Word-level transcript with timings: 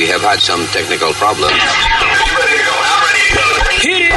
We 0.00 0.06
have 0.06 0.22
had 0.22 0.40
some 0.40 0.64
technical 0.68 1.12
problems. 1.12 1.52
Hit. 3.82 4.14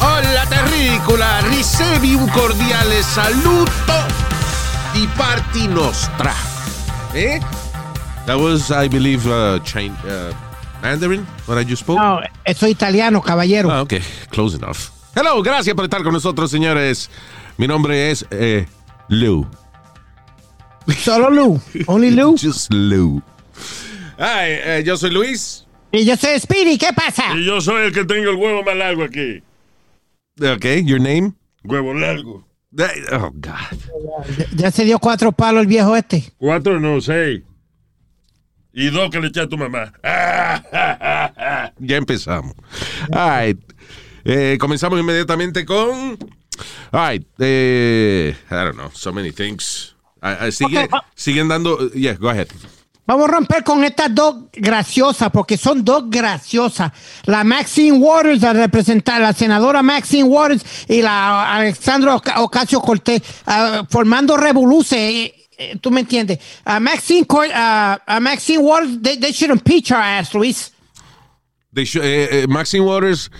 Hola 0.00 0.46
terrícola, 0.48 1.40
ricevi 1.40 2.14
un 2.14 2.30
cordiale 2.30 3.02
saluto 3.02 4.07
di 5.18 5.24
parti 5.24 5.66
nostra. 5.66 6.32
Eh? 7.12 7.40
That 8.26 8.36
was, 8.38 8.70
I 8.70 8.88
believe, 8.88 9.26
uh, 9.26 9.58
Chin- 9.64 9.96
uh, 10.04 10.32
Mandarin, 10.82 11.26
what 11.46 11.58
I 11.58 11.64
just 11.64 11.82
spoke. 11.82 11.98
No, 11.98 12.20
eso 12.44 12.66
es 12.66 12.72
italiano, 12.72 13.20
caballero. 13.20 13.70
Ah, 13.70 13.82
ok, 13.82 13.94
close 14.30 14.56
enough. 14.56 14.90
Hello, 15.16 15.42
gracias 15.42 15.74
por 15.74 15.84
estar 15.84 16.02
con 16.02 16.12
nosotros, 16.12 16.50
señores. 16.50 17.10
Mi 17.56 17.66
nombre 17.66 18.10
es 18.10 18.24
eh, 18.30 18.66
Lou. 19.08 19.46
Solo 20.96 21.30
Lu. 21.30 21.60
Only 21.86 22.10
Lu. 22.12 22.36
Just 22.40 22.72
Lou. 22.72 23.20
Ay, 24.18 24.52
eh, 24.64 24.82
yo 24.84 24.96
soy 24.96 25.10
Luis. 25.10 25.64
Y 25.90 26.04
yo 26.04 26.16
soy 26.16 26.38
Speedy, 26.38 26.78
¿qué 26.78 26.92
pasa? 26.94 27.34
Y 27.34 27.44
yo 27.44 27.60
soy 27.60 27.86
el 27.86 27.92
que 27.92 28.04
tengo 28.04 28.30
el 28.30 28.36
huevo 28.36 28.62
más 28.62 28.76
largo 28.76 29.04
aquí. 29.04 29.42
Ok, 30.40 30.84
your 30.84 31.00
name? 31.00 31.32
Huevo 31.64 31.94
largo. 31.94 32.47
Oh, 33.12 33.30
God. 33.34 33.78
Ya, 34.38 34.46
ya 34.54 34.70
se 34.70 34.84
dio 34.84 34.98
cuatro 34.98 35.32
palos 35.32 35.62
el 35.62 35.66
viejo 35.66 35.96
este. 35.96 36.32
Cuatro, 36.38 36.78
no, 36.78 37.00
seis. 37.00 37.42
Y 38.72 38.90
dos 38.90 39.10
que 39.10 39.20
le 39.20 39.28
eché 39.28 39.40
a 39.40 39.48
tu 39.48 39.56
mamá. 39.58 39.92
Ya 41.80 41.96
empezamos. 41.96 42.54
All 43.12 43.30
right. 43.46 43.58
Eh, 44.24 44.56
comenzamos 44.60 44.98
inmediatamente 45.00 45.64
con. 45.64 46.18
All 46.92 47.08
right. 47.10 47.26
Eh, 47.38 48.34
I 48.50 48.54
don't 48.54 48.76
know. 48.76 48.90
So 48.92 49.12
many 49.12 49.32
things. 49.32 49.94
Ah, 50.20 50.36
ah, 50.40 50.50
sigue- 50.50 50.84
Ok, 50.84 50.92
va- 50.92 51.04
siguen 51.14 51.48
dando. 51.48 51.90
Yeah, 51.92 52.14
go 52.14 52.28
ahead. 52.28 52.48
Vamos 53.08 53.26
a 53.26 53.32
romper 53.32 53.64
con 53.64 53.82
estas 53.84 54.14
dos 54.14 54.34
graciosas, 54.52 55.30
porque 55.30 55.56
son 55.56 55.82
dos 55.82 56.10
graciosas. 56.10 56.92
La 57.24 57.42
Maxine 57.42 57.96
Waters, 57.96 58.42
la 58.42 58.52
representar, 58.52 59.18
la 59.22 59.32
senadora 59.32 59.82
Maxine 59.82 60.24
Waters 60.24 60.62
y 60.88 61.00
la 61.00 61.54
Alexandra 61.56 62.14
Oca- 62.16 62.42
Ocasio 62.42 62.82
Cortés, 62.82 63.22
ah, 63.46 63.82
formando 63.88 64.36
revoluce. 64.36 64.96
eh, 65.24 65.34
eh, 65.56 65.78
¿Tú 65.80 65.90
me 65.90 66.00
entiendes? 66.00 66.38
A 66.66 66.78
Maxine, 66.80 67.26
a 67.54 68.18
Maxine 68.20 68.58
Waters, 68.58 69.00
they, 69.02 69.16
they 69.18 69.32
should 69.32 69.50
impeach 69.56 69.90
her 69.90 69.96
ass, 69.96 70.34
Luis. 70.34 70.70
They 71.72 71.84
should- 71.86 72.04
eh, 72.04 72.42
eh, 72.42 72.46
Maxine 72.46 72.84
Waters. 72.84 73.30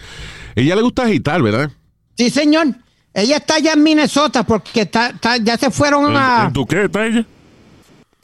Ella 0.56 0.76
le 0.76 0.82
gusta 0.82 1.02
agitar, 1.02 1.42
¿verdad? 1.42 1.70
Sí, 2.16 2.30
señor. 2.30 2.68
Ella 3.12 3.36
está 3.36 3.56
allá 3.56 3.74
en 3.74 3.82
Minnesota 3.82 4.44
porque 4.44 4.80
está- 4.80 5.10
está- 5.10 5.36
ya 5.36 5.58
se 5.58 5.70
fueron 5.70 6.16
a... 6.16 6.44
¿En 6.46 6.52
tu 6.54 6.66
qué 6.66 6.84
está 6.86 7.04
ella? 7.06 7.26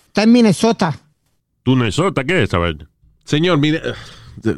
Está 0.09 0.23
en 0.23 0.33
Minnesota. 0.33 0.99
¿Tu 1.65 1.75
Nesota 1.77 2.23
qué 2.25 2.39
es 2.43 2.49
esa 2.49 2.59
vaina? 2.59 2.89
Señor, 3.25 3.59
mire. 3.59 3.81
eh, 4.45 4.55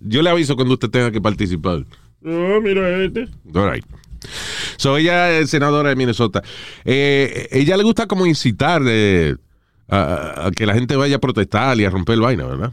yo 0.00 0.22
le 0.22 0.30
aviso 0.30 0.56
cuando 0.56 0.74
usted 0.74 0.90
tenga 0.90 1.10
que 1.10 1.20
participar. 1.20 1.84
Oh, 2.24 2.60
mira 2.60 3.02
este. 3.04 3.28
All 3.54 3.70
right. 3.72 3.84
So, 4.76 4.98
ella 4.98 5.38
es 5.38 5.48
senadora 5.50 5.88
de 5.88 5.96
Minnesota. 5.96 6.42
Eh, 6.84 7.48
ella 7.52 7.76
le 7.76 7.82
gusta 7.84 8.06
como 8.06 8.26
incitar 8.26 8.82
de, 8.82 9.36
a, 9.88 10.46
a 10.46 10.50
que 10.50 10.66
la 10.66 10.74
gente 10.74 10.96
vaya 10.96 11.16
a 11.16 11.20
protestar 11.20 11.78
y 11.80 11.84
a 11.86 11.90
romper 11.90 12.14
el 12.16 12.20
vaina, 12.20 12.44
¿verdad? 12.44 12.72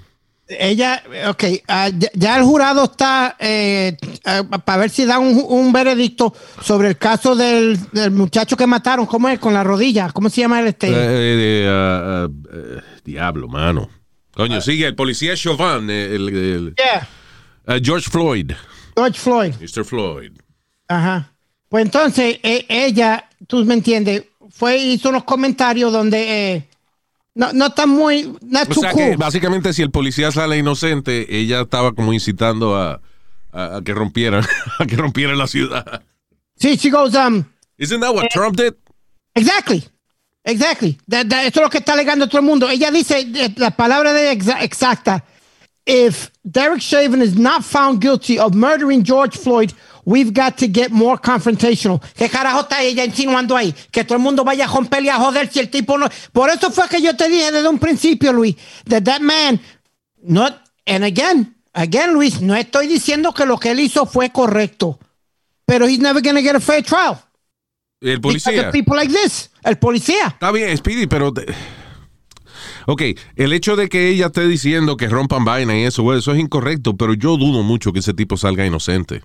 Ella, 0.50 1.04
ok, 1.30 1.44
ah, 1.68 1.90
ya, 1.90 2.10
ya 2.14 2.38
el 2.38 2.44
jurado 2.44 2.86
está 2.86 3.36
para 4.66 4.78
ver 4.80 4.90
si 4.90 5.06
da 5.06 5.20
un, 5.20 5.44
un 5.48 5.74
veredicto 5.74 6.34
sobre 6.62 6.88
el 6.90 6.98
caso 6.98 7.36
del, 7.36 7.78
del 7.92 8.12
muchacho 8.12 8.56
que 8.56 8.66
mataron, 8.66 9.06
¿cómo 9.06 9.28
es? 9.30 9.40
Con 9.40 9.54
la 9.54 9.64
rodilla, 9.64 10.10
¿cómo 10.12 10.30
se 10.30 10.42
llama 10.42 10.62
el 10.62 10.68
este? 10.68 10.88
Eh, 10.88 10.94
eh, 10.94 11.68
ah, 11.70 12.28
ah, 12.28 12.30
eh, 12.54 12.82
diablo, 13.04 13.48
mano. 13.48 13.90
Coño, 14.34 14.62
sigue 14.62 14.86
el 14.88 14.96
policía 14.96 15.36
Chauvin, 15.36 15.90
eh, 15.90 16.16
el, 16.16 16.30
el- 16.30 16.76
Yeah, 16.78 17.08
ah, 17.66 17.78
George 17.84 18.10
Floyd. 18.10 18.52
George 18.96 19.20
Floyd. 19.20 19.54
Mr. 19.60 19.84
Floyd. 19.84 20.32
Ajá. 20.88 21.32
Pues 21.70 21.84
entonces, 21.84 22.40
ella, 22.44 23.28
tú 23.48 23.66
me 23.66 23.74
entiendes, 23.74 24.24
fue, 24.50 24.78
hizo 24.78 25.10
unos 25.10 25.26
comentarios 25.26 25.92
donde 25.92 26.54
eh, 26.56 26.67
no, 27.38 27.54
no 27.54 27.68
está 27.68 27.86
muy, 27.86 28.36
not 28.42 28.70
O 28.70 28.74
too 28.74 28.82
sea 28.82 28.92
cool. 28.92 29.02
que 29.12 29.16
básicamente 29.16 29.72
si 29.74 29.82
el 29.82 29.92
policía 29.92 30.32
sale 30.32 30.58
inocente, 30.58 31.26
ella 31.40 31.62
estaba 31.62 31.94
como 31.94 32.12
incitando 32.14 32.76
a, 32.76 33.00
a- 33.52 33.78
a 33.78 33.82
que 33.84 33.94
rompieran, 33.94 34.44
a 34.80 34.86
que 34.86 34.96
rompieran 34.98 35.38
la 35.38 35.48
ciudad. 35.48 36.02
Sí, 36.60 36.76
she 36.78 36.90
goes, 36.90 37.14
um, 37.16 37.44
Isn't 37.78 38.02
that 38.02 38.14
what 38.14 38.30
Trump 38.32 38.58
did? 38.58 38.74
Exactly. 39.36 39.84
Exactly. 40.44 40.98
That- 41.08 41.28
that- 41.30 41.46
eso 41.46 41.60
es 41.60 41.64
lo 41.64 41.70
que 41.70 41.78
está 41.80 41.94
alegando 41.94 42.28
todo 42.28 42.40
el 42.40 42.46
mundo. 42.46 42.68
Ella 42.70 42.90
dice 42.92 43.20
eh, 43.20 43.54
la 43.58 43.72
palabra 43.72 44.14
de 44.14 44.32
exa- 44.32 44.62
exacta. 44.64 45.24
If 45.86 46.32
Derek 46.44 46.82
Chauvin 46.82 47.22
is 47.22 47.36
not 47.38 47.64
found 47.64 48.02
guilty 48.02 48.40
of 48.40 48.54
murdering 48.54 49.04
George 49.04 49.38
Floyd, 49.38 49.72
we've 50.08 50.32
got 50.32 50.56
to 50.56 50.68
get 50.68 50.90
more 50.90 51.18
confrontational. 51.22 52.00
¿Qué 52.16 52.30
carajo 52.30 52.62
está 52.62 52.82
ella 52.82 53.04
insinuando 53.04 53.58
ahí? 53.58 53.76
Que 53.92 54.06
todo 54.06 54.16
el 54.16 54.24
mundo 54.24 54.46
vaya 54.46 54.64
a 54.64 54.68
romper 54.68 55.04
y 55.04 55.10
a 55.10 55.18
joder 55.18 55.52
si 55.52 55.60
el 55.60 55.70
tipo 55.70 55.98
no. 55.98 56.08
Por 56.32 56.50
eso 56.50 56.72
fue 56.72 56.88
que 56.88 57.02
yo 57.02 57.16
te 57.16 57.28
dije 57.28 57.52
desde 57.52 57.68
un 57.68 57.78
principio, 57.78 58.32
Luis, 58.32 58.56
that 58.90 59.04
that 59.04 59.20
man, 59.20 59.60
not, 60.24 60.62
and 60.86 61.04
again, 61.04 61.56
again, 61.74 62.14
Luis, 62.14 62.40
no 62.42 62.56
estoy 62.56 62.88
diciendo 62.88 63.34
que 63.34 63.46
lo 63.46 63.58
que 63.60 63.72
él 63.72 63.82
hizo 63.82 64.06
fue 64.06 64.30
correcto, 64.32 64.98
pero 65.66 65.86
he's 65.88 66.00
never 66.00 66.22
going 66.22 66.36
to 66.36 66.42
get 66.42 66.56
a 66.56 66.62
fair 66.62 66.82
trial. 66.84 67.18
El 68.00 68.22
policía. 68.22 68.72
people 68.72 68.96
like 68.96 69.12
this. 69.12 69.50
El 69.64 69.78
policía. 69.78 70.28
Está 70.28 70.52
bien, 70.52 70.76
Speedy, 70.78 71.08
pero... 71.08 71.34
te- 71.34 71.46
Ok, 72.90 73.02
el 73.36 73.52
hecho 73.52 73.76
de 73.76 73.90
que 73.90 74.08
ella 74.08 74.28
esté 74.28 74.48
diciendo 74.48 74.96
que 74.96 75.10
rompan 75.10 75.44
vaina 75.44 75.78
y 75.78 75.84
eso, 75.84 76.14
eso 76.16 76.32
es 76.32 76.40
incorrecto, 76.40 76.96
pero 76.96 77.14
yo 77.14 77.36
dudo 77.36 77.62
mucho 77.62 77.92
que 77.92 78.00
ese 78.00 78.14
tipo 78.14 78.38
salga 78.38 78.66
inocente. 78.66 79.24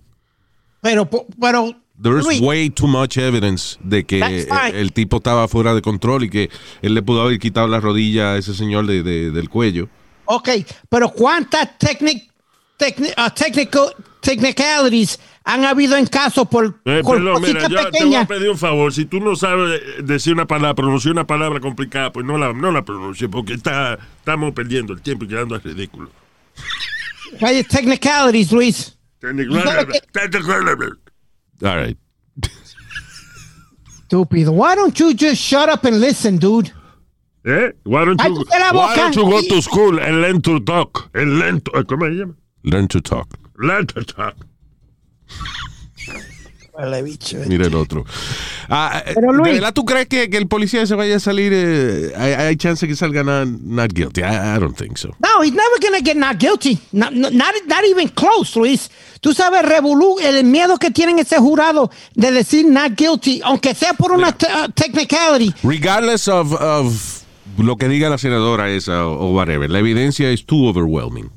Pero, 0.83 1.09
pero. 1.41 1.75
There's 2.03 2.25
Luis, 2.25 2.41
way 2.41 2.69
too 2.69 2.89
much 2.89 3.17
evidence 3.17 3.79
de 3.81 4.05
que 4.05 4.19
el, 4.21 4.49
el 4.75 4.93
tipo 4.93 5.19
estaba 5.19 5.47
fuera 5.47 5.73
de 5.73 5.81
control 5.83 6.25
y 6.25 6.31
que 6.31 6.51
él 6.83 6.95
le 6.95 7.03
pudo 7.03 7.23
haber 7.23 7.39
quitado 7.39 7.69
la 7.69 7.79
rodilla 7.79 8.33
a 8.33 8.39
ese 8.39 8.55
señor 8.55 8.87
de- 8.87 9.03
de- 9.05 9.31
del 9.31 9.49
cuello. 9.49 9.89
ok, 10.25 10.49
pero 10.89 11.11
¿cuántas 11.11 11.79
technic, 11.79 12.29
techni- 12.77 13.13
uh, 13.17 13.31
technical, 13.33 13.95
technicalities 14.21 15.21
han 15.45 15.65
habido 15.65 15.97
en 15.97 16.07
casos 16.07 16.49
por, 16.49 16.81
Eh, 16.87 17.03
por 17.05 17.19
perdón, 17.19 17.43
mira, 17.43 17.69
yo 17.69 17.91
te 17.91 18.05
voy 18.05 18.15
a 18.17 18.27
pedir 18.27 18.51
un 18.51 18.59
favor. 18.59 18.93
Si 18.93 19.05
tú 19.05 19.21
no 19.21 19.37
sabes 19.37 19.81
decir 20.05 20.33
una 20.33 20.47
palabra, 20.47 20.75
pronunciar 20.75 21.13
una 21.13 21.27
palabra 21.27 21.61
complicada, 21.61 22.11
pues 22.11 22.27
no 22.27 22.37
la, 22.37 22.53
no 22.53 22.73
la 22.73 22.83
pronuncie, 22.85 23.29
porque 23.29 23.53
está, 23.55 23.97
estamos 24.19 24.53
perdiendo 24.55 24.93
el 24.93 25.03
tiempo 25.03 25.25
y 25.25 25.29
quedando 25.29 25.55
al 25.55 25.63
ridículo. 25.63 26.11
Hay 27.41 27.63
technicalities, 27.65 28.51
Luis. 28.53 28.97
All 31.65 31.77
right. 31.77 31.97
Estúpido. 34.13 34.53
Why 34.53 34.75
don't 34.75 34.99
you 34.99 35.15
just 35.15 35.41
shut 35.41 35.69
up 35.69 35.85
and 35.85 36.01
listen, 36.01 36.37
dude? 36.39 36.73
¿Eh? 37.45 37.71
Why 37.85 38.05
don't 38.05 38.23
you, 38.23 38.45
why 38.73 38.95
don't 38.95 39.17
you 39.17 39.25
go 39.25 39.41
to 39.41 39.63
school 39.63 39.99
and 39.99 40.21
learn 40.21 40.41
to 40.43 40.61
talk? 40.61 41.11
And 41.15 41.39
learn 41.39 41.61
to, 41.63 41.71
¿Cómo 41.85 42.07
se 42.09 42.19
llama? 42.19 42.35
Learn 42.65 42.89
to 42.89 43.01
talk. 43.01 43.29
Learn 43.59 43.87
to 43.89 44.05
talk. 44.05 44.37
Mira 47.47 47.67
el 47.67 47.75
otro. 47.75 48.05
Ah, 48.69 49.03
eh, 49.07 49.13
Pero, 49.15 49.33
Luis- 49.33 49.45
¿De 49.49 49.53
verdad 49.61 49.75
tú 49.75 49.85
crees 49.85 50.07
que, 50.09 50.31
que 50.31 50.39
el 50.39 50.47
policía 50.49 50.87
se 50.87 50.95
vaya 50.95 51.17
a 51.17 51.21
salir? 51.21 51.53
eh, 51.55 52.13
hay, 52.17 52.33
hay 52.33 52.57
chance 52.57 52.89
que 52.89 52.97
salga 52.97 53.23
not, 53.23 53.47
not 53.63 53.93
guilty. 53.93 54.23
I, 54.23 54.57
I 54.57 54.59
don't 54.59 54.77
think 54.77 54.97
so. 54.97 55.09
No, 55.19 55.43
he's 55.43 55.53
never 55.53 55.79
gonna 55.83 56.01
get 56.03 56.17
not 56.17 56.39
guilty. 56.39 56.79
Not, 56.93 57.13
not, 57.13 57.33
not 57.67 57.85
even 57.91 58.09
close, 58.09 58.59
Luis. 58.59 58.91
Tú 59.21 59.35
sabes, 59.35 59.63
Revolú, 59.63 60.19
el 60.21 60.45
miedo 60.45 60.79
que 60.79 60.91
tienen 60.91 61.19
ese 61.19 61.37
jurado 61.39 61.91
de 62.15 62.33
decir 62.33 62.65
not 62.67 62.93
guilty, 62.97 63.41
aunque 63.45 63.75
sea 63.75 63.93
por 63.93 64.13
una 64.13 64.33
te- 64.33 64.47
uh, 64.47 64.69
technicality. 64.75 65.55
Regardless 65.63 66.27
of, 66.29 66.53
of 66.55 67.23
lo 67.59 67.77
que 67.77 67.87
diga 67.89 68.09
la 68.09 68.17
senadora 68.19 68.71
esa 68.71 69.07
o, 69.07 69.27
o 69.29 69.33
whatever, 69.35 69.69
la 69.71 69.79
evidencia 69.79 70.31
es 70.31 70.47
too 70.47 70.67
overwhelming. 70.69 71.31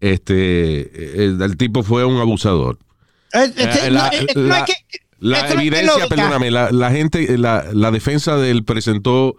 Este, 0.00 1.24
el, 1.24 1.40
el 1.42 1.56
tipo 1.56 1.82
fue 1.82 2.04
un 2.04 2.18
abusador. 2.20 2.78
La, 5.20 5.40
evidencia, 5.50 6.06
perdóname, 6.08 6.50
la, 6.50 6.70
la 6.70 6.90
gente, 6.92 7.36
la, 7.38 7.64
la 7.72 7.90
defensa 7.90 8.36
de 8.36 8.50
él 8.52 8.64
presentó 8.64 9.36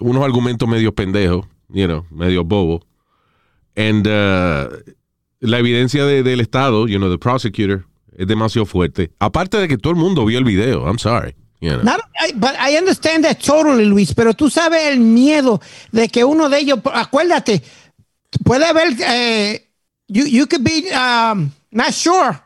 unos 0.00 0.22
argumentos 0.22 0.68
medio 0.68 0.94
pendejos, 0.94 1.46
you 1.70 1.86
know, 1.86 2.04
medio 2.10 2.44
bobo. 2.44 2.84
And 3.74 4.06
uh, 4.06 4.68
la 5.40 5.58
evidencia 5.58 6.04
de- 6.04 6.22
del 6.22 6.40
Estado, 6.40 6.86
you 6.86 6.98
know, 6.98 7.10
the 7.10 7.18
prosecutor, 7.18 7.86
es 8.16 8.26
demasiado 8.26 8.66
fuerte. 8.66 9.10
Aparte 9.18 9.56
de 9.58 9.66
que 9.68 9.78
todo 9.78 9.92
el 9.92 9.98
mundo 9.98 10.24
vio 10.26 10.38
el 10.38 10.44
video, 10.44 10.84
I'm 10.86 10.98
sorry. 10.98 11.34
You 11.60 11.70
know. 11.70 11.82
Not- 11.84 12.00
I- 12.20 12.32
but 12.34 12.52
I 12.60 12.76
understand 12.76 13.24
that 13.24 13.38
totally, 13.38 13.86
Luis, 13.86 14.12
pero 14.14 14.34
tú 14.34 14.50
sabes 14.50 14.84
el 14.88 15.00
miedo 15.00 15.60
de 15.90 16.08
que 16.08 16.22
uno 16.24 16.48
de 16.50 16.58
ellos, 16.58 16.80
acuérdate, 16.92 17.62
puede 18.44 18.66
haber, 18.66 18.94
eh, 19.06 19.68
you, 20.08 20.26
you 20.26 20.46
could 20.46 20.62
be 20.64 20.84
um, 20.92 21.50
not 21.70 21.92
sure. 21.92 22.38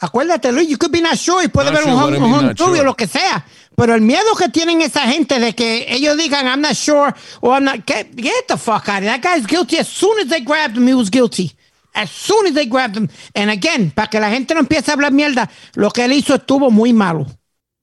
Acuérdate, 0.00 0.50
Luis, 0.52 0.68
you 0.68 0.78
could 0.78 0.92
be 0.92 1.00
not 1.02 1.16
sure 1.16 1.42
y 1.44 1.48
puede 1.48 1.66
Not 1.70 1.74
haber 1.82 1.84
sure, 1.84 1.92
un, 1.92 2.22
home- 2.22 2.48
un 2.48 2.56
sure? 2.56 2.82
lo 2.84 2.94
que 2.94 3.06
sea. 3.06 3.44
Pero 3.76 3.94
el 3.94 4.00
miedo 4.00 4.34
que 4.36 4.48
tienen 4.48 4.80
esa 4.80 5.02
gente 5.02 5.38
de 5.38 5.52
que 5.54 5.86
ellos 5.88 6.16
digan, 6.16 6.46
I'm 6.46 6.60
not 6.60 6.74
sure, 6.74 7.14
or 7.42 7.52
I'm 7.54 7.64
not, 7.64 7.86
get, 7.86 8.14
get 8.16 8.46
the 8.48 8.56
fuck 8.56 8.88
out 8.88 8.98
of 8.98 9.02
here. 9.04 9.10
That 9.18 9.22
guy's 9.22 9.46
guilty. 9.46 9.78
As 9.78 9.88
soon 9.88 10.18
as 10.20 10.28
they 10.28 10.40
grabbed 10.40 10.76
him, 10.76 10.86
he 10.86 10.94
was 10.94 11.10
guilty. 11.10 11.52
As 11.94 12.10
soon 12.10 12.46
as 12.46 12.54
they 12.54 12.66
grabbed 12.66 12.96
him. 12.96 13.08
And 13.34 13.50
again, 13.50 13.90
para 13.90 14.08
que 14.08 14.20
la 14.20 14.30
gente 14.30 14.54
no 14.54 14.60
empiece 14.60 14.88
a 14.90 14.92
hablar 14.94 15.12
mierda, 15.12 15.50
lo 15.76 15.90
que 15.90 16.04
él 16.04 16.12
hizo 16.12 16.34
estuvo 16.34 16.70
muy 16.70 16.92
malo. 16.92 17.26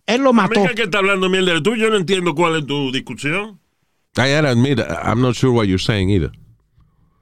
Él 0.07 0.21
lo 0.23 0.33
mató. 0.33 0.59
Amiga 0.59 0.73
que 0.75 0.83
está 0.83 0.99
hablando 0.99 1.29
mierda 1.29 1.53
de 1.53 1.61
tú, 1.61 1.75
yo 1.75 1.89
no 1.89 1.97
entiendo 1.97 2.33
cuál 2.33 2.55
es 2.57 2.65
tu 2.65 2.91
discusión. 2.91 3.59
I 4.17 4.31
gotta 4.33 4.49
admit, 4.49 4.79
I'm 4.79 5.21
not 5.21 5.35
sure 5.35 5.51
what 5.51 5.67
you're 5.67 5.77
saying 5.77 6.09
either. 6.09 6.31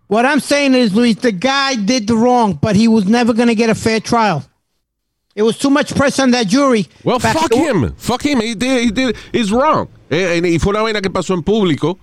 What 0.08 0.26
I'm 0.26 0.40
saying 0.40 0.76
is, 0.76 0.94
Luis, 0.94 1.16
the 1.18 1.32
guy 1.32 1.76
did 1.76 2.08
the 2.08 2.14
wrong, 2.16 2.60
but 2.62 2.76
he 2.76 2.88
was 2.88 3.06
never 3.06 3.34
going 3.34 3.48
to 3.50 3.56
get 3.56 3.70
a 3.70 3.76
fair 3.76 4.00
trial. 4.00 4.44
It 5.36 5.44
was 5.44 5.58
too 5.58 5.70
much 5.70 5.94
pressure 5.96 6.24
on 6.24 6.32
that 6.32 6.48
jury. 6.48 6.88
Well, 7.04 7.20
fuck 7.20 7.54
him. 7.54 7.94
Fuck 7.98 8.24
him. 8.26 8.40
He 8.40 8.56
did, 8.56 8.84
he 8.86 8.92
did, 8.92 9.18
he's 9.34 9.52
wrong. 9.52 9.90
Eh, 10.10 10.40
eh, 10.42 10.48
y 10.48 10.60
fue 10.60 10.72
una 10.72 10.82
vaina 10.82 11.02
que 11.02 11.10
pasó 11.10 11.34
en 11.34 11.44
público. 11.44 12.00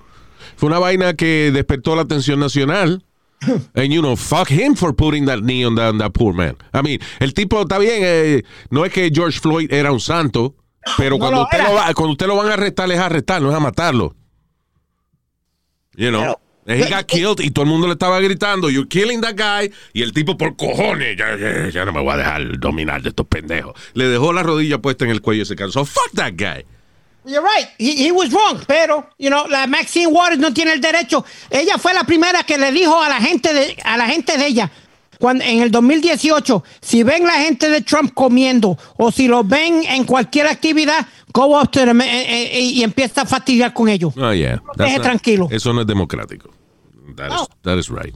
Fue 0.57 0.69
una 0.69 0.79
vaina 0.79 1.15
que 1.15 1.51
despertó 1.51 1.97
la 1.97 2.03
atención 2.03 2.39
nacional. 2.41 3.03
And 3.75 3.91
you 3.93 4.03
know, 4.03 4.17
fuck 4.17 4.49
him 4.51 4.75
for 4.77 4.93
putting 4.93 5.25
that 5.27 5.43
knee 5.43 5.65
on 5.65 5.75
that, 5.77 5.89
on 5.89 5.99
that 5.99 6.13
poor 6.13 6.35
man. 6.35 6.57
I 6.75 6.83
mean, 6.83 7.01
el 7.21 7.33
tipo 7.33 7.61
está 7.63 7.79
bien. 7.79 8.03
eh, 8.05 8.43
no 8.71 8.85
es 8.85 8.93
que 8.93 9.11
George 9.11 9.41
Floyd 9.41 9.73
era 9.73 9.91
un 9.93 9.99
santo, 10.01 10.55
pero 10.99 11.17
No 11.17 11.21
cuando, 11.21 11.39
lo 11.39 11.45
usted 11.45 11.63
lo 11.65 11.73
va, 11.75 11.95
cuando 11.95 12.13
usted 12.13 12.27
lo 12.27 12.37
van 12.37 12.49
a 12.51 12.53
arrestar, 12.55 12.93
es 12.93 12.99
a 12.99 13.07
arrestar, 13.07 13.41
no 13.41 13.49
es 13.51 13.57
a 13.57 13.61
matarlo. 13.61 14.15
You 15.97 16.11
know. 16.11 16.21
Pero- 16.21 16.41
he 16.67 16.89
got 16.89 17.07
killed 17.07 17.41
y 17.41 17.51
todo 17.51 17.65
el 17.65 17.71
mundo 17.71 17.87
le 17.87 17.95
estaba 17.95 18.21
gritando, 18.21 18.71
you're 18.71 18.89
killing 18.89 19.21
that 19.21 19.35
guy. 19.37 19.73
Y 19.93 20.03
el 20.03 20.13
tipo, 20.13 20.37
por 20.37 20.57
cojones, 20.57 21.17
ya, 21.17 21.37
ya, 21.37 21.69
ya 21.71 21.85
no 21.85 21.93
me 21.93 22.01
voy 22.01 22.15
a 22.15 22.17
dejar 22.19 22.59
dominar 22.59 23.03
de 23.03 23.09
estos 23.09 23.27
pendejos. 23.27 23.75
Le 23.95 24.09
dejó 24.09 24.33
la 24.33 24.43
rodilla 24.43 24.79
puesta 24.79 25.05
en 25.05 25.11
el 25.11 25.21
cuello 25.21 25.43
y 25.43 25.47
se 25.47 25.57
cansó. 25.57 25.85
Fuck 25.85 26.13
that 26.15 26.33
guy. 26.37 26.65
You're 27.25 27.43
right. 27.43 27.69
He, 27.79 28.07
he 28.07 28.11
was 28.11 28.33
wrong. 28.33 28.65
Pero, 28.67 29.09
you 29.19 29.29
know, 29.29 29.47
la 29.49 29.67
Maxine 29.67 30.09
Waters 30.09 30.39
no 30.39 30.53
tiene 30.53 30.73
el 30.73 30.81
derecho. 30.81 31.25
Ella 31.51 31.79
fue 31.79 31.95
la 31.95 32.05
primera 32.05 32.43
que 32.45 32.59
le 32.59 32.73
dijo 32.73 33.01
a 33.01 33.09
la 33.09 33.21
gente 33.21 33.53
de, 33.53 33.77
a 33.85 33.97
la 33.97 34.07
gente 34.07 34.37
de 34.37 34.47
ella. 34.47 34.71
Cuando, 35.23 35.45
en 35.45 35.63
el 35.63 35.71
2018, 35.71 36.65
si 36.81 37.05
ven 37.05 37.25
la 37.25 37.35
gente 37.35 37.69
de 37.69 37.81
Trump 37.83 38.13
comiendo 38.13 38.77
o 38.97 39.13
si 39.13 39.29
lo 39.29 39.45
ven 39.45 39.85
en 39.85 40.03
cualquier 40.03 40.49
actividad, 40.49 41.07
go 41.33 41.61
up 41.61 41.71
to 41.71 41.85
them 41.85 42.01
eh, 42.01 42.07
eh, 42.23 42.59
eh, 42.59 42.61
y 42.61 42.83
empieza 42.83 43.23
a 43.23 43.25
fastidiar 43.25 43.73
con 43.73 43.89
ellos. 43.89 44.13
Oh, 44.17 44.33
yeah. 44.33 44.61
Deje 44.77 44.95
not- 44.99 45.03
tranquilo. 45.05 45.47
Eso 45.49 45.73
no 45.73 45.83
es 45.83 45.87
democrático. 45.87 46.51
That, 47.15 47.29
is, 47.29 47.35
No. 47.35 47.49
that 47.63 47.79
is 47.79 47.89
right. 47.89 48.13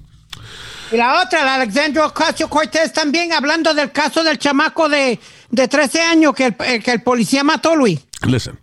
Y 0.90 0.96
la 0.96 1.22
otra, 1.22 1.44
la 1.44 1.54
Alexandra 1.54 2.06
Ocasio 2.06 2.48
Cortés 2.48 2.92
también 2.92 3.32
hablando 3.32 3.72
del 3.72 3.92
caso 3.92 4.24
del 4.24 4.36
chamaco 4.38 4.88
de, 4.88 5.20
de 5.52 5.68
13 5.68 6.00
años 6.00 6.34
que 6.34 6.46
el, 6.46 6.82
que 6.82 6.90
el 6.90 7.02
policía 7.04 7.44
mató, 7.44 7.76
Luis. 7.76 8.00
Listen. 8.26 8.58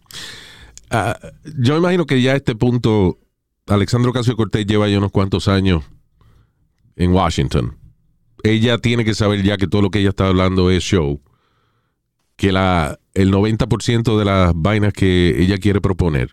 ah, 0.89 1.17
yo 1.45 1.77
imagino 1.77 2.05
que 2.05 2.21
ya 2.21 2.33
a 2.33 2.35
este 2.35 2.55
punto, 2.55 3.19
Alexandro 3.67 4.11
Casio 4.11 4.35
Cortés 4.35 4.65
lleva 4.65 4.89
ya 4.89 4.97
unos 4.97 5.11
cuantos 5.13 5.47
años 5.47 5.85
en 6.97 7.13
Washington. 7.13 7.77
Ella 8.43 8.77
tiene 8.77 9.05
que 9.05 9.13
saber 9.15 9.41
ya 9.43 9.57
que 9.57 9.67
todo 9.67 9.81
lo 9.81 9.89
que 9.89 9.99
ella 9.99 10.09
está 10.09 10.27
hablando 10.27 10.69
es 10.69 10.83
show. 10.83 11.21
Que 12.35 12.51
la, 12.51 12.99
el 13.13 13.31
90% 13.31 14.17
de 14.17 14.25
las 14.25 14.51
vainas 14.55 14.91
que 14.93 15.41
ella 15.41 15.57
quiere 15.57 15.79
proponer 15.81 16.31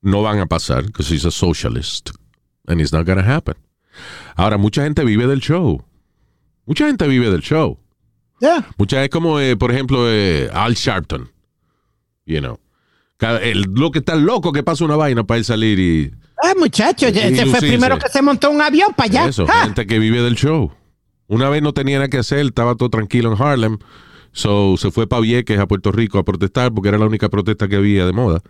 no 0.00 0.22
van 0.22 0.38
a 0.38 0.46
pasar, 0.46 0.84
because 0.84 1.10
she's 1.12 1.24
a 1.24 1.30
socialist. 1.30 2.10
And 2.68 2.80
it's 2.80 2.92
not 2.92 3.06
gonna 3.06 3.22
happen. 3.22 3.56
Ahora, 4.36 4.56
mucha 4.58 4.84
gente 4.84 5.04
vive 5.04 5.26
del 5.26 5.40
show. 5.40 5.84
Mucha 6.66 6.86
gente 6.86 7.06
vive 7.08 7.30
del 7.30 7.40
show. 7.42 7.78
Yeah. 8.40 8.68
Muchas 8.76 9.04
es 9.04 9.08
como, 9.10 9.40
eh, 9.40 9.56
por 9.56 9.72
ejemplo, 9.72 10.10
eh, 10.10 10.48
Al 10.52 10.74
Sharpton. 10.74 11.30
You 12.26 12.40
know. 12.40 12.58
Cada- 13.16 13.40
el, 13.40 13.62
lo 13.62 13.90
que 13.90 14.00
está 14.00 14.14
loco 14.14 14.52
que 14.52 14.62
pasa 14.62 14.84
una 14.84 14.96
vaina 14.96 15.24
para 15.24 15.38
él 15.38 15.44
salir 15.44 15.78
y. 15.78 16.12
Ah, 16.42 16.52
muchacho, 16.58 17.06
ese 17.06 17.46
fue 17.46 17.58
el 17.60 17.66
primero 17.66 17.98
que 17.98 18.08
se 18.10 18.20
montó 18.22 18.50
un 18.50 18.60
avión 18.60 18.92
para 18.94 19.08
allá. 19.08 19.28
Eso, 19.28 19.46
Ah. 19.48 19.62
gente 19.64 19.86
que 19.86 19.98
vive 19.98 20.20
del 20.22 20.34
show. 20.36 20.70
Una 21.28 21.48
vez 21.48 21.62
no 21.62 21.72
tenía 21.72 21.98
nada 21.98 22.08
que 22.08 22.18
hacer, 22.18 22.46
estaba 22.46 22.74
todo 22.74 22.90
tranquilo 22.90 23.32
en 23.32 23.42
Harlem. 23.42 23.78
So 24.32 24.76
se 24.76 24.90
fue 24.90 25.06
para 25.06 25.22
Vieques, 25.22 25.58
a 25.58 25.66
Puerto 25.66 25.92
Rico, 25.92 26.18
a 26.18 26.24
protestar 26.24 26.72
porque 26.72 26.88
era 26.88 26.98
la 26.98 27.06
única 27.06 27.28
protesta 27.28 27.68
que 27.68 27.76
había 27.76 28.04
de 28.06 28.12
moda. 28.12 28.42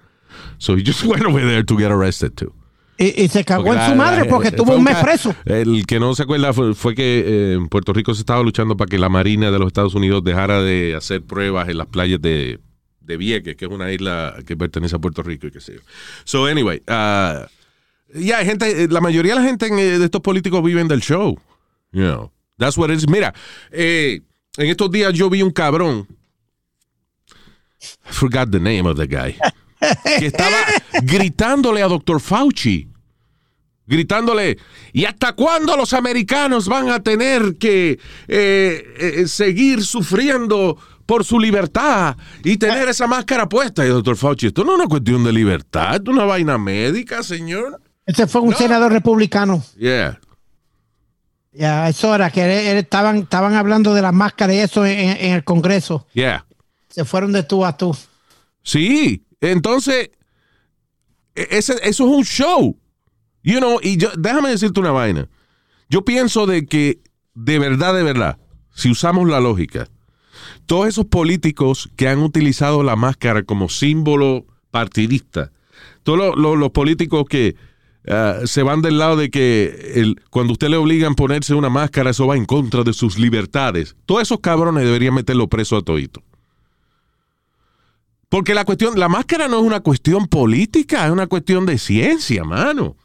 So 0.58 0.76
he 0.76 0.82
just 0.84 1.05
went 1.05 1.25
over 1.25 1.43
there 1.43 1.64
to 1.64 1.76
get 1.76 1.90
arrested 1.90 2.32
too. 2.32 2.52
Y, 2.99 3.23
y 3.23 3.28
se 3.28 3.44
cagó 3.44 3.75
en 3.75 3.90
su 3.90 3.94
madre 3.94 4.25
porque 4.25 4.50
tuvo 4.52 4.67
fue 4.67 4.76
un 4.76 4.84
mes 4.84 4.96
preso. 4.96 5.34
El 5.44 5.84
que 5.87 6.00
no 6.00 6.14
se 6.14 6.23
acuerda 6.23 6.52
fue, 6.52 6.75
fue 6.75 6.94
que 6.94 7.25
eh, 7.26 7.52
en 7.55 7.69
Puerto 7.69 7.93
Rico 7.93 8.14
se 8.14 8.20
estaba 8.20 8.43
luchando 8.43 8.76
para 8.76 8.88
que 8.88 8.99
la 8.99 9.08
Marina 9.08 9.50
de 9.50 9.58
los 9.58 9.67
Estados 9.67 9.94
Unidos 9.94 10.25
dejara 10.25 10.62
de 10.62 10.94
hacer 10.94 11.23
pruebas 11.23 11.69
en 11.69 11.78
las 11.78 11.87
playas 11.88 12.20
de, 12.23 12.58
de 13.00 13.17
Vieques, 13.17 13.56
que 13.56 13.67
es 13.67 13.70
una 13.70 13.93
isla 13.93 14.37
que 14.46 14.56
pertenece 14.56 14.96
a 14.96 14.99
Puerto 14.99 15.23
Rico 15.23 15.46
y 15.46 15.50
qué 15.50 15.61
sé 15.61 15.75
yo. 15.75 15.81
So, 16.25 16.46
anyway, 16.46 16.82
uh, 16.88 17.46
ya 18.14 18.38
hay 18.38 18.46
gente, 18.46 18.88
la 18.88 19.00
mayoría 19.00 19.34
de 19.34 19.40
la 19.40 19.46
gente 19.46 19.67
en, 19.67 19.78
eh, 19.78 19.99
de 19.99 20.05
estos 20.05 20.23
políticos 20.23 20.62
viven 20.64 20.88
del 20.88 21.00
show. 21.00 21.38
You 21.93 22.02
know, 22.02 22.32
that's 22.58 22.76
what 22.76 22.91
it 22.91 22.99
is. 22.99 23.08
Mira, 23.08 23.35
eh, 23.70 24.20
en 24.56 24.67
estos 24.69 24.91
días 24.91 25.12
yo 25.12 25.29
vi 25.31 25.43
un 25.43 25.50
cabrón. 25.50 26.06
I 28.08 28.12
forgot 28.12 28.50
the 28.50 28.61
name 28.61 28.87
of 28.87 28.97
the 28.97 29.06
guy. 29.06 29.37
que 30.19 30.26
estaba 30.26 30.56
gritándole 31.03 31.82
a 31.82 31.88
Dr. 31.88 32.20
Fauci 32.20 32.88
gritándole, 33.87 34.58
¿y 34.93 35.05
hasta 35.05 35.32
cuándo 35.32 35.76
los 35.76 35.93
americanos 35.93 36.69
van 36.69 36.91
a 36.91 37.03
tener 37.03 37.56
que 37.56 37.99
eh, 38.29 38.94
eh, 38.99 39.29
seguir 39.29 39.85
sufriendo 39.85 40.76
por 41.06 41.25
su 41.25 41.38
libertad 41.38 42.17
y 42.43 42.56
tener 42.56 42.88
esa 42.88 43.06
máscara 43.06 43.49
puesta? 43.49 43.85
Y 43.85 43.88
doctor 43.88 44.17
Fauci, 44.17 44.47
esto 44.49 44.64
no 44.64 44.73
es 44.73 44.79
una 44.81 44.88
cuestión 44.88 45.23
de 45.25 45.32
libertad, 45.32 46.00
es 46.02 46.09
una 46.09 46.25
vaina 46.25 46.59
médica, 46.59 47.23
señor. 47.23 47.81
Ese 48.05 48.26
fue 48.26 48.41
un 48.41 48.55
senador 48.55 48.93
republicano. 48.93 49.62
Yeah. 49.76 50.20
Ya, 51.58 51.88
es 51.88 52.03
hora 52.05 52.31
que 52.31 52.43
él- 52.44 52.67
él 52.67 52.76
estaban, 52.79 53.19
estaban 53.19 53.55
hablando 53.55 53.94
de 53.94 54.03
las 54.03 54.12
máscaras 54.12 54.55
y 54.56 54.58
eso 54.58 54.85
en, 54.85 54.99
en 55.17 55.32
el 55.32 55.44
Congreso. 55.44 56.06
Yeah. 56.12 56.44
Se 56.88 57.05
fueron 57.05 57.32
de 57.32 57.43
tú 57.43 57.64
a 57.64 57.76
tú. 57.76 57.97
Sí, 58.62 59.25
entonces, 59.41 60.11
e- 61.35 61.49
ese, 61.50 61.75
eso 61.83 62.04
es 62.04 62.11
un 62.16 62.25
show. 62.25 62.76
You 63.42 63.59
know, 63.59 63.78
y 63.83 63.97
yo, 63.97 64.11
déjame 64.19 64.50
decirte 64.50 64.80
una 64.80 64.90
vaina. 64.90 65.28
Yo 65.88 66.04
pienso 66.04 66.47
de 66.47 66.66
que, 66.66 67.00
de 67.35 67.59
verdad, 67.59 67.95
de 67.95 68.02
verdad, 68.02 68.38
si 68.75 68.90
usamos 68.90 69.28
la 69.28 69.40
lógica, 69.40 69.88
todos 70.66 70.88
esos 70.88 71.07
políticos 71.07 71.88
que 71.97 72.09
han 72.09 72.19
utilizado 72.19 72.83
la 72.83 72.97
máscara 72.97 73.45
como 73.45 73.69
símbolo 73.69 74.45
partidista, 74.71 75.52
todos 76.02 76.19
los, 76.19 76.37
los- 76.37 76.59
los 76.59 76.71
políticos 76.71 77.25
que 77.28 77.54
ah, 78.08 78.40
se 78.44 78.62
van 78.62 78.82
del 78.82 78.98
lado 78.98 79.16
de 79.16 79.30
que 79.30 79.92
el- 79.96 80.20
cuando 80.30 80.52
usted 80.52 80.68
le 80.68 80.76
obligan 80.76 81.12
a 81.12 81.16
ponerse 81.16 81.54
una 81.54 81.68
máscara, 81.70 82.10
eso 82.10 82.26
va 82.26 82.36
en 82.36 82.44
contra 82.44 82.82
de 82.82 82.92
sus 82.92 83.18
libertades. 83.18 83.96
Todos 84.06 84.22
esos 84.22 84.40
cabrones 84.40 84.84
deberían 84.84 85.14
meterlo 85.14 85.48
preso 85.48 85.76
a 85.76 85.82
todito. 85.82 86.22
Porque 88.28 88.54
la 88.54 88.64
cuestión, 88.64 88.98
la 88.98 89.08
máscara 89.08 89.48
no 89.48 89.58
es 89.58 89.62
una 89.62 89.80
cuestión 89.80 90.26
política, 90.26 91.06
es 91.06 91.12
una 91.12 91.26
cuestión 91.26 91.64
de 91.64 91.78
ciencia, 91.78 92.44
mano. 92.44 92.96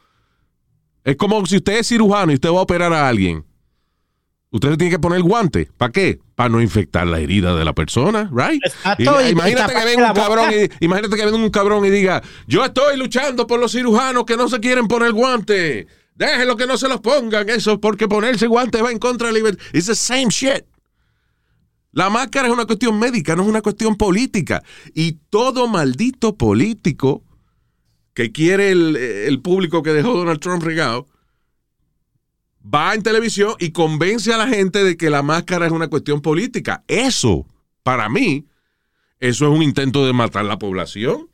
Es 1.03 1.15
como 1.15 1.46
si 1.46 1.58
usted 1.58 1.79
es 1.79 1.88
cirujano 1.88 2.31
y 2.31 2.36
usted 2.36 2.50
va 2.50 2.58
a 2.60 2.63
operar 2.63 2.91
a 2.93 3.08
alguien. 3.08 3.46
Usted 4.53 4.77
tiene 4.77 4.91
que 4.91 5.00
poner 5.00 5.22
guante. 5.22 5.70
¿Para 5.77 5.93
qué? 5.93 6.20
Para 6.36 6.50
no 6.50 6.62
infectar 6.62 7.08
la 7.08 7.20
herida 7.20 7.55
de 7.55 7.63
la 7.63 7.74
persona, 7.74 8.29
right? 8.36 8.62
Y- 8.98 9.05
imagínate 9.29 9.74
y 9.74 9.79
que 9.79 9.86
venga 9.86 10.10
un 10.10 10.13
cabrón 10.15 10.51
y, 10.51 10.86
imagínate 10.86 11.15
que 11.15 11.25
venga 11.25 11.38
un 11.38 11.50
cabrón 11.50 11.86
y 11.86 11.89
diga, 11.89 12.22
yo 12.48 12.65
estoy 12.65 12.98
luchando 12.98 13.48
por 13.48 13.60
los 13.62 13.72
cirujanos 13.72 14.25
que 14.25 14.36
no 14.36 14.50
se 14.50 14.60
quieren 14.60 14.88
poner 14.89 15.13
guante. 15.13 15.88
Déjenlo 16.15 16.58
que 16.58 16.67
no 16.67 16.77
se 16.77 16.89
los 16.89 17.00
pongan, 17.00 17.50
eso, 17.50 17.79
porque 17.79 18.10
ponerse 18.10 18.46
guante 18.48 18.81
va 18.81 18.91
en 18.91 19.00
contra 19.00 19.27
de 19.27 19.34
la 19.34 19.39
libertad. 19.39 19.63
It's 19.74 19.86
the 19.86 19.96
same 19.96 20.27
shit. 20.29 20.65
La 21.93 22.10
máscara 22.10 22.48
es 22.48 22.53
una 22.53 22.65
cuestión 22.65 23.00
médica, 23.00 23.36
no 23.38 23.43
es 23.43 23.48
una 23.50 23.62
cuestión 23.62 23.96
política. 23.96 24.62
Y 24.93 25.13
todo 25.29 25.70
maldito 25.70 26.36
político 26.36 27.24
que 28.13 28.34
quiere 28.34 28.72
el, 28.72 28.98
el 28.98 29.41
público 29.41 29.81
que 29.81 29.93
dejó 29.93 30.13
Donald 30.13 30.39
Trump 30.41 30.62
regado 30.63 31.08
va 32.63 32.94
en 32.94 33.03
televisión 33.03 33.56
y 33.60 33.72
convence 33.72 34.34
a 34.34 34.38
la 34.38 34.48
gente 34.48 34.84
de 34.84 34.98
que 34.98 35.10
la 35.10 35.24
máscara 35.24 35.65
es 35.65 35.72
una 35.72 35.88
cuestión 35.88 36.22
política. 36.22 36.84
Eso, 36.88 37.46
para 37.84 38.10
mí, 38.10 38.48
eso 39.20 39.48
es 39.48 39.56
un 39.56 39.63
intento 39.63 40.06
de 40.06 40.13
matar 40.13 40.46
la 40.46 40.58
población. 40.58 41.30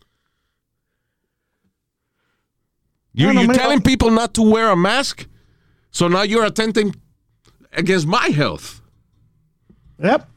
You, 3.13 3.27
No, 3.27 3.34
no, 3.34 3.41
you're 3.41 3.53
telling 3.53 3.81
people 3.81 4.12
not 4.12 4.34
to 4.36 4.43
wear 4.43 4.69
a 4.69 4.75
mask, 4.75 5.25
so 5.89 6.07
now 6.07 6.22
you're 6.22 6.46
attempting 6.46 6.96
against 7.72 8.05
my 8.05 8.29
health. 8.29 8.81
Yep. 10.00 10.29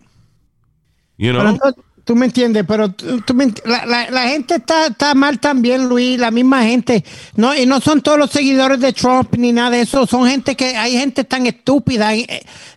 You 1.19 1.33
know? 1.33 1.41
Pero 1.41 1.51
entonces, 1.51 1.85
Tú 2.05 2.17
me 2.17 2.27
entiendes, 2.27 2.65
pero 2.67 2.91
tú, 2.91 3.21
tú 3.21 3.35
me 3.35 3.45
ent- 3.47 3.63
la, 3.65 3.87
la- 3.87 4.11
la 4.11 4.29
gente 4.29 4.57
está, 4.57 4.87
está 4.89 5.15
mal 5.15 5.39
también, 5.39 5.89
Luis, 5.89 6.19
la 6.19 6.31
misma 6.31 6.65
gente. 6.65 7.05
No, 7.37 7.55
y 7.55 7.67
no 7.67 7.81
son 7.81 8.01
todos 8.01 8.19
los 8.19 8.31
seguidores 8.31 8.81
de 8.81 8.93
Trump 8.93 9.35
ni 9.37 9.53
nada 9.53 9.71
de 9.71 9.83
eso. 9.83 10.07
Son 10.07 10.27
gente 10.27 10.57
que, 10.57 10.77
hay 10.77 10.93
gente 10.99 11.23
tan 11.25 11.47
estúpida 11.47 12.13
en, 12.15 12.25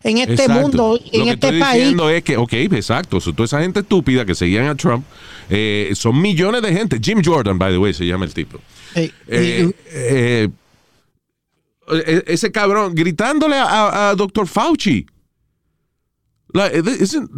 en 0.03 0.17
este 0.19 0.33
Exacto. 0.33 0.61
mundo, 0.61 0.99
Lo 1.13 1.19
en 1.19 1.23
que 1.25 1.29
este 1.31 1.47
estoy 1.47 1.59
país. 1.59 1.75
diciendo 1.81 2.09
es 2.09 2.23
que, 2.23 2.37
ok, 2.37 2.53
exacto. 2.53 3.19
so, 3.19 3.31
toda 3.33 3.45
esa 3.45 3.61
gente 3.61 3.79
estúpida 3.79 4.25
que 4.25 4.35
seguían 4.35 4.67
a 4.67 4.75
Trump, 4.75 5.05
eh, 5.49 5.91
son 5.95 6.21
millones 6.21 6.61
de 6.61 6.71
gente. 6.73 6.99
Jim 7.01 7.21
Jordan, 7.23 7.57
by 7.57 7.71
the 7.71 7.77
way, 7.77 7.93
se 7.93 8.05
llama 8.05 8.25
el 8.25 8.33
tipo. 8.33 8.59
Eh, 8.95 9.11
Eh, 12.05 12.23
ese 12.27 12.51
cabrón 12.51 12.95
gritándole 12.95 13.57
a, 13.57 13.63
a- 13.65 14.09
a 14.11 14.15
Dr. 14.15 14.47
Fauci. 14.47 15.05
Like, 16.53 16.81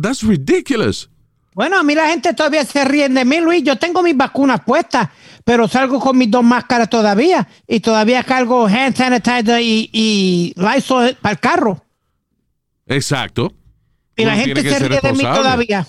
that's 0.01 0.21
ridiculous. 0.23 1.09
Bueno, 1.55 1.79
a 1.79 1.83
mí 1.83 1.95
la 1.95 2.09
gente 2.09 2.33
todavía 2.33 2.65
se 2.65 2.83
ríen 2.83 3.13
de 3.13 3.23
mí, 3.23 3.39
Luis. 3.39 3.63
Yo 3.63 3.77
tengo 3.77 4.03
mis 4.03 4.15
vacunas 4.15 4.59
puestas, 4.65 5.07
pero 5.45 5.69
salgo 5.69 6.01
con 6.01 6.17
mis 6.17 6.29
dos 6.29 6.43
máscaras 6.43 6.89
todavía. 6.89 7.47
Y 7.65 7.79
todavía 7.79 8.25
cargo 8.25 8.67
hand 8.67 8.93
sanitizer 8.93 9.61
y, 9.61 9.89
y 9.93 10.53
Lysol 10.57 11.15
para 11.21 11.31
el 11.31 11.39
carro. 11.39 11.81
Exacto. 12.87 13.53
Y 14.17 14.25
la 14.25 14.35
gente 14.35 14.61
se 14.63 14.79
ríe 14.79 14.99
de 15.01 15.13
mí 15.13 15.23
todavía. 15.23 15.87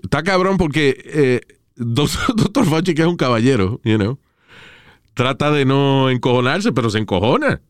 Está 0.00 0.22
cabrón 0.22 0.56
porque 0.56 0.96
eh, 1.06 1.40
Dr. 1.74 2.66
Fauci, 2.70 2.94
que 2.94 3.02
es 3.02 3.08
un 3.08 3.16
caballero, 3.16 3.80
you 3.82 3.96
know, 3.96 4.20
trata 5.14 5.50
de 5.50 5.64
no 5.64 6.08
encojonarse, 6.08 6.70
pero 6.70 6.88
se 6.88 6.98
encojona. 6.98 7.60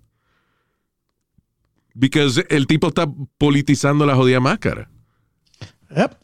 Because 1.96 2.38
el 2.50 2.66
tipo 2.66 2.88
está 2.88 3.06
politizando 3.38 4.04
la 4.06 4.14
jodida 4.14 4.40
máscara. 4.40 4.88
Yep. 5.96 6.16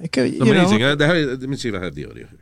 Es 0.00 0.10
que, 0.10 0.26
you 0.28 0.42
Amazing. 0.42 0.80
know, 0.80 0.92
Uh, 0.92 1.36
let 1.38 1.48
me 1.48 1.56
see 1.56 1.70
if 1.70 1.74
I 1.74 1.78
have 1.84 1.94
the 1.94 2.04
audio 2.06 2.26
here. 2.26 2.40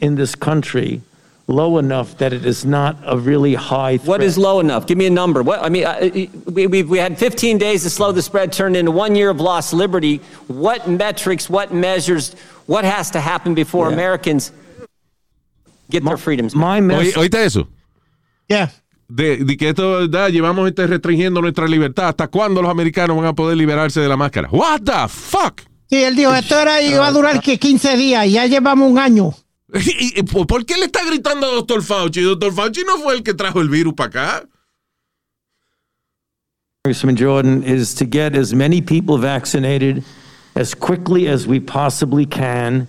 in 0.00 0.16
this 0.16 0.34
country 0.34 1.00
low 1.46 1.78
enough 1.78 2.18
that 2.18 2.32
it 2.32 2.44
is 2.44 2.64
not 2.64 2.96
a 3.06 3.16
really 3.16 3.54
high 3.54 3.96
threat. 3.98 4.08
What 4.08 4.22
is 4.22 4.36
low 4.36 4.58
enough? 4.58 4.86
Give 4.88 4.98
me 4.98 5.06
a 5.06 5.10
number. 5.10 5.44
What, 5.44 5.60
I 5.62 5.68
mean, 5.68 5.84
uh, 5.84 6.10
we, 6.50 6.66
we, 6.66 6.82
we 6.82 6.98
had 6.98 7.16
15 7.16 7.58
days 7.58 7.84
to 7.84 7.90
slow 7.90 8.10
the 8.10 8.22
spread, 8.22 8.52
turned 8.52 8.74
into 8.76 8.90
one 8.90 9.14
year 9.14 9.30
of 9.30 9.40
lost 9.40 9.72
liberty. 9.72 10.20
What 10.48 10.88
metrics, 10.88 11.48
what 11.48 11.72
measures, 11.72 12.34
what 12.66 12.84
has 12.84 13.12
to 13.12 13.20
happen 13.20 13.54
before 13.54 13.86
Yeah. 13.88 13.94
Americans 13.94 14.50
get 15.90 16.02
their 16.04 16.16
freedoms? 16.16 16.52
back? 16.54 16.60
My 16.60 16.78
Oye, 16.78 16.80
message 16.80 17.14
¿Oíste 17.16 17.34
eso? 17.44 17.68
yeah. 18.48 18.70
De, 19.08 19.44
de 19.44 19.56
que 19.56 19.68
esto, 19.68 20.08
da, 20.08 20.28
llevamos 20.28 20.68
este 20.68 20.86
restringiendo 20.86 21.40
nuestra 21.40 21.66
libertad. 21.66 22.08
¿Hasta 22.08 22.28
cuándo 22.28 22.60
los 22.60 22.70
americanos 22.70 23.16
van 23.16 23.26
a 23.26 23.32
poder 23.32 23.56
liberarse 23.56 24.00
de 24.00 24.08
la 24.08 24.16
máscara? 24.16 24.48
What 24.50 24.82
the 24.82 25.08
fuck? 25.08 25.62
Sí, 25.88 26.02
él 26.02 26.16
dijo, 26.16 26.34
esto 26.34 26.58
era, 26.58 26.82
iba 26.82 27.06
a 27.06 27.12
durar 27.12 27.40
que 27.40 27.58
15 27.58 27.96
días 27.96 28.26
y 28.26 28.32
ya 28.32 28.46
llevamos 28.46 28.90
un 28.90 28.98
año. 28.98 29.32
¿Y, 29.74 30.20
y 30.20 30.22
por 30.22 30.64
qué 30.64 30.76
le 30.76 30.86
está 30.86 31.04
gritando 31.04 31.46
a 31.46 31.54
Dr. 31.54 31.82
Fauci? 31.82 32.22
Dr. 32.22 32.52
Fauci 32.52 32.82
no 32.84 32.98
fue 32.98 33.14
el 33.14 33.22
que 33.22 33.34
trajo 33.34 33.60
el 33.60 33.68
virus 33.68 33.94
para 33.94 34.08
acá. 34.08 34.48
Congressman 36.84 37.16
Jordan 37.16 37.64
is 37.64 37.94
to 37.94 38.04
get 38.04 38.36
as 38.36 38.54
many 38.54 38.80
people 38.80 39.18
vaccinated 39.18 40.04
as 40.54 40.72
quickly 40.72 41.26
as 41.26 41.44
we 41.46 41.58
possibly 41.58 42.24
can 42.24 42.86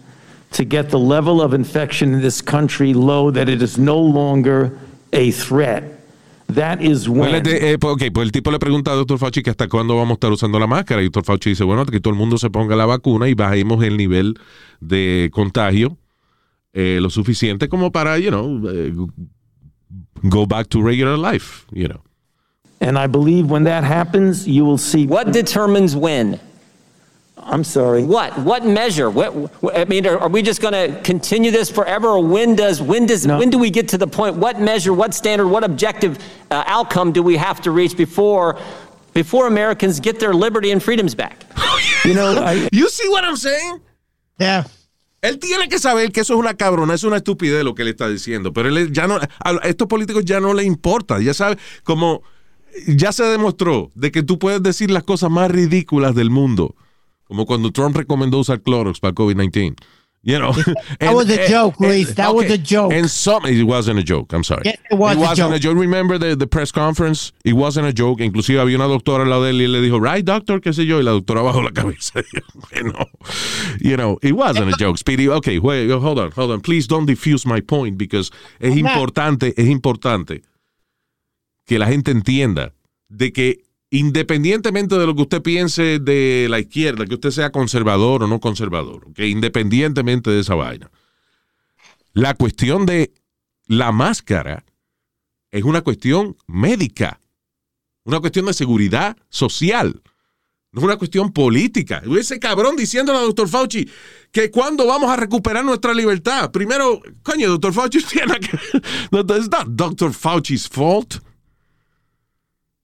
to 0.52 0.64
get 0.64 0.92
the 0.92 1.00
level 1.00 1.42
of 1.42 1.54
infection 1.54 2.14
in 2.14 2.22
this 2.22 2.42
country 2.42 2.94
low 2.94 3.32
that 3.32 3.50
it 3.50 3.62
is 3.62 3.78
no 3.80 3.98
longer 3.98 4.78
a 5.14 5.32
threat. 5.32 5.97
That 6.54 6.80
is 6.82 7.08
Pues, 7.08 7.10
when 7.10 7.46
eh, 7.46 7.78
pues, 7.80 7.94
ok, 7.94 8.04
pues 8.14 8.26
el 8.26 8.32
tipo 8.32 8.52
le 8.52 8.60
pregunta 8.60 8.92
a 8.92 8.96
Dr. 8.96 9.18
Fauci 9.20 9.44
que 9.44 9.50
hasta 9.50 9.68
cuándo 9.68 9.96
vamos 9.96 10.12
a 10.12 10.14
estar 10.14 10.32
usando 10.32 10.60
la 10.60 10.68
máscara. 10.68 11.02
Y 11.02 11.06
Dr. 11.10 11.26
Fauci 11.26 11.50
dice, 11.50 11.64
bueno, 11.64 11.86
que 11.86 12.00
todo 12.00 12.14
el 12.14 12.18
mundo 12.20 12.38
se 12.38 12.50
ponga 12.50 12.76
la 12.76 12.86
vacuna 12.86 13.28
y 13.28 13.34
bajemos 13.34 13.84
el 13.84 13.98
nivel 13.98 14.40
de 14.80 15.30
contagio 15.34 15.98
eh, 16.74 17.00
lo 17.02 17.10
suficiente 17.10 17.68
como 17.68 17.92
para, 17.92 18.18
you 18.20 18.30
know, 18.30 18.62
eh, 18.70 18.94
go 20.24 20.46
back 20.46 20.68
to 20.70 20.82
regular 20.82 21.18
life, 21.18 21.66
you 21.72 21.88
know. 21.88 22.02
and 22.80 22.98
I 22.98 23.08
believe 23.08 23.50
when 23.50 23.64
that 23.64 23.84
happens 23.84 24.48
you 24.48 24.64
will 24.64 24.78
see 24.78 25.08
What 25.08 25.32
determines 25.32 25.96
when? 25.96 26.40
I'm 27.50 27.64
sorry. 27.64 28.04
What? 28.04 28.38
What 28.40 28.66
measure? 28.66 29.10
What, 29.10 29.34
what- 29.62 29.78
I 29.78 29.86
mean, 29.86 30.06
are, 30.06 30.18
are 30.20 30.30
we 30.30 30.42
just 30.42 30.62
going 30.62 30.74
to 30.74 31.00
continue 31.02 31.50
this 31.52 31.70
forever, 31.70 32.10
or 32.10 32.24
when 32.24 32.56
does 32.56 32.82
when 32.82 33.06
does 33.06 33.26
No. 33.26 33.38
when 33.40 33.50
do 33.50 33.58
we 33.58 33.70
get 33.70 33.88
to 33.90 33.98
the 33.98 34.08
point? 34.08 34.36
What 34.36 34.60
measure? 34.60 34.94
What 34.94 35.14
standard? 35.14 35.48
What 35.48 35.64
objective 35.64 36.18
uh, 36.52 36.64
outcome 36.68 37.12
do 37.14 37.24
we 37.24 37.38
have 37.38 37.62
to 37.62 37.72
reach 37.72 37.96
before 37.96 38.58
before 39.14 39.48
Americans 39.48 40.00
get 40.00 40.20
their 40.20 40.34
liberty 40.34 40.72
and 40.72 40.82
freedoms 40.84 41.16
back? 41.16 41.46
You 42.06 42.14
know, 42.14 42.36
I, 42.44 42.68
You 42.74 42.90
see 42.90 43.08
what 43.10 43.24
I'm 43.24 43.38
saying? 43.38 43.80
Yeah. 44.40 44.64
Él 45.22 45.40
tiene 45.40 45.68
que 45.68 45.80
saber 45.80 46.12
que 46.12 46.22
eso 46.22 46.34
es 46.36 46.40
una 46.40 46.54
cabrona, 46.54 46.94
es 46.94 47.04
una 47.04 47.18
estupidez 47.18 47.64
lo 47.64 47.74
que 47.74 47.84
le 47.84 47.90
está 47.92 48.08
diciendo, 48.08 48.54
pero 48.54 48.70
él 48.70 48.92
ya 48.94 49.08
no, 49.08 49.16
a 49.44 49.52
estos 49.68 49.88
políticos 49.88 50.24
ya 50.26 50.40
no 50.40 50.54
le 50.54 50.64
importa, 50.64 51.20
ya 51.20 51.34
sabe, 51.34 51.58
como 51.84 52.22
ya 52.88 53.12
se 53.12 53.24
demostró 53.24 53.92
de 53.96 54.12
que 54.12 54.22
tú 54.22 54.38
puedes 54.38 54.62
decir 54.62 54.92
las 54.92 55.04
cosas 55.04 55.32
más 55.32 55.50
ridículas 55.50 56.14
del 56.14 56.30
mundo, 56.30 56.76
como 57.28 57.46
cuando 57.46 57.72
Trump 57.72 57.96
recomendó 57.96 58.40
usar 58.40 58.62
Clorox 58.62 59.00
para 59.00 59.14
COVID-19. 59.14 59.76
You 60.24 60.40
know, 60.40 60.52
That 61.00 61.14
was 61.16 61.30
a 61.30 61.48
joke, 61.48 61.80
Luis. 61.80 62.14
That 62.16 62.36
was 62.36 62.52
a 62.52 62.58
joke. 62.58 62.92
And 62.92 63.10
some, 63.10 63.46
it 63.46 63.64
wasn't 63.64 64.00
a 64.00 64.04
joke. 64.04 64.34
I'm 64.34 64.44
sorry. 64.44 64.64
Yes, 64.66 64.78
it 64.92 64.96
was 64.98 65.16
wasn't 65.16 65.52
joke. 65.52 65.56
a 65.56 65.60
joke. 65.60 65.78
Remember 65.78 66.18
the, 66.18 66.36
the 66.36 66.48
press 66.48 66.70
conference? 66.72 67.32
It 67.46 67.54
wasn't 67.54 67.88
a 67.88 67.94
joke. 67.94 68.20
Inclusive 68.20 68.60
había 68.60 68.76
una 68.76 68.88
doctora 68.88 69.24
al 69.24 69.30
lado 69.30 69.44
de 69.44 69.52
él 69.52 69.62
y 69.62 69.68
le 69.68 69.80
dijo, 69.80 70.02
right, 70.02 70.26
doctor, 70.26 70.60
qué 70.60 70.74
sé 70.74 70.86
yo, 70.86 71.00
y 71.00 71.04
la 71.04 71.12
doctora 71.12 71.44
bajó 71.44 71.62
la 71.62 71.72
cabeza. 71.72 72.22
no. 72.84 73.06
You 73.80 73.96
know, 73.96 74.18
it 74.22 74.34
wasn't 74.34 74.74
a 74.74 74.76
joke, 74.78 74.98
Speedy. 74.98 75.30
Okay, 75.30 75.60
wait, 75.60 75.90
hold 75.92 76.20
on, 76.20 76.32
hold 76.32 76.52
on. 76.52 76.60
Please 76.62 76.88
don't 76.88 77.06
diffuse 77.06 77.46
my 77.46 77.62
point 77.62 77.98
because 77.98 78.30
es 78.60 78.76
I'm 78.76 78.82
not. 78.82 78.98
importante, 78.98 79.54
es 79.56 79.68
importante 79.70 80.42
que 81.66 81.80
la 81.80 81.86
gente 81.88 82.12
entienda 82.12 82.74
de 83.08 83.32
que 83.32 83.67
independientemente 83.90 84.98
de 84.98 85.06
lo 85.06 85.16
que 85.16 85.22
usted 85.22 85.42
piense 85.42 86.00
de 86.00 86.48
la 86.50 86.60
izquierda, 86.60 87.06
que 87.06 87.16
usted 87.16 87.32
sea 87.32 87.52
conservador 87.52 88.24
o 88.24 88.28
no 88.28 88.40
conservador, 88.40 89.14
que 89.14 89.28
independientemente 89.28 90.30
de 90.30 90.42
esa 90.42 90.56
vaina, 90.56 90.92
la 92.14 92.34
cuestión 92.34 92.86
de 92.86 93.14
la 93.68 93.92
máscara 93.92 94.66
es 95.52 95.64
una 95.64 95.82
cuestión 95.82 96.36
médica, 96.48 97.22
una 98.04 98.20
cuestión 98.20 98.46
de 98.46 98.54
seguridad 98.54 99.18
social, 99.30 100.02
no 100.72 100.82
es 100.82 100.86
una 100.86 100.98
cuestión 100.98 101.32
política. 101.32 102.02
Ese 102.20 102.40
cabrón 102.40 102.76
diciéndole 102.76 103.20
a 103.20 103.22
doctor 103.22 103.48
Fauci 103.48 103.90
que 104.32 104.52
cuando 104.52 104.86
vamos 104.86 105.10
a 105.10 105.16
recuperar 105.16 105.64
nuestra 105.64 105.94
libertad. 105.94 106.52
Primero, 106.52 107.02
coño, 107.24 107.50
doctor 107.50 107.74
Fauci 107.74 108.04
tiene 108.04 108.40
que... 108.40 108.58
It's 108.58 109.50
not 109.50 109.68
Dr. 109.70 110.14
Fauci's 110.14 110.68
fault. 110.68 111.16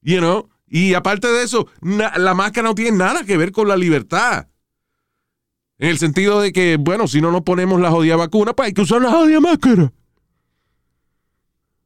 You 0.01 0.19
know? 0.19 0.49
Y 0.75 0.95
aparte 0.95 1.27
de 1.27 1.43
eso, 1.43 1.67
na- 1.81 2.17
la 2.17 2.33
máscara 2.33 2.67
no 2.67 2.73
tiene 2.73 2.97
nada 2.97 3.23
que 3.23 3.37
ver 3.37 3.51
con 3.51 3.67
la 3.67 3.77
libertad. 3.77 4.47
En 5.77 5.89
el 5.89 5.99
sentido 5.99 6.41
de 6.41 6.51
que, 6.51 6.77
bueno, 6.79 7.07
si 7.07 7.21
no 7.21 7.31
nos 7.31 7.41
ponemos 7.43 7.79
la 7.79 7.91
jodida 7.91 8.15
vacuna, 8.15 8.53
pues 8.53 8.67
hay 8.69 8.73
que 8.73 8.81
usar 8.81 8.99
la 8.99 9.11
jodida 9.11 9.39
máscara. 9.39 9.93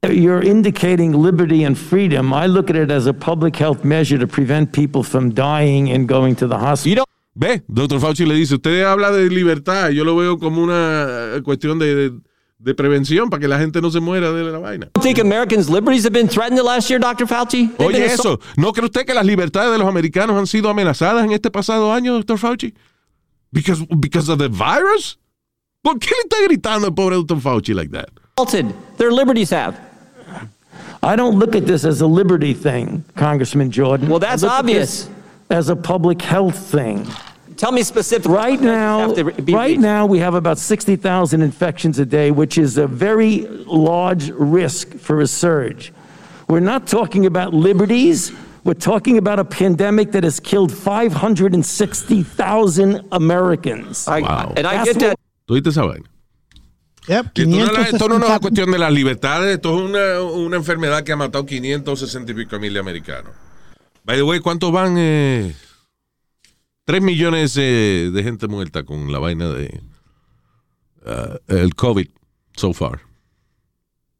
you're 0.10 0.41
indicating 0.41 1.12
liberty 1.12 1.65
and 1.65 1.75
freedom. 1.77 2.32
I 2.34 2.48
look 2.48 2.70
at 2.70 2.77
it 2.77 2.89
as 2.89 3.08
a 3.08 3.13
public 3.13 3.58
health 3.58 3.84
measure 3.84 4.17
to 4.17 4.25
prevent 4.27 4.72
people 4.72 5.03
from 5.03 5.34
dying 5.34 5.91
and 5.91 6.08
going 6.08 6.36
to 6.38 6.48
the 6.48 6.56
hospital. 6.58 7.03
Ve, 7.36 7.62
doctor 7.67 8.00
Fauci 8.00 8.25
le 8.25 8.36
dice, 8.36 8.56
usted 8.56 8.84
habla 8.84 9.12
de 9.12 9.29
libertad, 9.29 9.89
yo 9.89 10.06
lo 10.06 10.15
veo 10.15 10.38
como 10.39 10.63
una 10.63 11.36
eh, 11.36 11.41
cuestión 11.44 11.77
de, 11.77 11.94
de- 11.94 12.22
de 12.60 12.74
prevención 12.74 13.30
para 13.30 13.40
que 13.40 13.48
la 13.48 13.60
gente 13.60 13.82
no 13.82 13.92
se 13.92 14.00
muera 14.00 14.32
de 14.32 14.44
la 14.44 14.58
vaina. 14.60 14.90
think 15.02 15.20
Americans' 15.20 15.70
liberties 15.70 16.04
have 16.04 16.14
been 16.14 16.28
threatened 16.28 16.58
the 16.58 16.64
last 16.64 16.90
year, 16.90 17.00
Dr. 17.00 17.28
Fauci? 17.28 17.70
They've 17.78 17.88
Oye, 17.88 18.06
eso, 18.06 18.40
¿no 18.56 18.74
cree 18.74 18.86
usted 18.86 19.06
que 19.06 19.14
las 19.14 19.26
libertades 19.26 19.72
de 19.72 19.78
los 19.78 19.88
americanos 19.88 20.36
han 20.38 20.48
sido 20.48 20.70
amenazadas 20.70 21.24
en 21.24 21.32
este 21.32 21.52
pasado 21.52 21.94
año, 21.94 22.14
doctor 22.14 22.38
Fauci? 22.38 22.74
Because, 23.52 23.86
because 24.00 24.30
of 24.30 24.40
the 24.40 24.50
virus? 24.50 25.18
¿Por 25.84 26.00
qué 26.00 26.10
le 26.10 26.22
está 26.24 26.38
gritando 26.48 26.88
el 26.88 26.94
pobre 26.94 27.16
doctor 27.16 27.40
Fauci 27.40 27.74
like 27.74 27.92
that? 27.92 28.10
assaulted. 28.38 28.74
Their 28.98 29.12
liberties 29.12 29.52
have. 29.52 29.80
I 31.04 31.16
don't 31.16 31.38
look 31.38 31.56
at 31.56 31.66
this 31.66 31.86
as 31.86 32.02
a 32.02 32.08
liberty 32.08 32.54
thing, 32.54 33.04
Congressman 33.16 33.72
Jordan. 33.72 34.10
Well, 34.10 34.20
that's 34.20 34.44
I 34.44 34.48
look 34.48 34.54
at 34.54 34.60
obvious. 34.60 35.06
this 35.06 35.10
As 35.50 35.70
a 35.70 35.76
public 35.76 36.22
health 36.22 36.58
thing. 36.58 37.08
Tell 37.58 37.72
me 37.72 37.82
specifically. 37.84 38.36
Right 38.36 38.60
now, 38.62 39.14
be 39.16 39.24
right 39.54 39.70
reached. 39.70 39.82
now 39.82 40.06
we 40.06 40.20
have 40.20 40.36
about 40.36 40.58
60,000 40.60 41.42
infections 41.42 41.98
a 42.00 42.06
day, 42.06 42.30
which 42.32 42.58
is 42.58 42.78
a 42.78 42.88
very 42.88 43.48
large 43.66 44.30
risk 44.32 44.96
for 44.98 45.20
a 45.22 45.28
surge. 45.28 45.92
We're 46.48 46.60
not 46.62 46.88
talking 46.88 47.26
about 47.26 47.54
liberties. 47.54 48.32
We're 48.64 48.74
talking 48.76 49.18
about 49.18 49.40
a 49.40 49.46
pandemic 49.46 50.12
that 50.12 50.24
has 50.24 50.40
killed 50.40 50.72
560,000 50.72 53.02
Americans. 53.12 54.08
I, 54.08 54.22
Wow. 54.22 54.54
And 54.56 54.66
I 54.68 54.84
get 54.84 55.00
that. 55.00 55.10
what- 55.10 55.18
¿Tú 55.48 55.54
viste 55.56 55.70
esa 55.70 55.82
vaina? 55.84 56.06
Yep. 57.08 57.34
Que 57.34 57.44
esto, 57.44 57.56
no, 57.58 57.64
es 57.66 57.72
la- 57.74 57.82
esto 57.84 58.08
no 58.10 58.18
es 58.18 58.24
una 58.26 58.40
cuestión 58.40 58.70
de 58.72 58.78
las 58.78 58.92
libertades, 58.92 59.56
esto 59.56 59.74
es 59.78 59.82
una, 59.90 60.22
una 60.22 60.58
enfermedad 60.58 61.04
que 61.04 61.14
ha 61.14 61.16
matado 61.16 61.46
560 61.46 62.32
y 62.34 62.36
pico 62.36 62.60
mil 62.60 62.78
americanos. 62.78 63.32
By 64.04 64.18
the 64.18 64.24
way, 64.24 64.40
¿cuántos 64.42 64.70
van? 64.72 64.96
Eh, 64.98 65.56
3 66.88 67.01
millones 67.01 67.58
eh, 67.58 68.10
de 68.13 68.24
gente 68.24 68.48
muerta 68.48 68.84
con 68.84 69.12
la 69.12 69.20
vaina 69.20 69.50
de 69.50 69.82
uh, 71.06 71.38
el 71.48 71.75
COVID 71.75 72.08
so 72.56 72.72
far. 72.72 73.01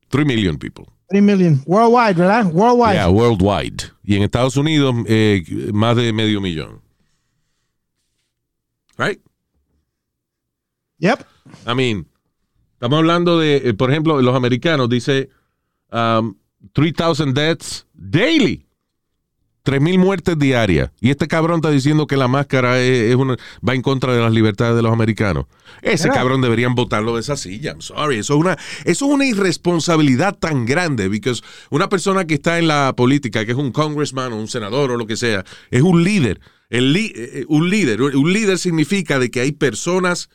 3 0.09 0.25
million 0.25 0.57
people. 0.57 0.86
3 1.09 1.21
million. 1.21 1.63
Worldwide, 1.65 2.15
¿verdad? 2.15 2.51
Worldwide. 2.51 2.95
Yeah, 2.95 3.07
worldwide. 3.07 3.93
Y 4.03 4.17
en 4.17 4.24
Estados 4.24 4.57
Unidos, 4.57 4.93
eh, 5.07 5.45
más 5.71 5.95
de 5.95 6.12
medio 6.12 6.41
millón. 6.41 6.81
Right? 8.97 9.21
Yep. 11.00 11.25
I 11.65 11.74
mean, 11.74 12.05
estamos 12.74 12.97
hablando 13.00 13.39
de, 13.39 13.69
eh, 13.69 13.74
por 13.75 13.91
ejemplo, 13.91 14.21
los 14.21 14.36
americanos, 14.36 14.89
dice 14.89 15.29
um, 15.93 16.36
3,000 16.74 17.33
deaths 17.33 17.88
daily. 17.93 18.66
3.000 19.67 19.97
muertes 20.00 20.39
diarias. 20.39 20.91
Y 21.01 21.09
este 21.09 21.27
cabrón 21.27 21.57
está 21.57 21.69
diciendo 21.69 22.07
que 22.07 22.15
la 22.15 22.27
máscara 22.29 22.79
es, 22.79 23.09
es 23.12 23.15
una, 23.15 23.36
va 23.67 23.75
en 23.75 23.81
contra 23.81 24.13
de 24.13 24.21
las 24.21 24.31
libertades 24.31 24.75
de 24.77 24.81
los 24.81 24.93
americanos. 24.93 25.45
Ese 25.81 26.07
cabrón 26.09 26.41
deberían 26.41 26.74
votarlo 26.75 27.15
de 27.15 27.21
esa 27.21 27.36
silla. 27.36 27.71
I'm 27.71 27.81
sorry. 27.81 28.17
Eso 28.19 28.36
es 28.36 28.39
una, 28.39 28.53
eso 28.86 29.05
es 29.05 29.12
una 29.12 29.25
irresponsabilidad 29.25 30.38
tan 30.38 30.65
grande. 30.65 31.09
Because 31.09 31.43
una 31.69 31.89
persona 31.89 32.25
que 32.25 32.36
está 32.36 32.57
en 32.59 32.67
la 32.67 32.93
política, 32.95 33.45
que 33.45 33.51
es 33.51 33.57
un 33.57 33.71
congressman 33.71 34.31
o 34.33 34.38
un 34.38 34.47
senador 34.47 34.91
o 34.91 34.97
lo 34.97 35.05
que 35.07 35.17
sea, 35.17 35.43
es 35.69 35.81
un 35.81 36.03
líder. 36.03 36.39
El 36.69 36.93
li- 36.93 37.13
eh, 37.15 37.45
un 37.50 37.69
líder. 37.69 38.01
Un 38.01 38.31
líder 38.33 38.57
significa 38.57 39.19
de 39.19 39.29
que 39.29 39.41
hay 39.41 39.51
personas 39.51 40.29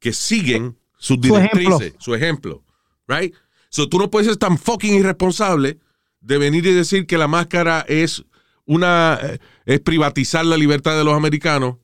que 0.00 0.12
siguen 0.12 0.76
sus 0.98 1.18
Su 1.26 1.36
ejemplo. 1.36 1.58
directrices, 1.60 1.94
su 1.98 2.14
ejemplo. 2.14 2.62
Right? 3.08 3.34
So 3.70 3.88
tú 3.88 3.98
no 3.98 4.10
puedes 4.10 4.26
ser 4.28 4.36
tan 4.36 4.56
fucking 4.58 4.94
irresponsable 4.94 5.78
de 6.20 6.38
venir 6.38 6.66
y 6.66 6.72
decir 6.72 7.06
que 7.06 7.18
la 7.18 7.28
máscara 7.28 7.84
es 7.88 8.24
una 8.68 9.18
eh, 9.22 9.38
es 9.66 9.80
privatizar 9.80 10.44
la 10.46 10.56
libertad 10.56 10.96
de 10.96 11.02
los 11.04 11.14
americanos 11.14 11.76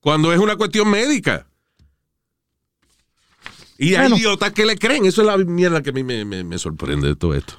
cuando 0.00 0.32
es 0.32 0.38
una 0.38 0.56
cuestión 0.56 0.88
médica. 0.90 1.46
Y 3.76 3.94
hay 3.96 4.02
Bueno. 4.02 4.16
idiotas 4.16 4.52
que 4.52 4.64
le 4.64 4.76
creen. 4.78 5.04
Eso 5.04 5.20
es 5.22 5.26
la 5.26 5.36
mierda 5.36 5.82
que 5.82 5.90
a 5.90 5.92
mí 5.92 6.02
me, 6.04 6.24
me- 6.24 6.44
me 6.44 6.58
sorprende 6.58 7.08
de 7.08 7.16
todo 7.16 7.34
esto. 7.34 7.54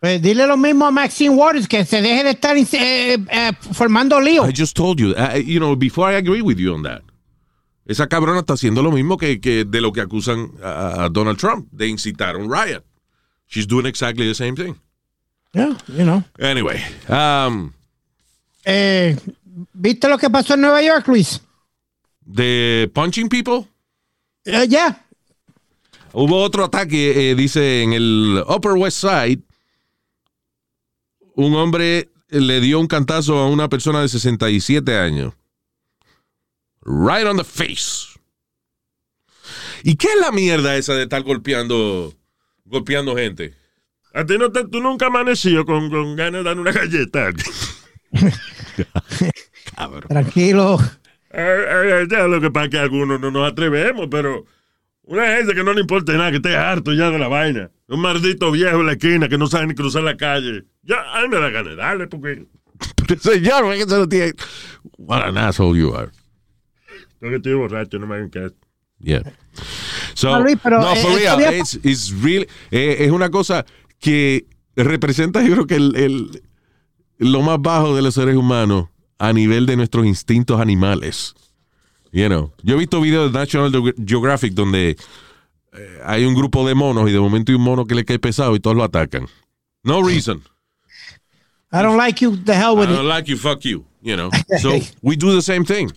Pues 0.00 0.22
dile 0.22 0.46
lo 0.46 0.56
mismo 0.56 0.86
a 0.86 0.90
Maxine 0.90 1.30
Waters, 1.34 1.66
que 1.68 1.84
se 1.84 2.00
deje 2.00 2.22
de 2.24 2.30
estar 2.30 2.56
eh, 2.56 2.64
eh, 2.72 3.52
formando 3.72 4.20
lío. 4.20 4.48
I 4.48 4.52
just 4.56 4.76
told 4.76 4.98
you, 4.98 5.10
uh, 5.10 5.36
you 5.36 5.58
know, 5.58 5.76
before 5.76 6.10
I 6.12 6.16
agree 6.16 6.40
with 6.40 6.56
you 6.56 6.72
on 6.72 6.82
that. 6.84 7.02
Esa 7.84 8.06
cabrona 8.06 8.40
está 8.40 8.52
haciendo 8.54 8.82
lo 8.82 8.92
mismo 8.92 9.16
que, 9.16 9.40
que 9.40 9.64
de 9.64 9.80
lo 9.80 9.92
que 9.92 10.00
acusan 10.00 10.52
a, 10.62 11.04
a 11.04 11.08
Donald 11.08 11.38
Trump, 11.38 11.68
de 11.72 11.88
incitar 11.88 12.36
un 12.36 12.50
riot. 12.52 12.84
She's 13.48 13.66
doing 13.66 13.86
exactly 13.86 14.26
the 14.26 14.34
same 14.34 14.54
thing. 14.54 14.74
Yeah, 15.58 15.76
you 15.88 16.04
know. 16.04 16.22
Anyway, 16.38 16.80
um, 17.08 17.72
Eh, 18.64 19.16
¿Viste 19.74 20.08
lo 20.08 20.18
que 20.18 20.30
pasó 20.30 20.54
en 20.54 20.60
Nueva 20.60 20.80
York, 20.82 21.08
Luis? 21.08 21.40
the 22.32 22.88
punching 22.94 23.28
people, 23.28 23.66
Eh, 24.44 24.66
ya. 24.68 25.04
Hubo 26.12 26.42
otro 26.42 26.64
ataque, 26.64 27.30
eh, 27.30 27.34
dice, 27.34 27.82
en 27.82 27.92
el 27.92 28.42
Upper 28.48 28.72
West 28.72 28.98
Side. 29.00 29.40
Un 31.34 31.54
hombre 31.54 32.08
le 32.28 32.60
dio 32.60 32.78
un 32.80 32.86
cantazo 32.86 33.38
a 33.38 33.46
una 33.48 33.68
persona 33.68 34.00
de 34.00 34.08
67 34.08 34.96
años. 34.96 35.34
Right 36.82 37.26
on 37.26 37.36
the 37.36 37.44
face. 37.44 38.18
¿Y 39.82 39.96
qué 39.96 40.08
es 40.08 40.20
la 40.20 40.32
mierda 40.32 40.76
esa 40.76 40.94
de 40.94 41.02
estar 41.04 41.22
golpeando, 41.22 42.14
golpeando 42.64 43.14
gente? 43.16 43.54
A 44.18 44.26
ti 44.26 44.36
no 44.36 44.50
te, 44.50 44.64
tú 44.66 44.80
nunca 44.80 45.06
amaneció 45.06 45.64
con, 45.64 45.88
con 45.90 46.16
ganas 46.16 46.40
de 46.42 46.48
dar 46.50 46.58
una 46.58 46.72
galleta. 46.72 47.30
Tranquilo. 50.08 50.78
Eh, 51.30 51.64
eh, 52.02 52.06
ya 52.10 52.26
lo 52.26 52.40
que 52.40 52.50
pasa 52.50 52.64
es 52.64 52.70
que 52.72 52.78
algunos 52.78 53.20
no 53.20 53.30
nos 53.30 53.48
atrevemos, 53.52 54.08
pero 54.10 54.44
una 55.04 55.36
gente 55.36 55.54
que 55.54 55.62
no 55.62 55.72
le 55.72 55.82
importa 55.82 56.14
nada, 56.14 56.30
que 56.30 56.38
esté 56.38 56.56
harto 56.56 56.92
ya 56.94 57.10
de 57.10 57.18
la 57.20 57.28
vaina. 57.28 57.70
Un 57.86 58.00
maldito 58.00 58.50
viejo 58.50 58.80
en 58.80 58.86
la 58.86 58.92
esquina 58.92 59.28
que 59.28 59.38
no 59.38 59.46
sabe 59.46 59.68
ni 59.68 59.74
cruzar 59.76 60.02
la 60.02 60.16
calle. 60.16 60.64
Ya, 60.82 60.96
a 61.14 61.22
mí 61.22 61.28
me 61.28 61.36
da 61.38 61.50
ganas 61.50 61.70
de 61.70 61.76
darle 61.76 62.06
porque 62.08 62.44
Señor, 63.20 63.62
¿por 63.62 63.74
qué 63.74 63.84
se 63.84 63.96
lo 63.96 64.08
tiene? 64.08 64.32
What 64.96 65.28
an 65.28 65.38
asshole 65.38 65.78
you 65.78 65.94
are. 65.94 66.10
yo 67.20 67.28
que 67.28 67.36
estoy 67.36 67.54
borracho, 67.54 68.00
no 68.00 68.08
me 68.08 68.16
hagan 68.16 68.30
caso. 68.30 68.54
Yeah. 68.98 69.22
So, 70.14 70.30
No, 70.32 70.40
Luis, 70.42 70.58
pero, 70.60 70.80
no, 70.80 70.92
eh, 70.92 70.96
for 70.96 71.12
esto 71.12 71.18
real, 71.18 71.34
había- 71.36 71.56
it's, 71.56 71.78
it's 71.84 72.10
really, 72.20 72.48
eh, 72.72 72.96
es 72.98 73.12
una 73.12 73.30
cosa 73.30 73.64
que 74.00 74.46
representa, 74.76 75.42
yo 75.42 75.52
creo 75.52 75.66
que 75.66 75.76
el, 75.76 75.96
el- 75.96 76.42
lo 77.18 77.42
más 77.42 77.60
bajo 77.60 77.96
de 77.96 78.02
los 78.02 78.14
seres 78.14 78.36
humanos 78.36 78.88
a 79.18 79.32
nivel 79.32 79.66
de 79.66 79.76
nuestros 79.76 80.06
instintos 80.06 80.60
animales. 80.60 81.34
You 82.12 82.26
know, 82.28 82.52
yo 82.62 82.76
he 82.76 82.78
visto 82.78 83.00
videos 83.00 83.32
de 83.32 83.38
National 83.38 83.72
Geographic 84.06 84.54
donde 84.54 84.96
eh, 85.72 86.00
hay 86.04 86.24
un 86.24 86.34
grupo 86.34 86.66
de 86.66 86.74
monos 86.74 87.08
y 87.10 87.12
de 87.12 87.18
momento 87.20 87.52
hay 87.52 87.56
un 87.56 87.62
mono 87.62 87.84
que 87.86 87.94
le 87.94 88.04
cae 88.04 88.18
pesado 88.18 88.54
y 88.56 88.60
todos 88.60 88.76
lo 88.76 88.84
atacan. 88.84 89.26
No 89.82 90.02
reason. 90.02 90.42
I 91.72 91.82
don't 91.82 91.98
like 91.98 92.24
you. 92.24 92.36
The 92.36 92.54
hell 92.54 92.76
I 92.76 92.80
with 92.80 92.90
it. 92.90 92.94
don't 92.96 93.08
like 93.08 93.28
you, 93.30 93.36
fuck 93.36 93.60
you. 93.64 93.84
You 94.00 94.16
know, 94.16 94.30
so 94.62 94.78
we 95.02 95.16
do 95.16 95.34
the 95.34 95.42
same 95.42 95.64
thing. 95.64 95.90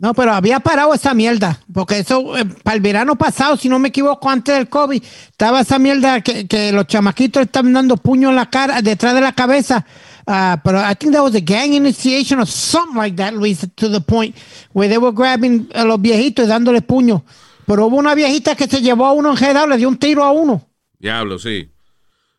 No, 0.00 0.14
pero 0.14 0.32
había 0.32 0.60
parado 0.60 0.94
esa 0.94 1.12
mierda. 1.12 1.60
Porque 1.72 1.98
eso, 1.98 2.36
eh, 2.38 2.44
para 2.62 2.76
el 2.76 2.80
verano 2.80 3.16
pasado, 3.16 3.56
si 3.56 3.68
no 3.68 3.78
me 3.80 3.88
equivoco, 3.88 4.30
antes 4.30 4.54
del 4.54 4.68
COVID, 4.68 5.02
estaba 5.30 5.60
esa 5.60 5.78
mierda 5.78 6.20
que, 6.20 6.46
que 6.46 6.70
los 6.70 6.86
chamaquitos 6.86 7.42
estaban 7.42 7.72
dando 7.72 7.96
puño 7.96 8.30
en 8.30 8.36
la 8.36 8.48
cara, 8.48 8.80
detrás 8.80 9.14
de 9.14 9.20
la 9.20 9.32
cabeza. 9.32 9.84
Ah, 10.24 10.60
pero 10.62 10.78
I 10.78 10.94
think 10.94 11.14
that 11.14 11.22
was 11.22 11.34
a 11.34 11.40
gang 11.40 11.72
initiation 11.72 12.38
or 12.38 12.46
something 12.46 12.96
like 12.96 13.16
that, 13.16 13.32
Luis, 13.32 13.66
to 13.76 13.88
the 13.88 14.00
point 14.00 14.36
where 14.72 14.88
they 14.88 14.98
were 14.98 15.14
grabbing 15.14 15.68
a 15.74 15.84
los 15.84 16.00
viejitos 16.00 16.44
y 16.44 16.48
dándole 16.48 16.82
puño. 16.82 17.24
Pero 17.66 17.86
hubo 17.86 17.96
una 17.96 18.14
viejita 18.14 18.54
que 18.54 18.66
se 18.68 18.80
llevó 18.80 19.06
a 19.06 19.12
uno 19.12 19.30
enredado, 19.30 19.66
le 19.66 19.78
dio 19.78 19.88
un 19.88 19.96
tiro 19.96 20.22
a 20.22 20.30
uno. 20.30 20.68
Diablo, 20.98 21.38
sí. 21.38 21.70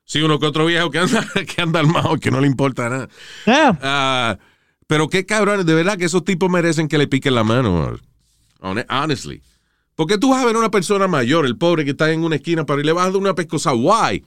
Sí, 0.06 0.22
uno 0.22 0.39
que 0.39 0.45
otro 0.45 0.65
viejo 0.65 0.89
que 0.89 1.00
anda, 1.00 1.26
que 1.56 1.62
anda 1.62 1.80
armado 1.80 2.17
que 2.17 2.32
no 2.32 2.39
le 2.39 2.48
importa 2.48 2.89
nada. 2.89 3.10
Yeah. 3.45 3.80
Ah, 3.82 4.38
pero 4.89 5.08
qué 5.08 5.23
cabrones, 5.23 5.67
de 5.67 5.75
verdad 5.75 5.99
que 5.99 6.06
esos 6.06 6.25
tipos 6.25 6.49
merecen 6.49 6.88
que 6.88 6.97
le 6.97 7.06
piquen 7.06 7.36
la 7.36 7.43
mano. 7.43 7.95
Hon- 8.60 8.86
Honestly. 8.89 9.39
Porque 9.93 10.17
tú 10.17 10.32
vas 10.32 10.41
a 10.41 10.47
ver 10.47 10.56
a 10.56 10.58
una 10.58 10.71
persona 10.71 11.08
mayor, 11.08 11.45
el 11.45 11.58
pobre 11.58 11.86
que 11.86 11.91
está 11.91 12.12
en 12.12 12.23
una 12.23 12.38
esquina, 12.38 12.65
para 12.65 12.82
y 12.82 12.86
le 12.86 12.91
vas 12.91 13.04
a 13.06 13.12
dar 13.12 13.17
una 13.17 13.36
pescosa. 13.36 13.71
Why? 13.75 14.25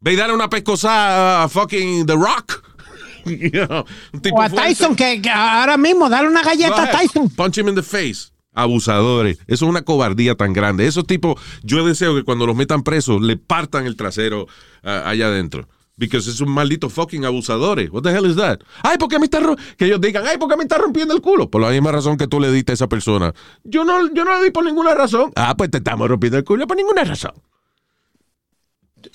Ve 0.00 0.14
y 0.14 0.16
darle 0.16 0.34
una 0.34 0.48
pescosa 0.48 1.42
a 1.44 1.48
fucking 1.50 2.06
The 2.06 2.14
Rock. 2.14 2.64
You 3.26 3.66
know, 3.66 3.84
un 4.14 4.22
tipo 4.22 4.36
O 4.36 4.40
a. 4.40 4.48
Tyson, 4.48 4.96
que, 4.96 5.20
que 5.20 5.28
ahora 5.28 5.76
mismo, 5.76 6.08
dale 6.08 6.26
una 6.26 6.42
galleta 6.42 6.84
a. 6.84 6.90
Tyson. 6.90 7.28
Punch 7.28 7.58
him 7.58 7.68
in 7.68 7.74
the 7.74 7.82
face. 7.82 8.30
Abusadores. 8.54 9.36
Eso 9.46 9.66
es 9.66 9.68
una 9.68 9.82
cobardía 9.82 10.36
tan 10.36 10.54
grande. 10.54 10.86
Esos 10.86 11.06
tipos, 11.06 11.38
yo 11.62 11.84
deseo 11.84 12.14
que 12.14 12.24
cuando 12.24 12.46
los 12.46 12.56
metan 12.56 12.82
presos, 12.82 13.20
le 13.20 13.36
partan 13.36 13.84
el 13.84 13.94
trasero 13.94 14.46
ah, 14.82 15.02
allá 15.04 15.26
adentro. 15.26 15.68
Because 15.98 16.30
es 16.30 16.40
un 16.40 16.50
maldito 16.50 16.88
fucking 16.88 17.24
abusadores. 17.24 17.90
What 17.90 18.02
the 18.02 18.10
hell 18.10 18.24
is 18.24 18.36
that? 18.36 18.60
Ay, 18.84 18.96
¿por 18.98 19.08
qué 19.08 19.18
me 19.18 19.24
está 19.24 19.40
ro-" 19.40 19.56
Que 19.76 19.86
ellos 19.86 20.00
digan, 20.00 20.24
ay, 20.26 20.38
¿por 20.38 20.48
qué 20.48 20.56
me 20.56 20.62
está 20.62 20.78
rompiendo 20.78 21.12
el 21.12 21.20
culo? 21.20 21.50
Por 21.50 21.60
la 21.60 21.70
misma 21.70 21.90
razón 21.90 22.16
que 22.16 22.28
tú 22.28 22.38
le 22.38 22.52
diste 22.52 22.72
a 22.72 22.74
esa 22.74 22.88
persona. 22.88 23.34
Yo 23.64 23.84
no, 23.84 24.12
yo 24.14 24.24
no 24.24 24.38
le 24.38 24.44
di 24.44 24.50
por 24.52 24.64
ninguna 24.64 24.94
razón. 24.94 25.32
Ah, 25.34 25.54
pues 25.56 25.70
te 25.70 25.78
estamos 25.78 26.08
rompiendo 26.08 26.38
el 26.38 26.44
culo 26.44 26.66
por 26.68 26.76
ninguna 26.76 27.02
razón. 27.02 27.32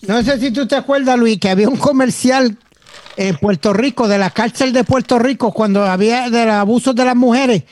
No 0.07 0.21
sé 0.23 0.39
si 0.39 0.51
tú 0.51 0.67
te 0.67 0.75
acuerdas, 0.75 1.17
Luis, 1.17 1.39
que 1.39 1.49
había 1.49 1.69
un 1.69 1.77
comercial 1.77 2.57
en 3.15 3.37
Puerto 3.37 3.73
Rico, 3.73 4.07
de 4.07 4.17
la 4.17 4.31
cárcel 4.31 4.73
de 4.73 4.83
Puerto 4.83 5.19
Rico, 5.19 5.53
cuando 5.53 5.83
había 5.83 6.29
de 6.29 6.45
los 6.45 6.55
abusos 6.55 6.95
de 6.95 7.05
las 7.05 7.15
mujeres, 7.15 7.63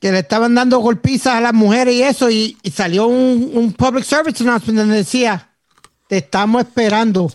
que 0.00 0.12
le 0.12 0.18
estaban 0.18 0.54
dando 0.54 0.78
golpizas 0.78 1.34
a 1.34 1.40
las 1.40 1.54
mujeres 1.54 1.94
y 1.94 2.02
eso, 2.02 2.30
y, 2.30 2.56
y 2.62 2.70
salió 2.70 3.06
un, 3.06 3.50
un 3.54 3.72
public 3.72 4.04
service 4.04 4.42
announcement 4.42 4.78
donde 4.78 4.96
decía, 4.96 5.47
te 6.08 6.16
estamos 6.16 6.62
esperando. 6.62 7.32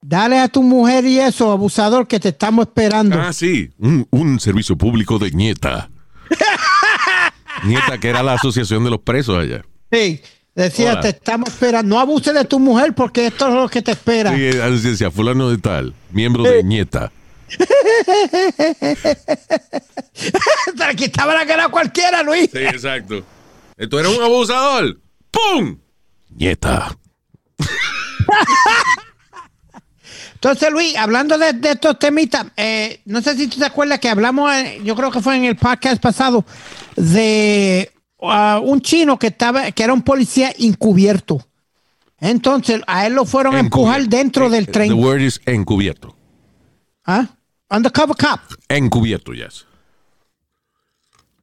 Dale 0.00 0.38
a 0.38 0.48
tu 0.48 0.62
mujer 0.62 1.04
y 1.04 1.18
eso, 1.20 1.52
abusador, 1.52 2.08
que 2.08 2.18
te 2.18 2.30
estamos 2.30 2.66
esperando. 2.66 3.20
Ah, 3.20 3.34
sí. 3.34 3.70
Un, 3.78 4.06
un 4.10 4.40
servicio 4.40 4.76
público 4.76 5.18
de 5.18 5.30
nieta. 5.32 5.90
nieta, 7.64 7.98
que 7.98 8.08
era 8.08 8.22
la 8.22 8.32
asociación 8.34 8.82
de 8.84 8.90
los 8.90 9.00
presos 9.00 9.36
allá. 9.36 9.62
Sí, 9.92 10.22
decía, 10.54 10.92
Hola. 10.92 11.00
te 11.02 11.08
estamos 11.10 11.50
esperando. 11.50 11.94
No 11.94 12.00
abuses 12.00 12.32
de 12.32 12.46
tu 12.46 12.58
mujer 12.58 12.94
porque 12.94 13.26
esto 13.26 13.48
es 13.48 13.54
lo 13.54 13.68
que 13.68 13.82
te 13.82 13.90
espera. 13.92 14.34
Sí, 14.34 14.48
así 14.58 14.88
decía, 14.88 15.10
fulano 15.10 15.50
de 15.50 15.58
tal, 15.58 15.94
miembro 16.12 16.44
de 16.44 16.62
nieta. 16.62 17.12
Le 20.78 20.96
quitaba 20.96 21.34
la 21.34 21.44
cara 21.44 21.68
cualquiera, 21.68 22.22
Luis. 22.22 22.48
Sí, 22.52 22.58
exacto. 22.58 23.22
Esto 23.76 23.98
era 23.98 24.08
un 24.08 24.22
abusador. 24.22 24.98
¡Pum! 25.30 25.78
Nieta. 26.30 26.96
Entonces, 30.34 30.70
Luis, 30.72 30.96
hablando 30.96 31.36
de, 31.36 31.52
de 31.52 31.72
estos 31.72 31.98
temitas, 31.98 32.46
eh, 32.56 33.00
no 33.04 33.20
sé 33.20 33.36
si 33.36 33.46
tú 33.46 33.58
te 33.58 33.66
acuerdas 33.66 33.98
que 33.98 34.08
hablamos, 34.08 34.50
eh, 34.54 34.80
yo 34.82 34.96
creo 34.96 35.10
que 35.10 35.20
fue 35.20 35.36
en 35.36 35.44
el 35.44 35.56
podcast 35.56 36.00
pasado, 36.00 36.46
de 36.96 37.92
ah, 38.22 38.58
un 38.62 38.80
chino 38.80 39.18
que 39.18 39.26
estaba, 39.26 39.70
que 39.72 39.82
era 39.82 39.92
un 39.92 40.00
policía 40.02 40.50
encubierto. 40.58 41.46
Entonces, 42.18 42.80
a 42.86 43.06
él 43.06 43.14
lo 43.14 43.26
fueron 43.26 43.54
a 43.54 43.60
empujar 43.60 44.06
dentro 44.06 44.48
del 44.48 44.66
The 44.66 44.72
tren. 44.72 44.92
word 44.94 45.20
is 45.20 45.40
encubierto. 45.44 46.16
¿Ah? 47.04 47.26
Undercover 47.68 48.16
cop. 48.16 48.40
Encubierto, 48.68 49.32
yes. 49.32 49.66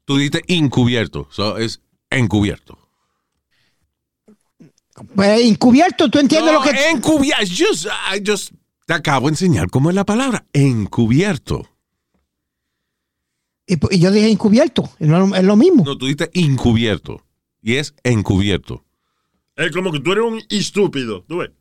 Tú 0.06 0.18
dijiste 0.18 0.42
encubierto, 0.48 1.28
so 1.32 1.58
es 1.58 1.82
encubierto. 2.10 2.80
Pues, 5.16 5.42
encubierto, 5.42 6.10
tú 6.10 6.20
entiendes 6.20 6.54
No, 6.54 6.60
lo 6.60 6.72
que. 6.72 6.90
encubierto. 6.90 7.46
Just, 7.48 7.86
I 7.86 8.22
just 8.26 8.52
te 8.86 8.94
acabo 8.94 9.28
de 9.28 9.34
enseñar 9.34 9.70
cómo 9.70 9.90
es 9.90 9.96
la 9.96 10.06
palabra. 10.06 10.46
Encubierto. 10.54 11.68
Y, 13.68 13.76
y 13.96 14.00
yo 14.00 14.12
dije 14.12 14.30
encubierto. 14.30 14.90
Es 15.00 15.08
lo, 15.10 15.36
es 15.36 15.44
lo 15.44 15.56
mismo. 15.56 15.84
No, 15.86 15.98
tú 15.98 16.06
dijiste 16.06 16.30
encubierto. 16.34 17.22
Y 17.62 17.76
es 17.76 17.94
encubierto. 18.04 18.86
Es 19.56 19.72
como 19.72 19.92
que 19.92 20.00
tú 20.00 20.12
eres 20.14 20.24
un 20.24 20.42
estúpido, 20.50 21.24
¿tú 21.28 21.38
ves? 21.38 21.52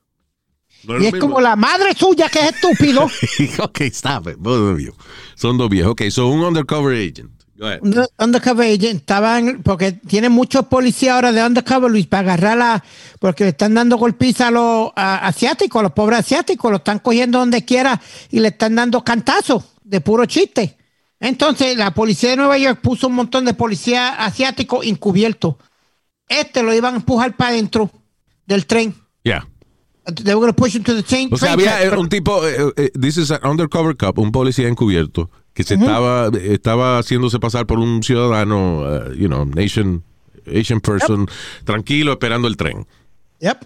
No 0.84 1.00
y 1.02 1.06
es 1.06 1.14
como 1.16 1.40
la 1.40 1.56
madre 1.56 1.94
suya 1.94 2.28
que 2.28 2.38
es 2.40 2.54
estúpido. 2.54 3.04
ok, 3.64 3.80
stop 3.82 4.28
it. 4.28 4.36
Both 4.38 4.74
of 4.74 4.80
you. 4.80 4.92
Son 5.34 5.58
dos 5.58 5.68
viejos. 5.68 5.92
Ok, 5.92 6.02
so 6.10 6.28
un 6.28 6.42
undercover 6.42 6.94
agent. 6.94 7.35
Un 7.80 8.04
undercover 8.18 8.66
agent 8.66 9.00
estaban 9.00 9.62
porque 9.62 9.92
tienen 9.92 10.32
muchos 10.32 10.66
policías 10.66 11.14
ahora 11.14 11.32
de 11.32 11.42
undercover 11.44 11.90
Luis 11.90 12.06
para 12.06 12.32
agarrarla 12.34 12.84
porque 13.18 13.44
le 13.44 13.50
están 13.50 13.74
dando 13.74 13.96
golpiza 13.96 14.48
a 14.48 14.50
los 14.50 14.90
a- 14.94 15.26
asiáticos, 15.26 15.80
a 15.80 15.82
los 15.84 15.92
pobres 15.92 16.18
asiáticos, 16.20 16.70
lo 16.70 16.76
están 16.78 16.98
cogiendo 16.98 17.38
donde 17.38 17.64
quiera 17.64 18.00
y 18.30 18.40
le 18.40 18.48
están 18.48 18.74
dando 18.74 19.02
cantazos 19.02 19.64
de 19.84 20.00
puro 20.00 20.26
chiste. 20.26 20.76
Entonces 21.18 21.76
la 21.78 21.92
policía 21.94 22.30
de 22.30 22.36
Nueva 22.36 22.58
York 22.58 22.80
puso 22.82 23.06
un 23.06 23.14
montón 23.14 23.44
de 23.46 23.54
policías 23.54 24.12
asiáticos 24.18 24.84
encubiertos. 24.86 25.54
Este 26.28 26.62
lo 26.62 26.74
iban 26.74 26.94
a 26.94 26.96
empujar 26.98 27.36
para 27.36 27.50
adentro 27.50 27.90
del 28.46 28.66
tren. 28.66 28.94
Yeah. 29.22 29.46
They 30.14 30.34
were 30.34 30.40
going 30.40 30.52
to 30.52 30.56
push 30.56 30.76
him 30.76 30.84
to 30.84 30.94
the 30.94 31.02
train. 31.02 31.30
O 31.32 31.36
sea, 31.36 31.54
train 31.54 31.68
había 31.68 31.80
track. 31.80 31.92
eh, 31.94 32.00
un 32.00 32.08
tipo, 32.08 32.46
eh, 32.46 32.56
eh, 32.76 32.90
this 33.00 33.16
is 33.16 33.30
an 33.30 33.40
undercover 33.44 33.96
cop, 33.96 34.18
un 34.18 34.30
policía 34.30 34.68
encubierto, 34.68 35.30
que 35.56 35.64
se 35.64 35.74
estaba, 35.74 36.30
estaba 36.42 36.98
haciéndose 36.98 37.40
pasar 37.40 37.66
por 37.66 37.78
un 37.78 38.02
ciudadano, 38.02 38.82
uh, 38.82 39.12
you 39.14 39.26
know, 39.26 39.46
nation, 39.46 40.04
Asian 40.46 40.80
person, 40.80 41.26
tranquilo, 41.64 42.12
esperando 42.12 42.46
el 42.46 42.56
tren. 42.58 42.86
Yep. 43.40 43.56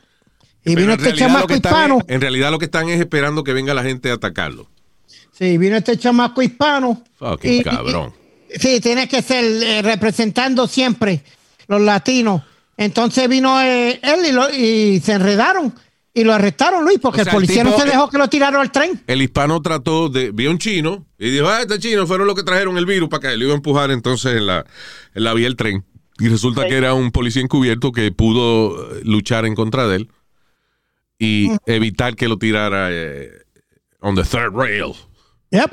Y 0.64 0.74
Pero 0.74 0.80
vino 0.82 0.92
este 0.92 1.14
chamaco 1.14 1.52
hispano. 1.52 1.98
es- 2.06 2.14
en 2.14 2.20
realidad 2.20 2.50
lo 2.52 2.58
que 2.60 2.66
están 2.66 2.88
es 2.88 3.00
esperando 3.00 3.42
que 3.42 3.52
venga 3.52 3.74
la 3.74 3.82
gente 3.82 4.10
a 4.10 4.14
atacarlo. 4.14 4.68
Sí, 5.32 5.58
vino 5.58 5.76
este 5.76 5.98
chamaco 5.98 6.40
hispano. 6.42 7.02
Fucking 7.18 7.60
Y- 7.60 7.62
cabrón. 7.64 8.12
y- 8.54 8.58
sí, 8.60 8.80
tiene 8.80 9.08
que 9.08 9.20
ser 9.22 9.44
eh, 9.44 9.82
representando 9.82 10.68
siempre 10.68 11.22
los 11.66 11.80
latinos. 11.80 12.42
Entonces 12.76 13.28
vino 13.28 13.60
eh, 13.60 13.98
él 14.02 14.20
y, 14.28 14.32
lo- 14.32 14.50
y 14.54 15.00
se 15.00 15.12
enredaron 15.12 15.74
y 16.12 16.24
lo 16.24 16.32
arrestaron, 16.34 16.84
Luis, 16.84 16.98
porque 17.00 17.20
O 17.20 17.24
sea, 17.24 17.32
el 17.32 17.36
el 17.36 17.46
policía 17.46 17.64
no 17.64 17.78
se 17.78 17.84
dejó 17.84 18.10
que 18.10 18.18
lo 18.18 18.28
tiraron 18.28 18.60
al 18.60 18.72
tren. 18.72 19.00
El 19.06 19.22
hispano 19.22 19.62
trató 19.62 20.08
de, 20.08 20.30
vio 20.32 20.50
un 20.50 20.58
chino 20.58 21.06
y 21.18 21.30
dijo, 21.30 21.48
ah, 21.48 21.60
este 21.62 21.78
chino 21.78 22.06
fueron 22.06 22.26
los 22.26 22.34
que 22.36 22.42
trajeron 22.42 22.76
el 22.78 22.86
virus 22.86 23.08
para 23.08 23.18
acá. 23.28 23.34
Y 23.34 23.38
le 23.38 23.44
iba 23.44 23.52
a 23.54 23.56
empujar 23.56 23.90
entonces 23.90 24.36
en 24.36 24.46
la, 24.46 24.64
en 25.14 25.24
la 25.24 25.34
vía 25.34 25.46
del 25.46 25.56
tren. 25.56 25.84
Y 26.18 26.28
resulta 26.28 26.66
que 26.66 26.76
era 26.76 26.92
un 26.94 27.12
policía 27.12 27.40
encubierto 27.42 27.92
que 27.92 28.10
pudo 28.12 28.92
eh, 28.96 29.00
luchar 29.04 29.46
en 29.46 29.54
contra 29.54 29.86
de 29.86 29.96
él 29.96 30.08
y 31.18 31.50
evitar 31.66 32.16
que 32.16 32.28
lo 32.28 32.38
tirara 32.38 32.88
eh, 32.90 33.30
on 34.00 34.14
the 34.16 34.22
third 34.24 34.52
rail. 34.54 34.92
Yep. 35.50 35.70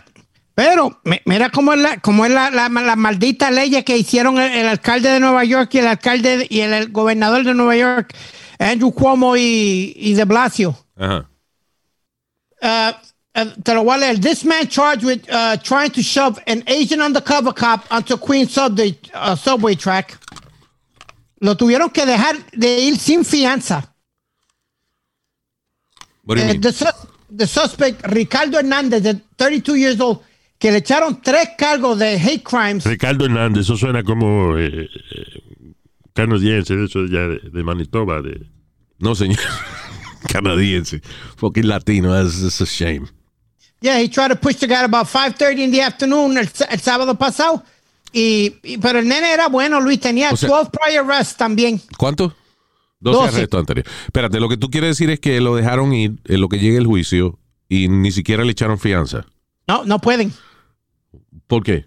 Pero 0.55 0.99
mi- 1.03 1.19
mira 1.25 1.49
cómo 1.51 1.73
es 1.73 1.79
la, 1.79 1.97
cómo 1.99 2.25
es 2.25 2.31
la, 2.31 2.49
la, 2.49 2.67
la 2.69 2.95
maldita 2.95 3.51
ley 3.51 3.83
que 3.83 3.97
hicieron 3.97 4.39
el, 4.39 4.51
el 4.53 4.67
alcalde 4.67 5.09
de 5.09 5.19
Nueva 5.19 5.43
York 5.43 5.69
y 5.73 5.77
el 5.79 5.87
alcalde 5.87 6.37
de- 6.37 6.47
y 6.49 6.61
el, 6.61 6.73
el 6.73 6.91
gobernador 6.91 7.43
de 7.43 7.53
Nueva 7.53 7.75
York, 7.75 8.13
Andrew 8.59 8.91
Cuomo 8.91 9.35
y, 9.37 9.93
y 9.95 10.13
de 10.13 10.25
Blasio. 10.25 10.75
Ajá. 10.95 11.29
Uh, 12.61 12.91
uh, 13.39 13.61
te 13.63 13.73
lo 13.75 13.83
voy 13.83 13.95
a 13.95 13.97
leer. 13.97 14.19
This 14.19 14.43
man 14.43 14.67
charged 14.67 15.03
with 15.03 15.29
uh, 15.31 15.57
trying 15.57 15.91
to 15.91 16.01
shove 16.01 16.39
an 16.47 16.63
Asian 16.67 17.01
undercover 17.01 17.53
cop 17.53 17.85
onto 17.91 18.17
Queens 18.17 18.51
subway, 18.51 18.97
uh, 19.13 19.35
subway 19.35 19.75
track. 19.75 20.17
Lo 21.39 21.55
tuvieron 21.55 21.91
que 21.93 22.03
dejar 22.05 22.35
de 22.51 22.79
ir 22.79 22.97
sin 22.97 23.23
fianza. 23.23 23.93
What 26.25 26.35
do 26.37 26.41
you 26.41 26.47
Eh, 26.49 26.53
mean? 26.53 26.61
the, 26.61 26.71
sus- 26.73 27.07
the 27.29 27.45
suspect, 27.47 28.01
Ricardo 28.07 28.57
Hernández, 28.59 29.03
de 29.03 29.21
32 29.37 29.77
years 29.77 29.99
old, 30.01 30.21
que 30.59 30.71
le 30.71 30.77
echaron 30.79 31.21
tres 31.21 31.49
cargos 31.57 31.99
de 31.99 32.17
hate 32.17 32.43
crimes. 32.43 32.85
Ricardo 32.85 33.25
Hernández, 33.25 33.61
eso 33.65 33.77
suena 33.77 34.03
como 34.03 34.57
eh, 34.57 34.89
eh, 34.89 35.46
canadiense, 36.17 36.83
eso 36.83 37.05
ya 37.05 37.21
de, 37.27 37.39
de 37.51 37.63
Manitoba. 37.63 38.21
De, 38.21 38.45
No, 38.99 39.15
señor. 39.15 39.39
Canadiense. 40.31 41.01
Fucking 41.37 41.67
latino. 41.67 42.11
That's, 42.13 42.41
that's 42.41 42.61
a 42.61 42.65
shame. 42.65 43.07
Yeah, 43.81 43.99
he 43.99 44.09
tried 44.09 44.29
to 44.29 44.35
push 44.35 44.55
the 44.57 44.67
guy 44.67 44.83
about 44.83 45.05
5.30 45.07 45.59
in 45.59 45.71
the 45.71 45.81
afternoon 45.81 46.37
el, 46.37 46.49
el 46.69 46.79
sábado 46.79 47.15
pasado. 47.17 47.63
Y, 48.11 48.55
y- 48.63 48.77
pero 48.79 48.99
el 48.99 49.07
nene 49.07 49.31
era 49.31 49.47
bueno, 49.49 49.79
Luis, 49.79 49.99
tenía 49.99 50.31
O 50.31 50.37
sea- 50.37 50.49
12 50.49 50.71
prior 50.71 51.05
arrests 51.05 51.37
también. 51.37 51.79
¿Cuánto? 51.97 52.33
12 52.99 53.17
Doce. 53.19 53.35
arrestos 53.37 53.59
anteriores. 53.59 53.93
Espérate, 54.05 54.39
lo 54.39 54.49
que 54.49 54.57
tú 54.57 54.69
quieres 54.71 54.91
decir 54.97 55.09
es 55.11 55.19
que 55.19 55.39
lo 55.39 55.55
dejaron 55.55 55.93
ir 55.93 56.13
en 56.25 56.41
lo 56.41 56.49
que 56.49 56.57
llegue 56.57 56.77
el 56.77 56.87
juicio 56.87 57.37
y 57.69 57.87
ni 57.89 58.11
siquiera 58.11 58.43
le 58.43 58.51
echaron 58.53 58.79
fianza. 58.79 59.25
No, 59.67 59.85
no 59.85 59.99
pueden. 59.99 60.33
¿Por 61.45 61.61
qué? 61.63 61.85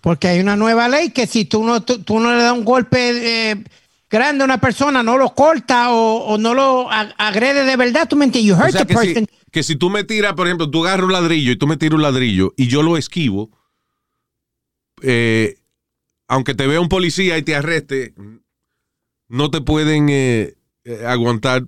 Porque 0.00 0.28
hay 0.28 0.40
una 0.40 0.56
nueva 0.56 0.88
ley 0.88 1.10
que 1.10 1.26
si 1.26 1.44
tú 1.44 1.64
no, 1.64 1.82
tú, 1.82 1.98
tú 2.02 2.20
no 2.20 2.30
le 2.34 2.42
das 2.42 2.52
un 2.52 2.64
golpe 2.64 3.50
eh, 3.50 3.64
grande 4.08 4.42
a 4.42 4.44
una 4.44 4.58
persona, 4.60 5.02
no 5.02 5.18
lo 5.18 5.34
corta 5.34 5.90
o, 5.92 6.24
o 6.26 6.38
no 6.38 6.54
lo 6.54 6.88
ag- 6.90 7.14
agrede 7.18 7.64
de 7.64 7.76
verdad, 7.76 8.08
tú 8.08 8.16
me 8.16 8.24
entiendes. 8.24 8.48
You 8.48 8.54
O 8.54 8.64
hurt 8.64 8.72
sea, 8.72 8.84
the 8.84 8.94
que 8.94 9.00
si, 9.00 9.06
person. 9.06 9.26
que 9.50 9.62
si 9.62 9.76
tú 9.76 9.90
me 9.90 10.04
tiras, 10.04 10.34
por 10.34 10.46
ejemplo, 10.46 10.70
tú 10.70 10.86
agarras 10.86 11.06
un 11.06 11.12
ladrillo 11.12 11.50
y 11.52 11.56
tú 11.56 11.66
me 11.66 11.76
tiras 11.76 11.96
un 11.96 12.02
ladrillo 12.02 12.54
y 12.56 12.68
yo 12.68 12.82
lo 12.82 12.96
esquivo, 12.96 13.50
eh, 15.02 15.56
aunque 16.28 16.54
te 16.54 16.66
vea 16.66 16.80
un 16.80 16.88
policía 16.88 17.38
y 17.38 17.42
te 17.42 17.54
arreste, 17.56 18.14
no 19.28 19.50
te 19.50 19.60
pueden 19.60 20.08
eh, 20.10 20.54
aguantar 21.06 21.64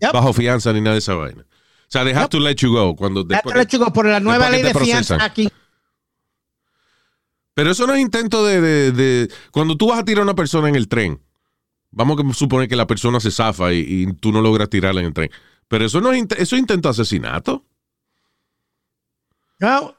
Yep. 0.00 0.12
bajo 0.12 0.32
fianza 0.32 0.72
ni 0.72 0.80
nada 0.80 0.92
de 0.92 1.00
esa 1.00 1.14
vaina. 1.14 1.42
O 1.42 1.90
sea, 1.90 2.04
they 2.04 2.12
have 2.12 2.26
Yep. 2.26 2.30
to 2.30 2.38
let 2.40 2.54
you 2.56 2.72
go. 2.72 2.94
Cuando, 2.94 3.24
después 3.24 3.52
te 3.52 3.58
lo 3.58 3.66
que- 3.66 3.70
chico 3.70 3.92
por 3.92 4.06
la 4.06 4.20
nueva 4.20 4.48
ley 4.48 4.62
de 4.62 4.72
fianza 4.72 5.18
aquí. 5.20 5.48
Pero 7.58 7.72
eso 7.72 7.88
no 7.88 7.94
es 7.94 7.98
intento 8.00 8.46
de, 8.46 8.60
de- 8.60 8.92
de- 8.92 9.28
Cuando 9.50 9.76
tú 9.76 9.88
vas 9.88 9.98
a 9.98 10.04
tirar 10.04 10.20
a 10.20 10.22
una 10.26 10.36
persona 10.36 10.68
en 10.68 10.76
el 10.76 10.86
tren, 10.86 11.20
vamos 11.90 12.16
a 12.20 12.32
suponer 12.32 12.68
que 12.68 12.76
la 12.76 12.86
persona 12.86 13.18
se 13.18 13.32
zafa 13.32 13.72
y, 13.72 13.78
y 13.80 14.12
tú 14.12 14.30
no 14.30 14.40
logras 14.40 14.70
tirarla 14.70 15.00
en 15.00 15.08
el 15.08 15.12
tren. 15.12 15.28
Pero 15.66 15.84
eso 15.84 16.00
no 16.00 16.12
es, 16.12 16.22
eso 16.36 16.54
es 16.54 16.60
intento 16.60 16.86
de 16.88 16.92
asesinato. 16.92 17.64
No. 19.58 19.96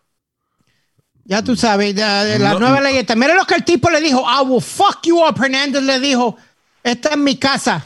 Ya 1.26 1.44
tú 1.44 1.58
sabes, 1.58 1.94
la, 1.98 2.24
la 2.24 2.54
No. 2.54 2.60
nueva 2.60 2.80
ley 2.80 2.96
esta. 2.96 3.18
Mira 3.18 3.36
lo 3.36 3.44
que 3.44 3.56
el 3.56 3.66
tipo 3.66 3.90
le 3.90 4.00
dijo. 4.00 4.22
I 4.22 4.46
will 4.48 4.62
fuck 4.62 5.00
you 5.04 5.20
up. 5.22 5.36
Hernández 5.44 5.84
le 5.84 6.00
dijo, 6.00 6.38
esta 6.82 7.10
es 7.10 7.18
mi 7.18 7.36
casa 7.38 7.86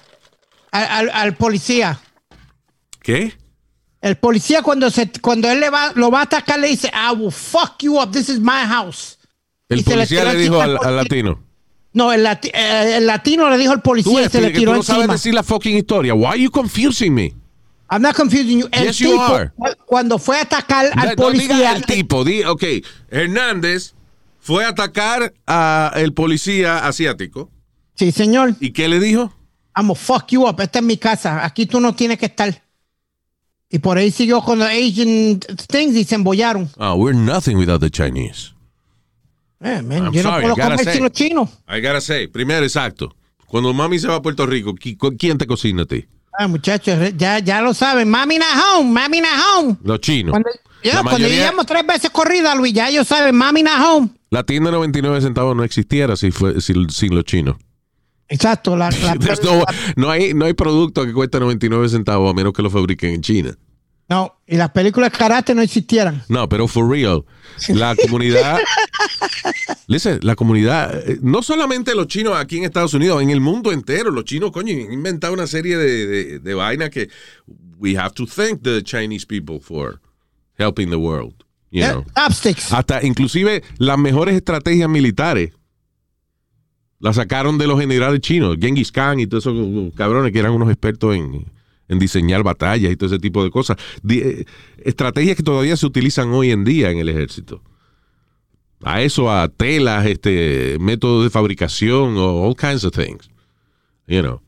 al, 0.72 0.84
al- 0.84 1.10
al 1.10 1.36
policía. 1.36 2.00
¿Qué? 3.02 3.36
El 4.02 4.18
policía 4.18 4.62
cuando 4.62 4.92
se 4.92 5.12
cuando 5.20 5.50
él 5.50 5.60
le 5.62 5.72
va, 5.72 5.94
lo 5.96 6.12
va 6.12 6.20
a 6.20 6.24
atacar 6.26 6.60
le 6.60 6.68
dice, 6.68 6.92
I 6.94 7.16
will 7.16 7.32
fuck 7.32 7.82
you 7.82 8.00
up. 8.00 8.12
This 8.12 8.30
is 8.30 8.40
my 8.40 8.66
house. 8.68 9.18
El 9.74 9.80
Y 9.80 9.84
policía 9.84 10.24
le 10.26 10.36
dijo 10.38 10.62
al, 10.62 10.96
latino. 10.96 11.40
No, 11.94 12.12
el, 12.12 12.24
lati- 12.26 12.52
eh, 12.54 12.98
el 12.98 13.06
latino 13.06 13.50
le 13.50 13.58
dijo 13.58 13.72
al 13.72 13.80
Tú, 13.80 13.84
policía 13.84 14.12
y 14.12 14.16
ves, 14.24 14.32
se 14.32 14.42
le 14.42 14.52
que 14.52 14.60
tiró 14.60 14.72
tú 14.72 14.78
no 14.78 14.84
sabes 14.84 15.08
decir 15.08 15.34
la 15.34 15.44
fucking 15.44 15.78
historia. 15.78 16.14
Why 16.16 16.26
are 16.28 16.40
you 16.42 16.50
confusing 16.50 17.14
me? 17.14 17.34
I'm 17.90 18.02
not 18.02 18.16
confusing 18.16 18.62
you. 18.62 18.68
El 18.72 18.86
Yes, 18.88 18.98
you 18.98 19.20
are. 19.22 19.52
cuando 19.86 20.18
fue 20.18 20.38
a 20.38 20.42
atacar 20.42 20.88
al 20.88 20.96
No 20.96 21.04
diga 21.04 21.16
policía, 21.16 21.76
el 21.76 21.86
tipo. 21.86 22.24
Di, 22.24 22.44
ok, 22.44 22.64
Hernández 23.10 23.94
fue 24.40 24.66
a 24.66 24.70
atacar 24.70 25.34
al 25.46 26.14
policía 26.14 26.88
asiático. 26.88 27.52
sí, 27.96 28.12
señor, 28.12 28.56
¿Y 28.60 28.72
qué 28.72 28.88
le 28.88 29.00
dijo? 29.00 29.32
I'm 29.76 29.88
gonna 29.88 29.96
fuck 30.00 30.28
you 30.30 30.48
up. 30.48 30.60
Esta 30.62 30.80
es 30.80 30.86
mi 30.86 30.98
casa. 30.98 31.46
Aquí 31.46 31.66
tú 31.68 31.80
no 31.80 31.94
tienes 31.94 32.18
que 32.18 32.26
estar. 32.28 32.62
Y 33.70 33.80
por 33.80 33.98
ahí 33.98 34.12
siguió 34.12 34.42
con 34.42 34.60
los 34.60 34.68
Asian 34.68 35.40
things 35.68 35.96
y 35.96 36.04
se 36.04 36.14
embollaron. 36.16 36.70
Oh, 36.78 36.94
we're 36.96 37.18
nothing 37.18 37.58
without 37.58 37.82
the 37.82 37.90
Chinese. 37.90 38.52
Eh, 39.62 39.82
man, 39.82 40.12
yo 40.12 40.22
sorry, 40.24 40.46
no 40.48 40.54
puedo 40.56 40.68
comer 40.70 40.84
say. 40.84 40.94
sin 40.96 41.04
los 41.04 41.12
chinos. 41.14 41.50
I 41.68 41.80
gotta 41.82 42.02
say, 42.02 42.28
primero, 42.28 42.64
exacto. 42.66 43.16
Cuando 43.48 43.74
mami 43.74 44.00
se 44.00 44.08
va 44.08 44.16
a 44.16 44.22
Puerto 44.22 44.46
Rico, 44.46 44.74
¿qui- 44.74 44.98
cu- 44.98 45.16
¿quién 45.18 45.38
te 45.38 45.46
cocina 45.48 45.84
a 45.84 45.86
ti? 45.86 46.06
Ah, 46.38 46.48
muchachos, 46.48 46.98
ya, 47.16 47.40
ya 47.40 47.62
lo 47.62 47.74
saben. 47.74 48.10
Mami 48.10 48.40
na 48.40 48.46
home, 48.76 48.90
mami 48.92 49.22
na 49.22 49.30
home. 49.56 49.78
Los 49.84 50.00
chinos. 50.02 50.32
Cuando, 50.32 50.50
ya, 50.84 50.96
La 50.96 51.02
cuando 51.04 51.12
mayoría- 51.20 51.38
llegamos 51.38 51.66
tres 51.68 51.86
veces 51.86 52.10
corrida, 52.10 52.56
Luis, 52.56 52.74
ya 52.74 52.90
ellos 52.90 53.08
saben, 53.08 53.36
mami 53.36 53.62
na 53.64 53.88
home. 53.88 54.10
La 54.32 54.44
tienda 54.44 54.72
de 54.72 54.78
99 54.78 55.22
centavos 55.22 55.56
no 55.56 55.64
existiera 55.64 56.16
si 56.16 56.32
fue, 56.32 56.60
si- 56.60 56.74
sin 56.90 57.14
los 57.16 57.24
chinos. 57.24 57.56
Exacto. 58.28 58.76
La, 58.76 58.90
la- 58.90 59.16
no, 59.96 60.10
hay, 60.10 60.34
no 60.34 60.46
hay 60.46 60.54
producto 60.54 61.06
que 61.06 61.14
cueste 61.14 61.40
99 61.40 61.88
centavos 61.90 62.32
a 62.32 62.34
menos 62.34 62.52
que 62.54 62.64
lo 62.64 62.72
fabriquen 62.72 63.12
en 63.14 63.22
China. 63.22 63.56
No, 64.14 64.36
y 64.46 64.58
las 64.58 64.70
películas 64.70 65.12
de 65.12 65.18
karate 65.18 65.56
no 65.56 65.62
existieran. 65.64 66.24
No, 66.30 66.48
pero 66.48 66.68
for 66.68 66.88
real, 66.88 67.24
la 67.70 67.96
comunidad, 67.96 68.60
listen, 69.88 70.20
la 70.22 70.36
comunidad, 70.36 71.10
eh, 71.10 71.18
no 71.22 71.42
solamente 71.42 71.96
los 71.96 72.08
chinos 72.08 72.38
aquí 72.38 72.58
en 72.58 72.66
Estados 72.66 72.94
Unidos, 72.94 73.24
en 73.24 73.32
el 73.32 73.42
mundo 73.42 73.72
entero, 73.72 74.12
los 74.12 74.26
chinos, 74.26 74.52
coño, 74.52 74.72
han 74.74 74.94
inventado 74.94 75.34
una 75.34 75.48
serie 75.48 75.78
de, 75.78 76.06
de, 76.06 76.40
de 76.40 76.54
vainas 76.54 76.92
que 76.92 77.10
we 77.80 77.98
have 77.98 78.14
to 78.14 78.26
thank 78.28 78.62
the 78.62 78.84
Chinese 78.84 79.26
people 79.26 79.60
for 79.60 80.00
helping 80.60 80.90
the 80.92 80.96
world. 80.98 81.34
You 81.72 81.80
Yeah, 81.82 81.94
know. 81.94 82.06
Hasta 82.72 83.04
inclusive 83.04 83.64
las 83.80 83.98
mejores 83.98 84.36
estrategias 84.36 84.88
militares 84.88 85.54
las 87.00 87.16
sacaron 87.16 87.58
de 87.58 87.66
los 87.66 87.80
generales 87.80 88.22
chinos, 88.22 88.58
Genghis 88.62 88.92
Khan 88.92 89.20
y 89.20 89.26
todos 89.26 89.48
esos 89.48 89.94
cabrones 89.96 90.32
que 90.32 90.40
eran 90.40 90.52
unos 90.54 90.70
expertos 90.70 91.16
en, 91.16 91.52
en 91.88 92.00
diseñar 92.00 92.44
batallas 92.44 92.92
y 92.92 92.96
todo 92.96 93.08
ese 93.08 93.20
tipo 93.20 93.44
de 93.44 93.52
cosas. 93.52 93.78
Eh, 94.10 94.46
estrategias 94.78 95.36
que 95.36 95.44
todavía 95.44 95.78
se 95.78 95.86
utilizan 95.86 96.30
hoy 96.30 96.52
en 96.52 96.64
día 96.64 96.92
en 96.92 96.98
el 96.98 97.10
ejército. 97.10 97.62
A 98.84 99.02
eso, 99.02 99.32
a 99.32 99.48
telas, 99.48 100.06
este, 100.06 100.78
métodos 100.80 101.24
de 101.24 101.30
fabricación, 101.30 102.18
o 102.18 102.44
all 102.44 102.56
kinds 102.56 102.84
of 102.84 102.94
things. 102.94 103.30
You 104.08 104.22
know. 104.22 104.42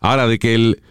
Ahora, 0.00 0.26
de 0.26 0.38
que 0.38 0.54
el, 0.54 0.82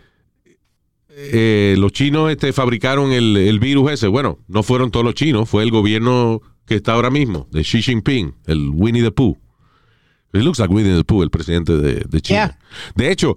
eh, 1.10 1.76
los 1.78 1.92
chinos 1.92 2.32
este, 2.32 2.54
fabricaron 2.54 3.12
el, 3.12 3.38
el 3.38 3.60
virus 3.60 3.92
ese. 3.92 4.08
Bueno, 4.08 4.40
no 4.48 4.64
fueron 4.64 4.90
todos 4.90 5.06
los 5.06 5.14
chinos, 5.14 5.50
fue 5.50 5.64
el 5.64 5.72
gobierno 5.72 6.42
que 6.66 6.76
está 6.76 6.94
ahora 6.94 7.10
mismo, 7.10 7.48
de 7.52 7.64
Xi 7.64 7.82
Jinping, 7.82 8.36
el 8.46 8.70
Winnie 8.74 9.02
the 9.02 9.12
Pooh. 9.12 9.38
It 10.34 10.44
looks 10.44 10.60
like 10.60 10.72
Winnie 10.72 10.96
the 10.96 11.04
Pooh, 11.04 11.24
el 11.24 11.32
presidente 11.32 11.76
de, 11.78 12.06
de 12.08 12.22
China. 12.22 12.46
Yeah. 12.48 12.60
De 12.96 13.12
hecho, 13.12 13.36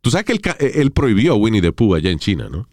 tú 0.00 0.10
sabes 0.10 0.24
que 0.26 0.32
él, 0.32 0.40
ca- 0.40 0.56
él 0.60 0.90
prohibió 0.92 1.32
a 1.32 1.36
Winnie 1.36 1.60
the 1.60 1.72
Pooh 1.72 1.94
allá 1.94 2.10
en 2.10 2.18
China, 2.18 2.48
¿no? 2.50 2.68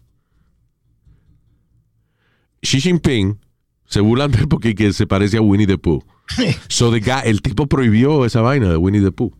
Xi 2.62 2.80
Jinping 2.80 3.38
se 3.86 4.00
burlan 4.00 4.30
de 4.32 4.46
porque 4.46 4.74
que 4.74 4.92
se 4.92 5.06
parece 5.06 5.36
a 5.36 5.40
Winnie 5.42 5.66
the 5.66 5.78
Pooh. 5.78 6.02
So 6.68 6.90
the 6.90 7.00
guy- 7.00 7.22
el 7.24 7.40
tipo 7.42 7.66
prohibió 7.66 8.24
esa 8.24 8.40
vaina 8.40 8.68
de 8.70 8.76
Winnie 8.76 9.00
the 9.02 9.12
Pooh. 9.12 9.32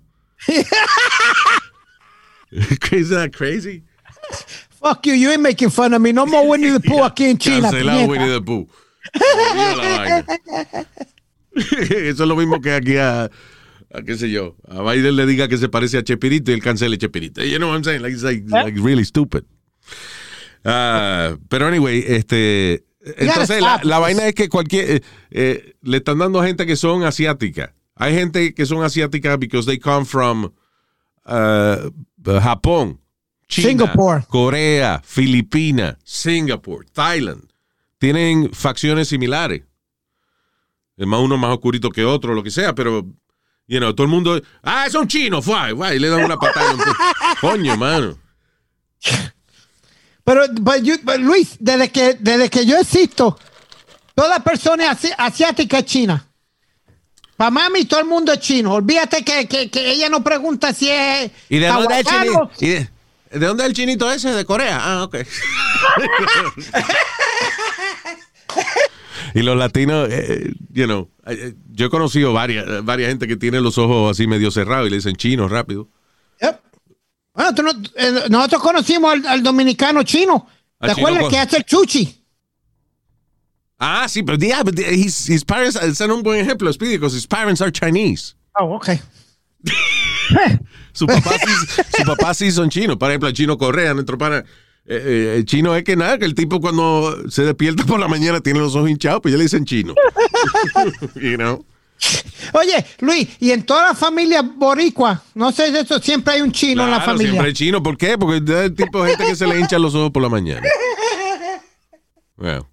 Is 2.93 3.09
that 3.11 3.33
crazy? 3.33 3.83
Fuck 4.81 5.07
you, 5.07 5.15
you 5.15 5.31
ain't 5.31 5.43
making 5.43 5.71
fun 5.71 5.93
of 5.95 6.01
me. 6.01 6.13
No 6.13 6.27
more 6.27 6.47
Winnie 6.49 6.71
the 6.71 6.81
Pooh 6.81 7.03
aquí 7.05 7.25
en 7.25 7.39
China. 7.39 7.71
Cancelado. 7.71 8.07
Winnie 8.09 8.29
the 8.29 8.41
Pooh. 8.41 8.69
Eso 11.55 12.23
es 12.23 12.29
lo 12.29 12.37
mismo 12.37 12.61
que 12.61 12.73
aquí 12.75 12.97
a, 12.99 13.31
a 13.97 14.03
qué 14.03 14.17
sé 14.17 14.31
yo, 14.31 14.57
a 14.69 14.83
Biden 14.83 15.17
le 15.17 15.27
diga 15.27 15.49
que 15.49 15.57
se 15.57 15.69
parece 15.69 15.99
a 15.99 16.05
Chepirito 16.05 16.51
y 16.51 16.55
él 16.55 16.63
cancele 16.63 16.99
Chepirito. 16.99 17.43
You 17.43 17.57
know 17.57 17.69
what 17.69 17.77
I'm 17.77 17.85
saying? 17.85 18.03
Like, 18.03 18.15
it's 18.15 18.23
like, 18.23 18.45
like 18.49 18.79
really 18.79 19.05
stupid. 19.05 19.45
Ah, 20.65 21.37
pero 21.49 21.67
anyway, 21.67 22.05
este, 22.07 22.85
entonces 23.17 23.61
la, 23.61 23.81
la 23.85 23.99
vaina 23.99 24.27
es 24.27 24.35
que 24.35 24.49
cualquier, 24.49 24.91
eh, 24.91 25.01
eh, 25.31 25.75
le 25.83 25.99
están 25.99 26.19
dando 26.19 26.41
a 26.41 26.47
gente 26.47 26.67
que 26.67 26.77
son 26.77 27.05
asiáticas. 27.05 27.71
Hay 27.95 28.15
gente 28.15 28.53
que 28.53 28.67
son 28.67 28.83
asiáticas 28.83 29.39
because 29.39 29.67
they 29.67 29.79
come 29.79 30.05
from 30.05 30.53
uh, 31.25 31.91
Japón, 32.23 33.01
China, 33.49 33.69
Singapore. 33.69 34.25
Corea, 34.29 35.01
Filipinas, 35.05 35.97
Singapore, 36.05 36.87
Thailand. 36.93 37.49
Tienen 37.99 38.53
facciones 38.53 39.09
similares. 39.09 39.63
Es 40.97 41.07
más 41.07 41.21
uno 41.21 41.39
más 41.39 41.53
oscurito 41.53 41.91
que 41.91 42.05
otro, 42.05 42.35
lo 42.35 42.43
que 42.43 42.51
sea, 42.51 42.75
pero 42.75 43.07
you 43.69 43.79
know, 43.79 43.93
todo 43.95 44.05
el 44.05 44.11
mundo, 44.11 44.41
ah, 44.63 44.87
son 44.91 45.09
chinos, 45.09 45.45
fue, 45.45 45.75
fue, 45.75 45.97
y 45.97 45.99
le 45.99 46.09
dan 46.09 46.25
una 46.25 46.37
patada. 46.39 46.73
en 46.73 46.81
un 46.81 46.87
Coño, 47.41 47.77
mano. 47.77 48.19
Pero, 50.25 50.45
but 50.61 50.83
you- 50.83 51.01
but 51.03 51.19
Luis, 51.19 51.57
desde 51.61 51.91
que, 51.91 52.15
desde 52.19 52.51
que 52.51 52.67
yo 52.67 52.77
existo, 52.79 53.39
toda 54.15 54.41
persona 54.41 54.91
asi- 54.91 55.13
asiática 55.17 55.79
es 55.79 55.85
china. 55.85 56.27
Para 57.37 57.51
mami, 57.51 57.85
todo 57.85 58.01
el 58.01 58.07
mundo 58.07 58.33
es 58.33 58.41
chino. 58.41 58.73
Olvídate 58.73 59.23
que, 59.23 59.47
que, 59.47 59.71
que 59.71 59.91
ella 59.91 60.09
no 60.09 60.25
pregunta 60.25 60.73
si 60.73 60.89
es. 60.89 61.31
¿Y 61.51 61.59
de 61.59 61.67
dónde 61.69 62.01
es 62.01 62.07
de, 62.59 62.89
de 63.39 63.47
dónde 63.47 63.63
es 63.65 63.69
el 63.69 63.75
chinito 63.75 64.11
ese? 64.11 64.31
¿De 64.33 64.45
Corea? 64.47 64.81
Ah, 64.83 65.03
ok. 65.05 65.17
y 69.35 69.43
los 69.43 69.57
latinos, 69.57 70.09
eh, 70.11 70.53
you 70.73 70.87
know, 70.87 71.09
yo 71.71 71.87
he 71.87 71.91
conocido 71.91 72.33
varias, 72.33 72.85
varias 72.85 73.09
gente 73.11 73.27
que 73.27 73.37
tiene 73.37 73.61
los 73.61 73.79
ojos 73.79 74.11
así 74.13 74.27
medio 74.27 74.51
cerrados 74.51 74.87
y 74.87 74.91
le 74.91 74.97
dicen 74.97 75.17
chinos 75.17 75.51
rápido. 75.51 75.89
Yep. 76.41 76.61
Bueno, 77.35 77.55
tú 77.55 77.63
no- 77.63 77.73
eh, 77.97 78.25
nosotros 78.31 78.63
conocimos 78.63 79.13
al, 79.13 79.27
al 79.27 79.43
dominicano 79.43 80.03
chino. 80.05 80.47
¿Te 80.81 80.95
chino 80.95 81.07
acuerdas 81.09 81.29
que 81.31 81.39
hace 81.39 81.57
el 81.59 81.65
chuchi? 81.65 82.23
Ah, 83.79 84.07
sí, 84.09 84.23
pero 84.23 84.39
yeah, 84.39 84.63
but 84.63 84.79
his, 84.79 85.29
his 85.29 85.45
parents, 85.45 85.77
ese 85.77 86.05
es 86.05 86.11
un 86.11 86.23
buen 86.23 86.41
ejemplo, 86.41 86.73
Speedy, 86.73 86.97
because 86.97 87.15
his 87.15 87.27
parents 87.27 87.61
are 87.61 87.71
Chinese. 87.71 88.35
Oh, 88.59 88.77
ok. 88.77 88.89
Su 90.93 91.07
papá, 91.07 91.33
sí, 91.39 91.83
su 91.99 92.05
papá 92.05 92.33
sí 92.33 92.51
son 92.51 92.71
chinos. 92.71 92.97
Por 92.97 93.11
ejemplo, 93.11 93.29
el 93.29 93.35
chino 93.35 93.59
Correa, 93.59 93.93
nuestro 93.93 94.17
pana. 94.17 94.43
Eh, 94.89 95.03
eh, 95.05 95.35
el 95.39 95.45
chino 95.45 95.75
es 95.75 95.83
que 95.83 95.97
nada, 95.97 96.17
que 96.19 96.25
el 96.25 96.35
tipo 96.35 96.61
cuando 96.61 97.29
se 97.29 97.43
despierta 97.43 97.85
por 97.85 97.99
la 97.99 98.07
mañana 98.07 98.41
tiene 98.41 98.61
los 98.61 98.77
ojos 98.77 98.89
hinchados, 98.89 99.21
pues 99.21 99.33
ya 99.33 99.39
le 99.39 99.45
dicen 99.45 99.65
chino. 99.65 99.95
you 101.17 101.37
know? 101.37 101.65
Oye, 102.53 102.85
Luis, 103.01 103.29
y 103.41 103.51
en 103.51 103.65
toda 103.65 103.89
la 103.89 103.95
familia 103.95 104.43
boricua, 104.43 105.23
no 105.35 105.51
sé 105.51 105.73
de 105.73 105.81
eso, 105.81 105.99
siempre 105.99 106.35
hay 106.35 106.43
un 106.43 106.53
chino 106.53 106.85
en 106.85 106.91
la 106.91 107.01
familia. 107.01 107.33
siempre 107.33 107.51
es 107.51 107.59
chino. 107.59 107.83
¿Por 107.83 107.97
qué? 107.97 108.17
Porque 108.19 108.37
es 108.37 108.61
el 108.61 108.75
tipo 108.75 109.03
de 109.03 109.11
gente 109.11 109.27
que 109.27 109.35
se 109.37 109.47
le 109.47 109.59
hinchan 109.59 109.83
los 109.83 109.95
ojos 109.95 110.11
por 110.13 110.23
la 110.23 110.29
mañana. 110.29 110.67
Well. 112.37 112.67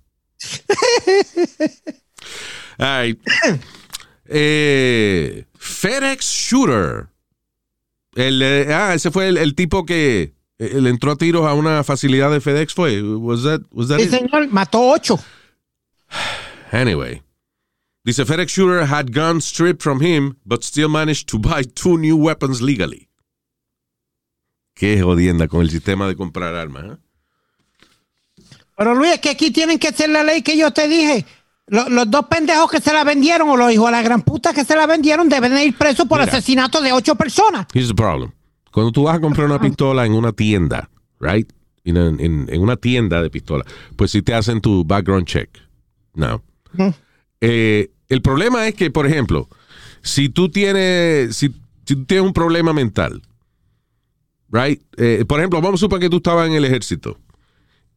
All 2.78 3.02
right. 3.02 3.20
Eh, 4.28 5.46
FedEx 5.58 6.26
Shooter. 6.26 7.08
El, 8.16 8.42
eh, 8.42 8.74
ah, 8.74 8.94
ese 8.94 9.10
fue 9.10 9.30
el, 9.30 9.38
el 9.38 9.56
tipo 9.56 9.86
que 9.86 10.34
eh, 10.72 10.82
le 10.82 10.90
entró 10.90 11.12
a 11.12 11.16
tiros 11.16 11.46
a 11.48 11.54
una 11.54 11.84
facilidad 11.84 12.32
de 12.32 12.40
FedEx, 12.42 12.74
¿fue? 12.74 13.02
Was 13.02 13.44
that, 13.44 13.62
was 13.72 13.88
that 13.88 13.98
Sí, 14.00 14.04
it? 14.06 14.10
señor, 14.12 14.48
mató 14.50 14.82
ocho. 14.82 15.20
Anyway. 16.72 17.22
Dice 18.04 18.26
FedEx 18.26 18.52
Shooter 18.52 18.84
had 18.92 19.12
guns 19.14 19.46
stripped 19.46 19.82
from 19.82 20.02
him, 20.02 20.36
but 20.44 20.64
still 20.64 20.90
managed 20.90 21.28
to 21.30 21.38
buy 21.40 21.64
two 21.64 21.98
new 21.98 22.18
weapons 22.18 22.62
legally. 22.62 23.08
Qué 24.76 25.00
jodienda 25.02 25.48
con 25.48 25.62
el 25.62 25.70
sistema 25.70 26.08
de 26.08 26.16
comprar 26.16 26.56
armas. 26.56 26.84
¿eh? 26.86 26.98
Pero 28.76 28.96
Luis, 28.96 29.14
es 29.14 29.20
que 29.20 29.30
aquí 29.30 29.52
tienen 29.52 29.78
que 29.78 29.88
hacer 29.90 30.10
la 30.10 30.24
ley 30.24 30.42
que 30.42 30.58
yo 30.58 30.72
te 30.72 30.88
dije. 30.88 31.26
Lo- 31.68 31.88
Los, 31.90 32.10
dos 32.12 32.26
pendejos 32.26 32.70
que 32.70 32.82
se 32.82 32.92
la 32.92 33.04
vendieron 33.04 33.48
o 33.50 33.56
los 33.56 33.72
hijos 33.72 33.86
de 33.86 33.92
la 33.94 34.02
gran 34.02 34.22
puta 34.24 34.52
que 34.54 34.66
se 34.66 34.76
la 34.76 34.86
vendieron 34.88 35.30
deben 35.30 35.54
de 35.54 35.64
ir 35.66 35.78
presos 35.78 36.06
por 36.08 36.20
Mira. 36.20 36.32
asesinato 36.32 36.82
de 36.82 36.92
ocho 36.92 37.16
personas. 37.16 37.68
Here's 37.74 37.88
the 37.88 37.94
problem. 37.96 38.32
Cuando 38.74 38.92
tú 38.92 39.04
vas 39.04 39.16
a 39.18 39.22
comprar 39.22 39.46
una 39.46 39.62
pistola 39.62 40.06
en 40.06 40.14
una 40.14 40.32
tienda, 40.34 40.90
right? 41.20 41.50
En, 41.86 41.96
en- 41.98 42.48
en 42.50 42.62
una 42.62 42.76
tienda 42.76 43.22
de 43.22 43.30
pistola, 43.30 43.64
pues 43.96 44.12
si 44.12 44.22
te 44.22 44.34
hacen 44.34 44.60
tu 44.62 44.84
background 44.84 45.28
check. 45.28 45.50
No. 46.16 46.42
Eh, 47.42 47.92
el 48.10 48.22
problema 48.22 48.68
es 48.68 48.74
que, 48.76 48.90
por 48.90 49.06
ejemplo, 49.06 49.48
si 50.02 50.30
tú 50.30 50.50
tienes, 50.50 51.36
si, 51.36 51.50
si 51.86 51.96
tú 51.96 52.06
tienes 52.06 52.26
un 52.26 52.34
problema 52.34 52.74
mental, 52.74 53.22
right? 54.52 54.82
Eh, 54.98 55.26
por 55.28 55.40
ejemplo, 55.40 55.62
vamos 55.62 55.80
a 55.80 55.82
suponer 55.82 56.02
que 56.04 56.10
tú 56.10 56.18
estabas 56.18 56.48
en 56.48 56.54
el 56.54 56.66
ejército 56.66 57.18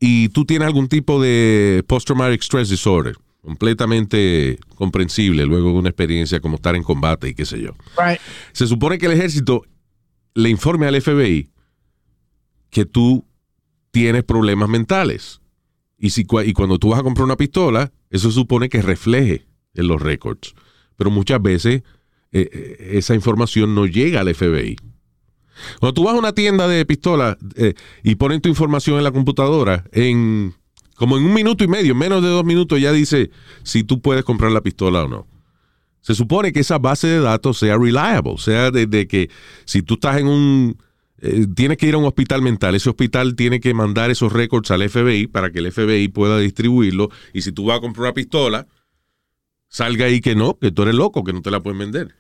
y 0.01 0.29
tú 0.31 0.45
tienes 0.45 0.67
algún 0.67 0.89
tipo 0.89 1.21
de 1.23 1.85
post-traumatic 1.87 2.43
stress 2.43 2.69
disorder, 2.69 3.17
completamente 3.43 4.59
comprensible 4.75 5.47
luego 5.47 5.71
de 5.73 5.79
una 5.79 5.89
experiencia 5.89 6.41
como 6.41 6.57
estar 6.57 6.75
en 6.77 6.83
combate 6.83 7.29
y 7.29 7.35
qué 7.35 7.45
sé 7.47 7.61
yo. 7.61 7.71
Right. 7.99 8.21
Se 8.53 8.67
supone 8.67 8.99
que 8.99 9.07
el 9.07 9.13
ejército 9.13 9.63
le 10.37 10.51
informe 10.51 10.87
al 10.87 11.01
FBI 11.01 11.49
que 12.69 12.85
tú 12.85 13.25
tienes 13.91 14.23
problemas 14.23 14.69
mentales. 14.69 15.41
Y, 15.99 16.11
si, 16.11 16.27
y 16.45 16.53
cuando 16.53 16.79
tú 16.79 16.91
vas 16.91 17.01
a 17.01 17.03
comprar 17.03 17.25
una 17.25 17.39
pistola, 17.39 17.91
eso 18.11 18.31
supone 18.31 18.69
que 18.69 18.83
refleje 18.83 19.47
en 19.73 19.89
los 19.89 20.01
récords. 20.01 20.55
Pero 20.97 21.11
muchas 21.11 21.41
veces 21.41 21.83
eh, 22.33 22.51
eh, 22.53 22.91
esa 22.93 23.15
información 23.15 23.75
no 23.75 23.87
llega 23.87 24.21
al 24.21 24.35
FBI. 24.35 24.77
Cuando 25.81 25.95
tú 25.95 26.05
vas 26.05 26.15
a 26.15 26.19
una 26.19 26.35
tienda 26.35 26.69
de 26.69 26.85
pistolas 26.85 27.39
eh, 27.55 27.73
y 28.03 28.17
ponen 28.17 28.43
tu 28.43 28.51
información 28.51 28.99
en 28.99 29.05
la 29.05 29.13
computadora, 29.13 29.85
en 29.91 30.55
como 30.97 31.17
en 31.17 31.25
un 31.25 31.33
minuto 31.33 31.65
y 31.65 31.69
medio, 31.69 31.93
en 31.93 31.99
menos 31.99 32.23
de 32.23 32.29
dos 32.29 32.45
minutos, 32.45 32.79
ya 32.79 32.93
dice 32.93 33.31
si 33.63 33.85
tú 33.85 34.03
puedes 34.03 34.23
comprar 34.23 34.53
la 34.53 34.61
pistola 34.61 35.05
o 35.05 35.09
no. 35.09 35.27
Se 36.07 36.15
supone 36.15 36.53
que 36.53 36.61
esa 36.61 36.79
base 36.79 37.09
de 37.09 37.21
datos 37.21 37.59
sea 37.59 37.77
reliable, 37.77 38.37
sea 38.39 38.71
de, 38.71 38.87
de 38.87 39.09
que 39.09 39.29
si 39.65 39.83
tú 39.83 39.95
estás 39.95 40.19
en 40.19 40.29
un... 40.29 40.77
eh, 41.19 41.47
tienes 41.57 41.79
que 41.79 41.87
ir 41.89 41.95
a 41.95 41.99
un 41.99 42.05
hospital 42.05 42.43
mental, 42.43 42.75
ese 42.77 42.89
hospital 42.91 43.35
tiene 43.35 43.59
que 43.59 43.75
mandar 43.75 44.11
esos 44.11 44.33
récords 44.33 44.71
al 44.71 44.89
FBI 44.89 45.27
para 45.27 45.51
que 45.51 45.59
el 45.59 45.73
FBI 45.73 46.07
pueda 46.09 46.39
distribuirlo 46.39 47.09
y 47.33 47.43
si 47.43 47.51
tú 47.51 47.65
vas 47.67 47.79
a 47.79 47.81
comprar 47.81 48.05
una 48.05 48.15
pistola, 48.15 48.67
salga 49.69 50.07
ahí 50.07 50.21
que 50.21 50.37
no, 50.37 50.57
que 50.59 50.71
tú 50.71 50.83
eres 50.83 50.95
loco, 50.95 51.25
que 51.25 51.33
no 51.33 51.43
te 51.43 51.51
la 51.51 51.61
pueden 51.61 51.79
vender. 51.81 52.15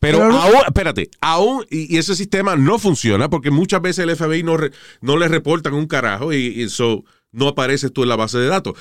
Pero, 0.00 0.18
Pero 0.18 0.32
aún, 0.32 0.56
espérate, 0.66 1.10
aún, 1.20 1.64
y, 1.70 1.94
y 1.94 1.98
ese 1.98 2.16
sistema 2.16 2.56
no 2.56 2.80
funciona 2.80 3.30
porque 3.30 3.52
muchas 3.52 3.80
veces 3.82 4.04
el 4.04 4.16
FBI 4.16 4.42
no, 4.42 4.56
re- 4.56 4.72
no 5.00 5.16
le 5.16 5.28
reportan 5.28 5.74
un 5.74 5.86
carajo 5.86 6.32
y, 6.32 6.38
y 6.38 6.68
so 6.68 7.04
no 7.30 7.46
apareces 7.46 7.92
tú 7.92 8.02
en 8.02 8.08
la 8.08 8.16
base 8.16 8.38
de 8.38 8.48
datos. 8.48 8.74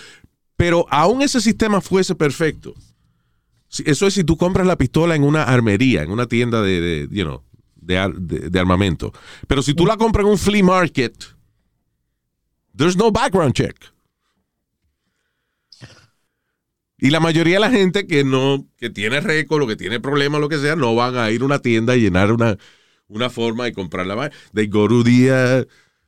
Pero 0.57 0.87
aún 0.89 1.21
ese 1.21 1.39
sistema 1.39 1.79
fuese 1.79 2.15
perfecto, 2.15 2.73
eso 3.85 4.07
es 4.07 4.13
si 4.13 4.23
tú 4.23 4.37
compras 4.37 4.67
la 4.67 4.77
pistola 4.77 5.15
en 5.15 5.23
una 5.23 5.43
armería, 5.43 6.03
en 6.03 6.11
una 6.11 6.25
tienda 6.27 6.61
de, 6.61 7.07
you 7.11 7.23
know, 7.23 7.43
de- 7.75 8.49
de 8.49 8.59
armamento. 8.59 9.13
Pero 9.47 9.61
si 9.61 9.73
tú 9.73 9.85
la 9.85 9.97
compras 9.97 10.25
en 10.25 10.31
un 10.31 10.37
flea 10.37 10.63
market, 10.63 11.13
there's 12.75 12.97
no 12.97 13.11
background 13.11 13.53
check. 13.53 13.75
Y 16.97 17.09
la 17.09 17.19
mayoría 17.19 17.55
de 17.55 17.61
la 17.61 17.71
gente 17.71 18.05
que 18.05 18.23
no, 18.23 18.67
que 18.77 18.91
tiene 18.91 19.19
récord 19.21 19.63
o 19.63 19.67
que 19.67 19.75
tiene 19.75 19.99
problemas, 19.99 20.39
lo 20.39 20.49
que 20.49 20.59
sea, 20.59 20.75
no 20.75 20.93
van 20.93 21.17
a 21.17 21.31
ir 21.31 21.41
a 21.41 21.45
una 21.45 21.59
tienda 21.59 21.95
y 21.95 22.01
llenar 22.01 22.31
una, 22.31 22.57
una 23.07 23.29
forma 23.31 23.67
y 23.67 23.71
comprar 23.73 24.05
la 24.05 24.13
vaina. 24.13 24.35
They 24.53 24.67
go 24.67 24.87
to 24.87 25.03
the 25.03 25.31
uh, 25.31 25.65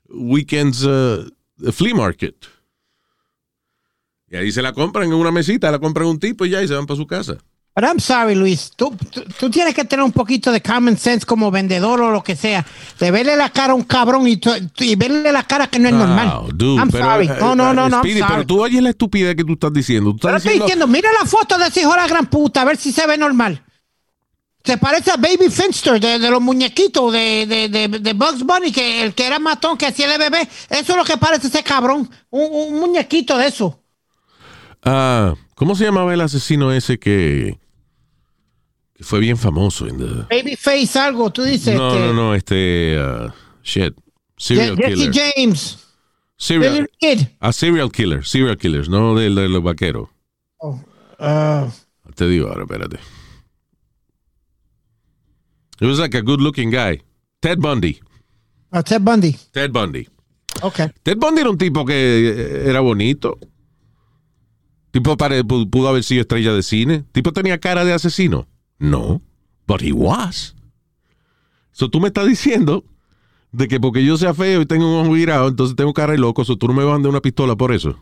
weekends 0.10 0.84
uh, 0.86 1.32
flea 1.72 1.96
market. 1.96 2.36
Y 4.30 4.36
ahí 4.36 4.52
se 4.52 4.62
la 4.62 4.74
compran 4.74 5.08
en 5.08 5.14
una 5.16 5.32
mesita, 5.32 5.72
la 5.72 5.80
compran 5.80 6.08
un 6.08 6.20
tipo 6.20 6.46
y 6.46 6.52
ya 6.52 6.62
y 6.62 6.68
se 6.68 6.76
van 6.76 6.86
para 6.86 6.98
su 6.98 7.08
casa. 7.08 7.38
But 7.76 7.86
I'm 7.86 8.00
sorry, 8.00 8.36
Luis. 8.36 8.72
Tú, 8.76 8.96
tú, 9.10 9.24
tú 9.40 9.50
tienes 9.50 9.74
que 9.74 9.84
tener 9.84 10.04
un 10.04 10.12
poquito 10.12 10.52
de 10.52 10.62
common 10.62 10.96
sense 10.98 11.26
como 11.26 11.50
vendedor 11.50 12.02
o 12.02 12.12
lo 12.12 12.24
que 12.24 12.36
sea. 12.36 12.64
De 13.00 13.10
verle 13.10 13.36
la 13.36 13.50
cara 13.50 13.74
a 13.74 13.76
un 13.76 13.84
cabrón 13.84 14.28
y, 14.28 14.40
y 14.80 14.96
verle 14.96 15.32
la 15.32 15.44
cara 15.44 15.66
que 15.68 15.80
no 15.80 15.88
es 15.90 15.96
normal. 15.96 16.36
Wow, 16.42 16.52
dude, 16.54 16.78
I'm 16.80 16.92
pero, 16.92 17.06
sorry. 17.06 17.26
eh, 17.28 17.36
No, 17.40 17.56
no, 17.56 17.74
no, 17.74 17.90
no. 17.90 17.98
I'm 17.98 18.04
sorry. 18.20 18.24
pero 18.28 18.46
tú 18.46 18.62
oyes 18.62 18.82
la 18.84 18.92
estupidez 18.92 19.36
que 19.36 19.44
tú 19.44 19.54
estás 19.54 19.74
diciendo. 19.74 20.12
Tú 20.12 20.20
Pero 20.22 20.38
estás 20.38 20.52
estoy 20.54 20.60
diciendo, 20.60 20.86
diciendo, 20.86 20.88
mira 20.88 21.10
la 21.20 21.28
foto 21.28 21.58
de 21.58 21.68
ese 21.68 21.82
hijo 21.82 21.92
de 21.92 21.98
la 21.98 22.08
gran 22.08 22.28
puta, 22.28 22.62
a 22.62 22.66
ver 22.66 22.78
si 22.78 22.92
se 22.92 23.08
ve 23.08 23.18
normal. 23.18 23.64
Se 24.64 24.78
parece 24.78 25.12
a 25.12 25.18
Baby 25.18 25.50
Finster 25.50 26.00
de, 26.00 26.20
de 26.20 26.30
los 26.30 26.42
muñequitos 26.42 27.12
de, 27.12 27.46
de, 27.48 27.68
de, 27.70 27.88
de 28.00 28.14
Bugs 28.14 28.44
Bunny, 28.44 28.72
que 28.72 29.02
el 29.04 29.14
que 29.14 29.26
era 29.26 29.38
matón, 29.40 29.78
que 29.78 29.88
hacía 29.88 30.08
de 30.08 30.18
bebé. 30.18 30.48
Eso 30.70 30.92
es 30.94 30.96
lo 30.98 31.04
que 31.04 31.18
parece 31.18 31.48
ese 31.48 31.64
cabrón. 31.64 32.10
Un, 32.30 32.48
un 32.52 32.80
muñequito 32.80 33.38
de 33.38 33.48
eso. 33.48 33.82
ah, 34.84 35.34
¿cómo 35.56 35.76
se 35.76 35.84
llamaba 35.86 36.14
el 36.14 36.22
asesino 36.22 36.72
ese 36.72 36.98
que, 36.98 37.60
que 38.94 39.04
fue 39.04 39.20
bien 39.20 39.38
famoso? 39.38 39.88
en 39.88 39.98
the- 39.98 40.26
Baby 40.30 40.56
Face, 40.56 40.98
algo, 41.00 41.32
tú 41.32 41.44
dices. 41.44 41.76
no, 41.76 41.98
no, 41.98 42.14
no, 42.14 42.36
este, 42.36 42.98
ah, 43.00 43.34
shit, 43.64 43.94
serial 44.38 44.76
Je- 44.78 44.84
Jesse 44.86 45.10
killer. 45.12 45.34
James. 45.36 45.80
Serial, 46.36 46.90
Kid. 47.00 47.20
a 47.40 47.54
serial 47.54 47.90
killer, 47.92 48.26
serial 48.26 48.58
killers, 48.58 48.90
no 48.90 49.16
de, 49.16 49.30
de 49.30 49.48
los 49.50 49.64
vaqueros. 49.64 50.10
Ah, 51.20 51.70
Te 52.16 52.28
digo 52.28 52.50
ahora, 52.50 52.64
espérate. 52.64 53.00
He 55.80 55.86
was 55.88 56.00
like 56.00 56.16
a 56.16 56.22
good 56.22 56.40
looking 56.42 56.70
guy. 56.70 57.02
Ted 57.42 57.60
Bundy. 57.60 58.00
ah, 58.72 58.82
Ted 58.84 59.02
Bundy. 59.04 59.36
Ted 59.52 59.72
Bundy. 59.72 60.08
Ok. 60.62 60.80
Ted 61.04 61.18
Bundy 61.18 61.42
era 61.42 61.50
un 61.50 61.58
tipo 61.58 61.86
que 61.86 61.94
eh, 61.94 62.70
era 62.70 62.80
bonito. 62.82 63.38
Tipo 64.92 65.18
pare- 65.18 65.44
pu- 65.44 65.70
pudo 65.70 65.90
haber 65.90 66.04
sido 66.04 66.22
estrella 66.22 66.54
de 66.54 66.62
cine. 66.64 67.04
Tipo 67.12 67.32
tenía 67.32 67.58
cara 67.60 67.84
de 67.84 67.94
asesino. 67.94 68.48
No. 68.84 69.22
But 69.66 69.82
he 69.82 69.94
was. 69.94 70.56
So 71.72 71.90
tú 71.90 72.00
me 72.00 72.08
estás 72.08 72.28
diciendo 72.28 72.84
de 73.52 73.68
que 73.68 73.80
porque 73.80 74.04
yo 74.04 74.18
sea 74.18 74.34
feo 74.34 74.62
y 74.62 74.66
tengo 74.66 74.88
un 75.00 75.06
ojo 75.06 75.14
virado, 75.14 75.48
entonces 75.48 75.76
tengo 75.76 75.94
cara 75.94 76.12
de 76.14 76.18
loco, 76.20 76.44
so 76.44 76.58
tú 76.58 76.68
no 76.68 76.74
me 76.74 76.84
vas 76.84 76.94
a 77.04 77.08
una 77.08 77.22
pistola 77.22 77.56
por 77.56 77.72
eso. 77.72 77.98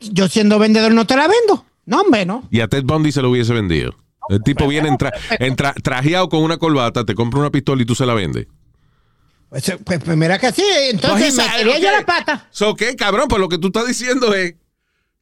Yo 0.00 0.28
siendo 0.28 0.58
vendedor 0.58 0.92
no 0.92 1.06
te 1.06 1.16
la 1.16 1.28
vendo. 1.28 1.64
No, 1.84 2.00
hombre, 2.00 2.24
no. 2.26 2.48
Y 2.50 2.60
a 2.60 2.68
Ted 2.68 2.84
Bundy 2.84 3.12
se 3.12 3.22
lo 3.22 3.30
hubiese 3.30 3.52
vendido. 3.52 3.94
El 4.28 4.42
tipo 4.42 4.66
viene 4.66 4.88
en 4.88 4.96
tra- 4.96 5.12
en 5.38 5.54
tra- 5.56 5.74
trajeado 5.82 6.28
con 6.28 6.42
una 6.42 6.56
corbata, 6.56 7.04
te 7.04 7.14
compra 7.14 7.38
una 7.40 7.50
pistola 7.50 7.82
y 7.82 7.86
tú 7.86 7.94
se 7.94 8.06
la 8.06 8.14
vendes. 8.14 8.46
Pues, 9.48 9.72
pues, 9.84 10.00
pues 10.02 10.16
mira 10.16 10.38
que 10.38 10.50
sí. 10.52 10.64
Entonces 10.90 11.34
Pues, 11.36 11.48
me 11.48 11.56
quería 11.58 11.78
yo 11.78 11.90
la 11.98 12.04
pata. 12.04 12.48
So, 12.50 12.74
¿qué, 12.74 12.96
cabrón? 12.96 13.28
Pues 13.28 13.40
lo 13.40 13.48
que 13.48 13.58
tú 13.58 13.68
estás 13.68 13.86
diciendo 13.86 14.34
es 14.34 14.56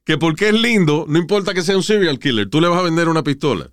que 0.05 0.17
porque 0.17 0.47
es 0.49 0.53
lindo, 0.55 1.05
no 1.07 1.19
importa 1.19 1.53
que 1.53 1.61
sea 1.61 1.77
un 1.77 1.83
serial 1.83 2.17
killer, 2.19 2.49
tú 2.49 2.59
le 2.61 2.67
vas 2.67 2.79
a 2.79 2.83
vender 2.83 3.09
una 3.09 3.23
pistola. 3.23 3.69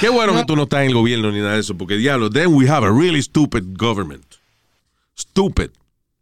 Qué 0.00 0.08
bueno 0.08 0.34
que 0.34 0.44
tú 0.44 0.56
no 0.56 0.64
estás 0.64 0.80
en 0.82 0.88
el 0.88 0.94
gobierno 0.94 1.30
ni 1.30 1.40
nada 1.40 1.54
de 1.54 1.60
eso, 1.60 1.76
porque 1.76 1.96
diablo, 1.96 2.30
then 2.30 2.54
we 2.54 2.66
have 2.68 2.84
a 2.86 2.90
really 2.90 3.22
stupid 3.22 3.76
government. 3.76 4.24
Stupid 5.14 5.70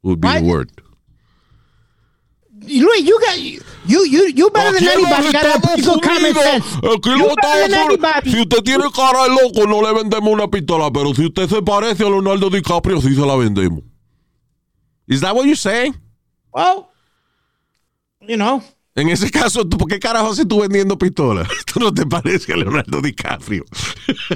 would 0.02 0.20
be 0.20 0.28
the 0.28 0.40
What? 0.40 0.42
word. 0.44 0.70
Y 2.66 2.80
Luis, 2.80 3.02
you 3.04 3.18
got 3.20 3.38
you 3.38 4.04
you 4.04 4.28
you 4.34 4.50
better 4.50 4.72
than 4.78 4.88
anybody 4.88 5.32
got 5.32 5.56
a 5.56 5.60
pretty 5.60 5.82
good 5.82 6.02
common 6.02 6.34
sense. 6.34 6.66
You 6.82 7.34
better 7.40 7.68
than 7.68 7.74
anybody. 7.74 8.30
Si 8.30 8.40
usted 8.40 8.62
tiene 8.64 8.90
cara 8.92 9.22
de 9.22 9.28
loco, 9.30 9.66
no 9.66 9.80
le 9.80 9.92
vendemos 9.94 10.32
una 10.32 10.48
pistola, 10.48 10.90
pero 10.92 11.14
si 11.14 11.26
usted 11.26 11.48
se 11.48 11.62
parece 11.62 12.04
a 12.04 12.10
Leonardo 12.10 12.50
DiCaprio, 12.50 13.00
sí 13.00 13.14
se 13.14 13.20
la 13.24 13.36
vendemos. 13.36 13.82
Is 15.06 15.20
that 15.20 15.34
what 15.34 15.46
you're 15.46 15.56
saying? 15.56 15.94
Well, 16.52 16.88
you 18.20 18.36
know. 18.36 18.62
En 18.98 19.08
ese 19.08 19.30
caso, 19.30 19.64
¿tú, 19.64 19.78
¿por 19.78 19.88
qué 19.88 19.98
carajo 19.98 20.30
haces 20.32 20.46
tú 20.48 20.60
vendiendo 20.60 20.98
pistolas? 20.98 21.46
Tú 21.72 21.78
no 21.78 21.94
te 21.94 22.04
pareces 22.04 22.50
a 22.50 22.56
Leonardo 22.56 23.00
DiCaprio. 23.00 23.64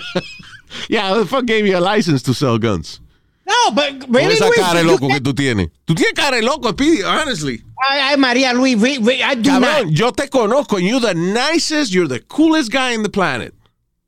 yeah, 0.88 1.12
the 1.14 1.26
fuck 1.26 1.44
gave 1.44 1.66
you 1.66 1.76
a 1.76 1.80
license 1.80 2.22
to 2.22 2.32
sell 2.32 2.58
guns. 2.58 3.00
No, 3.44 3.72
but 3.74 4.06
Con 4.06 4.14
really, 4.14 4.34
esa 4.34 4.46
Luis, 4.46 4.60
cara 4.60 4.78
de 4.78 4.84
loco 4.84 5.08
que 5.08 5.20
tú 5.20 5.34
tienes. 5.34 5.68
Tú 5.84 5.94
tienes 5.96 6.14
cara 6.14 6.36
de 6.36 6.42
loco, 6.42 6.70
Speedy, 6.70 7.02
honestly. 7.02 7.60
Ay, 7.90 8.00
ay, 8.00 8.16
María 8.16 8.54
Luis, 8.54 8.76
I 8.76 9.34
do 9.34 9.50
Cabrón, 9.50 9.86
not. 9.86 9.92
yo 9.92 10.12
te 10.12 10.28
conozco. 10.28 10.76
and 10.76 10.86
You're 10.86 11.00
the 11.00 11.14
nicest, 11.14 11.92
you're 11.92 12.08
the 12.08 12.20
coolest 12.20 12.70
guy 12.70 12.92
in 12.94 13.02
the 13.02 13.10
planet. 13.10 13.52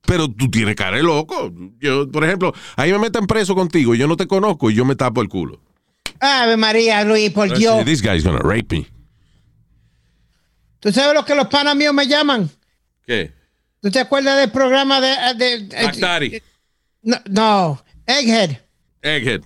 Pero 0.07 0.29
tú 0.29 0.49
tienes 0.51 0.77
cara 0.77 0.99
de 0.99 1.03
loco. 1.03 1.51
Yo, 1.81 2.09
por 2.09 2.25
ejemplo, 2.25 2.53
ahí 2.77 2.93
me 2.93 2.99
meten 2.99 3.27
preso 3.27 3.55
contigo 3.57 3.95
yo 3.95 4.07
no 4.07 4.17
te 4.17 4.27
conozco 4.29 4.71
y 4.71 4.75
yo 4.75 4.85
me 4.85 4.95
tapo 4.95 5.21
el 5.21 5.29
culo. 5.29 5.61
Ave 6.21 6.57
María 6.57 7.03
Luis, 7.05 7.31
por 7.31 7.53
Dios. 7.59 7.85
This 7.85 8.03
guy's 8.03 8.23
gonna 8.23 8.39
rape 8.39 8.71
me. 8.71 8.87
¿Tú 10.85 10.93
sabes 10.93 11.15
lo 11.15 11.25
que 11.25 11.35
los 11.35 11.49
panas 11.49 11.75
míos 11.75 11.95
me 11.95 12.07
llaman? 12.07 12.51
¿Qué? 13.07 13.33
¿Tú 13.81 13.91
te 13.91 14.01
acuerdas 14.01 14.39
del 14.39 14.51
programa 14.51 15.01
de... 15.01 15.15
de- 15.35 15.59
de- 15.61 15.83
Mac 15.83 15.97
Daddy. 15.97 16.43
no, 17.01 17.17
no, 17.31 17.85
Egghead. 18.07 18.59
Egghead. 19.01 19.41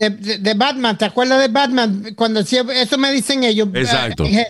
De, 0.00 0.10
de- 0.10 0.38
de 0.38 0.54
Batman, 0.54 0.98
¿te 0.98 1.04
acuerdas 1.04 1.40
de 1.40 1.46
Batman? 1.46 2.12
Cuando 2.16 2.40
eso 2.40 2.98
me 2.98 3.12
dicen 3.12 3.44
ellos. 3.44 3.68
Exacto. 3.72 4.24
eh, 4.24 4.30
Egghead. 4.30 4.46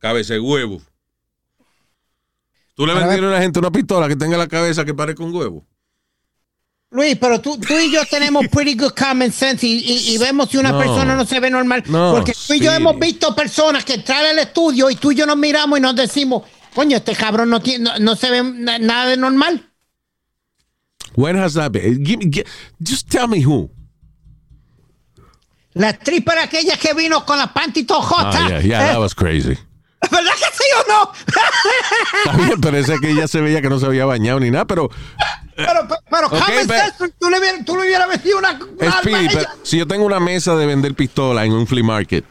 Cabeza 0.00 0.32
de 0.34 0.40
huevo. 0.40 0.82
¿Tú 2.74 2.84
le 2.84 2.94
vendieron 2.94 3.30
a 3.30 3.34
la 3.36 3.40
gente 3.42 3.60
una 3.60 3.70
pistola 3.70 4.08
que 4.08 4.16
tenga 4.16 4.36
la 4.36 4.48
cabeza 4.48 4.84
que 4.84 4.94
parezca 4.94 5.22
un 5.22 5.32
huevo? 5.32 5.64
Luis, 6.92 7.16
pero 7.18 7.40
tú, 7.40 7.58
tú 7.58 7.72
y 7.78 7.90
yo 7.90 8.04
tenemos 8.04 8.46
pretty 8.52 8.74
good 8.76 8.92
common 8.92 9.32
sense 9.32 9.66
y, 9.66 9.78
y- 9.78 10.14
y 10.14 10.18
vemos 10.18 10.50
si 10.50 10.58
una 10.58 10.72
No. 10.72 10.78
persona 10.78 11.14
no 11.16 11.24
se 11.24 11.40
ve 11.40 11.48
normal. 11.50 11.82
No, 11.86 12.12
porque 12.12 12.32
tú 12.46 12.52
y 12.54 12.60
yo 12.60 12.70
hemos 12.72 12.98
visto 12.98 13.34
personas 13.34 13.84
que 13.84 13.94
entran 13.94 14.24
al 14.26 14.38
estudio 14.38 14.90
y 14.90 14.96
tú 14.96 15.10
y 15.10 15.14
yo 15.14 15.24
nos 15.26 15.36
miramos 15.38 15.78
y 15.78 15.82
nos 15.82 15.96
decimos, 15.96 16.42
coño, 16.74 16.98
este 16.98 17.14
cabrón 17.16 17.48
no, 17.50 17.60
tiene, 17.60 17.84
no, 17.84 17.98
no 17.98 18.14
se 18.16 18.30
ve 18.30 18.42
na- 18.42 18.78
nada 18.78 19.06
de 19.06 19.16
normal. 19.16 19.68
When 21.16 21.36
has 21.38 21.54
that 21.54 21.72
been? 21.72 22.04
Give 22.04 22.44
just 22.78 23.08
tell 23.10 23.26
me 23.26 23.42
who. 23.44 23.70
La 25.74 25.90
stripper 25.94 26.38
aquella 26.38 26.76
que 26.76 26.92
vino 26.92 27.24
con 27.24 27.38
la 27.38 27.52
panty 27.54 27.84
todo 27.84 28.02
jota. 28.02 28.44
Ah, 28.44 28.48
yeah, 28.48 28.60
yeah, 28.60 28.84
Eh, 28.84 28.92
that 28.92 28.98
was 29.00 29.14
crazy. 29.14 29.56
¿Verdad 30.10 30.32
que 30.34 30.46
sí 30.52 30.64
o 30.78 30.88
no? 30.92 31.12
Está 32.24 32.36
bien, 32.36 32.60
pero 32.60 33.00
que 33.00 33.10
ella 33.10 33.28
se 33.28 33.40
veía 33.40 33.62
que 33.62 33.68
no 33.70 33.78
se 33.78 33.86
había 33.86 34.04
bañado 34.04 34.40
ni 34.40 34.50
nada, 34.50 34.66
pero 34.66 34.90
pero, 35.56 35.80
pero, 36.10 36.26
Ok, 36.26 36.30
common 36.32 36.66
pero- 36.68 37.10
tú 37.18 37.30
le, 37.30 37.38
hubieras- 37.38 37.64
tú 37.64 37.76
le 37.76 37.82
hubieras 37.82 38.08
metido 38.08 38.38
una, 38.38 38.52
una 38.80 38.92
Speedy, 39.00 39.28
pero 39.32 39.48
si 39.62 39.78
yo 39.78 39.86
tengo 39.86 40.04
una 40.04 40.20
mesa 40.20 40.56
de 40.56 40.66
vender 40.66 40.94
pistola 40.94 41.44
en 41.44 41.52
un 41.52 41.66
flea 41.66 41.84
market 41.84 42.24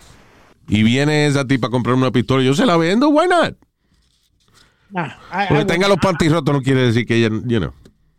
y 0.67 0.83
viene 0.83 1.27
esa 1.27 1.45
tipa 1.45 1.67
a 1.67 1.69
comprarme 1.69 2.01
una 2.03 2.11
pistola, 2.11 2.43
yo 2.43 2.53
se 2.53 2.65
la 2.65 2.77
vendo, 2.77 3.09
why 3.09 3.27
not? 3.27 3.55
No, 4.89 5.05
I, 5.05 5.43
I 5.43 5.47
Porque 5.49 5.65
tenga 5.65 5.87
los 5.87 5.97
panties 5.97 6.31
rotos 6.31 6.53
no 6.53 6.61
quiere 6.61 6.81
decir 6.81 7.05
que 7.05 7.15
ella, 7.15 7.29
you 7.45 7.59
know. 7.59 7.73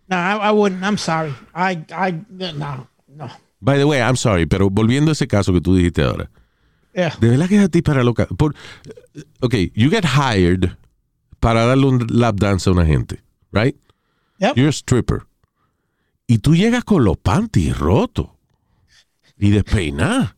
No, 0.09 0.17
I, 0.17 0.49
I 0.49 0.53
wouldn't. 0.53 0.83
I'm 0.83 0.97
sorry. 0.99 1.35
I, 1.55 1.85
I, 1.93 2.13
no, 2.31 2.89
no. 3.09 3.29
By 3.61 3.79
the 3.79 3.85
way, 3.85 4.01
I'm 4.01 4.17
sorry, 4.17 4.47
pero 4.47 4.71
volviendo 4.71 5.11
a 5.11 5.13
ese 5.13 5.27
caso 5.27 5.53
que 5.53 5.61
tú 5.61 5.75
dijiste 5.77 6.03
ahora, 6.03 6.31
Yeah. 6.95 7.17
de 7.21 7.31
verdad 7.31 7.49
que 7.49 7.57
esa 7.57 7.69
tipa 7.71 7.93
era 7.93 8.05
loca. 8.05 8.27
Por, 8.27 8.55
ok, 9.41 9.55
you 9.75 9.89
get 9.89 10.05
hired 10.05 10.77
para 11.41 11.65
darle 11.65 11.87
un 11.87 12.07
lap 12.11 12.35
dance 12.37 12.69
a 12.69 12.73
una 12.75 12.85
gente, 12.85 13.23
right? 13.51 13.75
Yep. 14.43 14.57
You're 14.57 14.69
a 14.69 14.73
stripper. 14.73 15.23
Y 16.27 16.39
tú 16.39 16.55
llegas 16.57 16.83
con 16.85 17.05
los 17.05 17.17
panties 17.17 17.79
rotos 17.79 18.27
y 19.39 19.51
despeinada. 19.51 20.35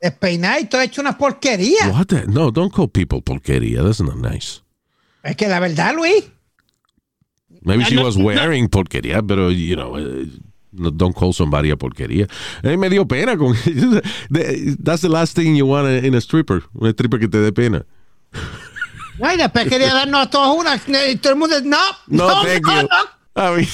Despeinado 0.00 0.60
y 0.60 0.64
todo 0.66 0.80
hecho 0.80 1.00
una 1.00 1.16
porquería. 1.16 1.88
What 1.92 2.06
the- 2.06 2.26
No, 2.26 2.50
don't 2.50 2.72
call 2.74 2.88
people 2.88 3.22
porquería. 3.22 3.82
That's 3.82 4.00
not 4.00 4.16
nice. 4.16 4.60
Es 5.22 5.36
que 5.36 5.46
la 5.48 5.60
verdad, 5.60 5.94
Luis. 5.94 6.24
Maybe 7.62 7.84
she 7.84 7.94
no, 7.94 8.02
was 8.04 8.16
no. 8.16 8.24
wearing 8.26 8.68
porquería, 8.68 9.22
pero, 9.26 9.50
you 9.50 9.74
know, 9.76 9.96
eh, 9.98 10.26
no, 10.72 10.90
don't 10.90 11.14
call 11.16 11.32
somebody 11.32 11.70
a 11.70 11.76
porquería. 11.76 12.26
Mí 12.62 12.76
me 12.76 12.90
dio 12.90 13.06
pena 13.06 13.36
con 13.38 13.54
That's 14.30 15.00
the 15.02 15.08
last 15.08 15.34
thing 15.36 15.54
you 15.56 15.64
want 15.66 16.04
in 16.04 16.14
a 16.14 16.20
stripper. 16.20 16.62
Un 16.74 16.88
stripper 16.90 17.20
que 17.20 17.28
te 17.28 17.38
dé 17.38 17.52
pena. 17.52 17.86
No, 19.18 19.32
y 19.32 19.36
después 19.36 19.68
quería 19.68 19.94
darnos 19.94 20.26
a 20.26 20.30
todos 20.30 20.58
una. 20.58 20.74
Y 21.08 21.16
todo 21.16 21.32
el 21.32 21.38
mundo, 21.38 21.56
no, 21.62 21.78
No, 22.08 22.28
no, 22.28 22.42
thank 22.42 22.62
no, 22.66 22.82
you. 22.82 22.88
no. 22.88 23.23
A 23.34 23.50
mí. 23.52 23.66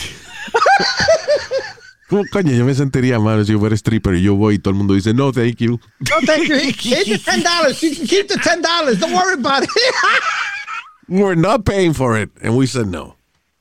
¿Cómo 2.09 2.25
coño? 2.33 2.53
Yo 2.53 2.65
me 2.65 2.75
sentiría 2.75 3.21
mal 3.21 3.45
si 3.47 3.53
yo 3.53 3.61
fuera 3.61 3.75
stripper 3.77 4.15
y 4.15 4.23
yo 4.23 4.35
voy 4.35 4.57
y 4.57 4.59
todo 4.59 4.73
el 4.73 4.79
mundo 4.79 4.95
dice, 4.95 5.15
no, 5.15 5.31
thank 5.33 5.59
you. 5.59 5.79
No, 6.01 6.17
thank 6.27 6.49
you. 6.49 6.57
Keep 6.73 7.07
the 7.07 7.19
ten 7.19 7.43
dollars. 7.43 7.81
You 7.83 7.95
can 7.95 8.07
keep 8.07 8.29
the 8.29 8.39
ten 8.39 8.61
dollars. 8.63 8.99
Don't 8.99 9.13
worry 9.13 9.35
about 9.35 9.63
it. 9.63 9.71
We're 11.09 11.37
not 11.37 11.65
paying 11.65 11.95
for 11.95 12.19
it. 12.19 12.31
And 12.43 12.57
we 12.57 12.67
said 12.67 12.89
no. 12.89 13.15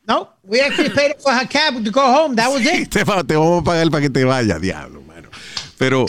no, 0.07 0.29
we 0.43 0.59
actually 0.59 0.89
paid 0.89 1.15
for 1.21 1.31
her 1.31 1.45
cab 1.45 1.83
to 1.83 1.91
go 1.91 2.01
home. 2.01 2.35
That 2.35 2.49
was 2.51 2.65
it. 2.65 2.89
te, 2.91 3.03
va- 3.03 3.23
te 3.23 3.35
vamos 3.35 3.61
a 3.61 3.63
pagar 3.63 3.91
para 3.91 4.01
que 4.01 4.09
te 4.09 4.23
vayas, 4.23 4.59
diablo, 4.59 5.01
mano. 5.01 5.29
Pero 5.77 6.07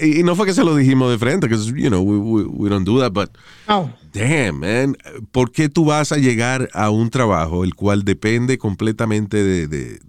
y 0.00 0.22
no 0.22 0.36
fue 0.36 0.46
que 0.46 0.52
se 0.54 0.64
lo 0.64 0.74
dijimos 0.76 1.10
de 1.10 1.18
frente, 1.18 1.46
because, 1.48 1.72
you 1.74 1.88
know, 1.88 2.00
we, 2.02 2.16
we, 2.18 2.44
we 2.44 2.68
don't 2.68 2.86
do 2.86 2.98
that, 3.00 3.12
but 3.12 3.30
No. 3.68 3.92
damn, 4.12 4.58
man, 4.60 4.96
¿por 5.32 5.52
qué 5.52 5.68
tú 5.68 5.84
vas 5.84 6.12
a 6.12 6.16
llegar 6.18 6.68
a 6.72 6.90
un 6.90 7.10
trabajo 7.10 7.64
el 7.64 7.74
cual 7.74 8.04
depende 8.04 8.58
completamente 8.58 9.42
de, 9.42 9.66
de, 9.68 10.00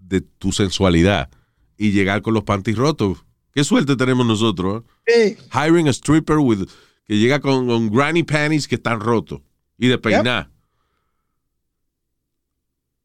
de 0.00 0.20
tu 0.20 0.52
sensualidad 0.52 1.28
y 1.76 1.90
llegar 1.92 2.22
con 2.22 2.34
los 2.34 2.44
panties 2.44 2.76
rotos? 2.76 3.24
Qué 3.54 3.64
suerte 3.64 3.96
tenemos 3.96 4.26
nosotros, 4.26 4.82
¿eh? 5.06 5.36
Sí. 5.38 5.46
Hiring 5.52 5.88
a 5.88 5.92
stripper 5.92 6.38
with, 6.38 6.66
que 7.06 7.18
llega 7.18 7.40
con, 7.40 7.66
con 7.66 7.90
granny 7.90 8.22
panties 8.22 8.66
que 8.66 8.76
están 8.76 8.98
rotos 9.00 9.40
y 9.78 9.88
de 9.88 9.98
peinar. 9.98 10.48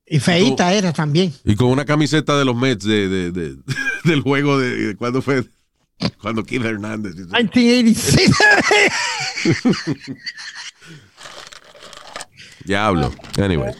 Y 0.06 0.20
feita 0.20 0.74
era 0.74 0.94
también. 0.94 1.34
Y 1.44 1.56
con 1.56 1.68
una 1.68 1.84
camiseta 1.84 2.38
de 2.38 2.46
los 2.46 2.56
Mets 2.56 2.86
de, 2.86 3.10
de- 3.10 3.32
de- 3.32 3.58
del 4.06 4.22
juego 4.22 4.58
de, 4.58 4.70
de 4.88 4.96
cuando 4.96 5.22
fue 5.22 5.44
cuando 6.22 6.44
Keith 6.44 6.64
Hernández. 6.64 7.14
hizo- 7.16 7.28
1986. 7.36 8.32
Diablo. 12.66 13.12
Anyway. 13.40 13.74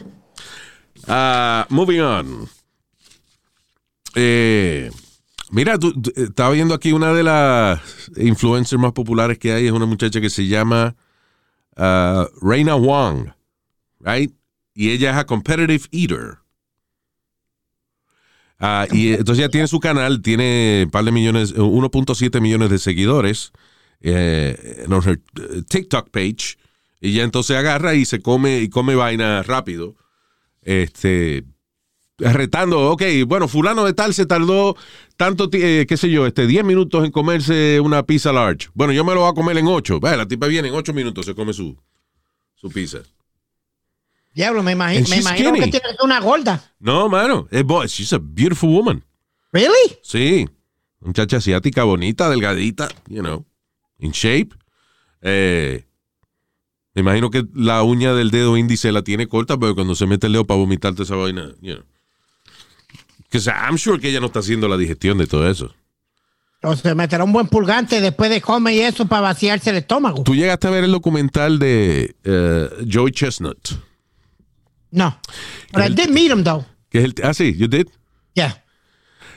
Ah, 1.06 1.66
moving 1.70 2.00
on. 2.00 2.48
Eh, 4.14 4.90
mira, 5.50 5.78
tú, 5.78 5.92
tú- 6.00 6.12
estaba 6.16 6.50
viendo 6.50 6.74
aquí 6.74 6.92
una 6.92 7.12
de 7.12 7.22
las 7.22 7.80
influencers 8.16 8.80
más 8.80 8.92
populares 8.92 9.38
que 9.38 9.52
hay. 9.52 9.66
Es 9.66 9.72
una 9.72 9.86
muchacha 9.86 10.20
que 10.20 10.30
se 10.30 10.46
llama 10.46 10.96
ah, 11.76 12.26
Reina 12.40 12.74
Wong. 12.74 13.28
Right? 14.00 14.32
Y 14.74 14.90
ella 14.90 15.10
es 15.10 15.16
a 15.16 15.26
competitive 15.26 15.84
eater. 15.90 16.38
Ah, 18.58 18.86
y 18.90 19.12
entonces 19.12 19.38
ella 19.38 19.50
tiene 19.50 19.68
su 19.68 19.78
canal, 19.78 20.20
tiene 20.20 20.82
un 20.84 20.90
par 20.90 21.04
de 21.04 21.12
millones, 21.12 21.54
1.7 21.54 22.40
millones 22.40 22.70
de 22.70 22.78
seguidores 22.78 23.52
eh, 24.00 24.84
en 24.84 24.92
her 24.92 25.20
eh, 25.40 25.62
TikTok 25.68 26.10
page. 26.10 26.58
Y 27.00 27.12
ya 27.12 27.22
entonces 27.22 27.56
agarra 27.56 27.94
y 27.94 28.04
se 28.04 28.20
come 28.20 28.60
y 28.60 28.68
come 28.68 28.96
vaina 28.96 29.42
rápido. 29.42 29.94
Este 30.62 31.44
retando, 32.18 32.90
ok, 32.90 33.02
bueno, 33.28 33.46
fulano 33.46 33.84
de 33.84 33.92
tal 33.92 34.12
se 34.12 34.26
tardó 34.26 34.76
tanto, 35.16 35.48
eh, 35.52 35.86
qué 35.88 35.96
sé 35.96 36.10
yo, 36.10 36.26
este 36.26 36.48
10 36.48 36.64
minutos 36.64 37.04
en 37.04 37.12
comerse 37.12 37.78
una 37.80 38.02
pizza 38.02 38.32
large. 38.32 38.68
Bueno, 38.74 38.92
yo 38.92 39.04
me 39.04 39.14
lo 39.14 39.20
voy 39.20 39.30
a 39.30 39.34
comer 39.34 39.56
en 39.56 39.68
8. 39.68 40.00
la 40.02 40.26
tipa 40.26 40.48
viene 40.48 40.66
en 40.66 40.74
8 40.74 40.92
minutos, 40.92 41.26
se 41.26 41.34
come 41.36 41.52
su, 41.52 41.76
su 42.56 42.68
pizza. 42.70 42.98
Diablo, 44.38 44.62
me 44.62 44.70
imagino, 44.70 45.08
me 45.08 45.16
imagino 45.16 45.52
que 45.52 45.66
tiene 45.66 45.86
una 46.00 46.20
gorda. 46.20 46.62
No, 46.78 47.08
mano, 47.08 47.48
bo- 47.64 47.84
she's 47.86 48.12
a 48.12 48.18
beautiful 48.22 48.70
woman. 48.70 49.02
¿Really? 49.52 49.98
Sí, 50.00 50.48
muchacha 51.00 51.38
asiática 51.38 51.82
bonita, 51.82 52.30
delgadita, 52.30 52.88
you 53.08 53.20
know, 53.20 53.44
in 53.98 54.12
shape. 54.12 54.50
Eh, 55.22 55.84
me 56.94 57.00
imagino 57.00 57.30
que 57.30 57.46
la 57.52 57.82
uña 57.82 58.14
del 58.14 58.30
dedo 58.30 58.56
índice 58.56 58.92
la 58.92 59.02
tiene 59.02 59.26
corta, 59.26 59.58
pero 59.58 59.74
cuando 59.74 59.96
se 59.96 60.06
mete 60.06 60.28
el 60.28 60.34
dedo 60.34 60.44
para 60.46 60.58
vomitarte 60.60 61.02
esa 61.02 61.16
vaina, 61.16 61.48
you 61.60 61.74
know. 61.74 61.84
Que 63.30 63.40
sea, 63.40 63.66
I'm 63.68 63.76
sure 63.76 63.98
que 63.98 64.08
ella 64.08 64.20
no 64.20 64.26
está 64.26 64.38
haciendo 64.38 64.68
la 64.68 64.76
digestión 64.76 65.18
de 65.18 65.26
todo 65.26 65.50
eso. 65.50 65.74
O 66.62 66.76
se 66.76 66.94
meterá 66.94 67.24
un 67.24 67.32
buen 67.32 67.48
purgante 67.48 68.00
después 68.00 68.30
de 68.30 68.40
comer 68.40 68.74
y 68.74 68.80
eso 68.82 69.04
para 69.06 69.22
vaciarse 69.22 69.70
el 69.70 69.76
estómago. 69.78 70.22
Tú 70.22 70.36
llegaste 70.36 70.68
a 70.68 70.70
ver 70.70 70.84
el 70.84 70.92
documental 70.92 71.58
de 71.58 72.14
eh, 72.22 72.68
Joey 72.88 73.10
Chestnut, 73.12 73.58
No. 74.90 75.16
But 75.72 75.82
I 75.90 75.94
did 75.94 76.10
meet 76.10 76.30
him 76.30 76.42
though. 76.44 76.64
que 76.90 76.98
es 77.00 77.04
el, 77.04 77.14
ah 77.22 77.34
sí, 77.34 77.54
you 77.56 77.66
did, 77.68 77.86
Yeah. 78.34 78.64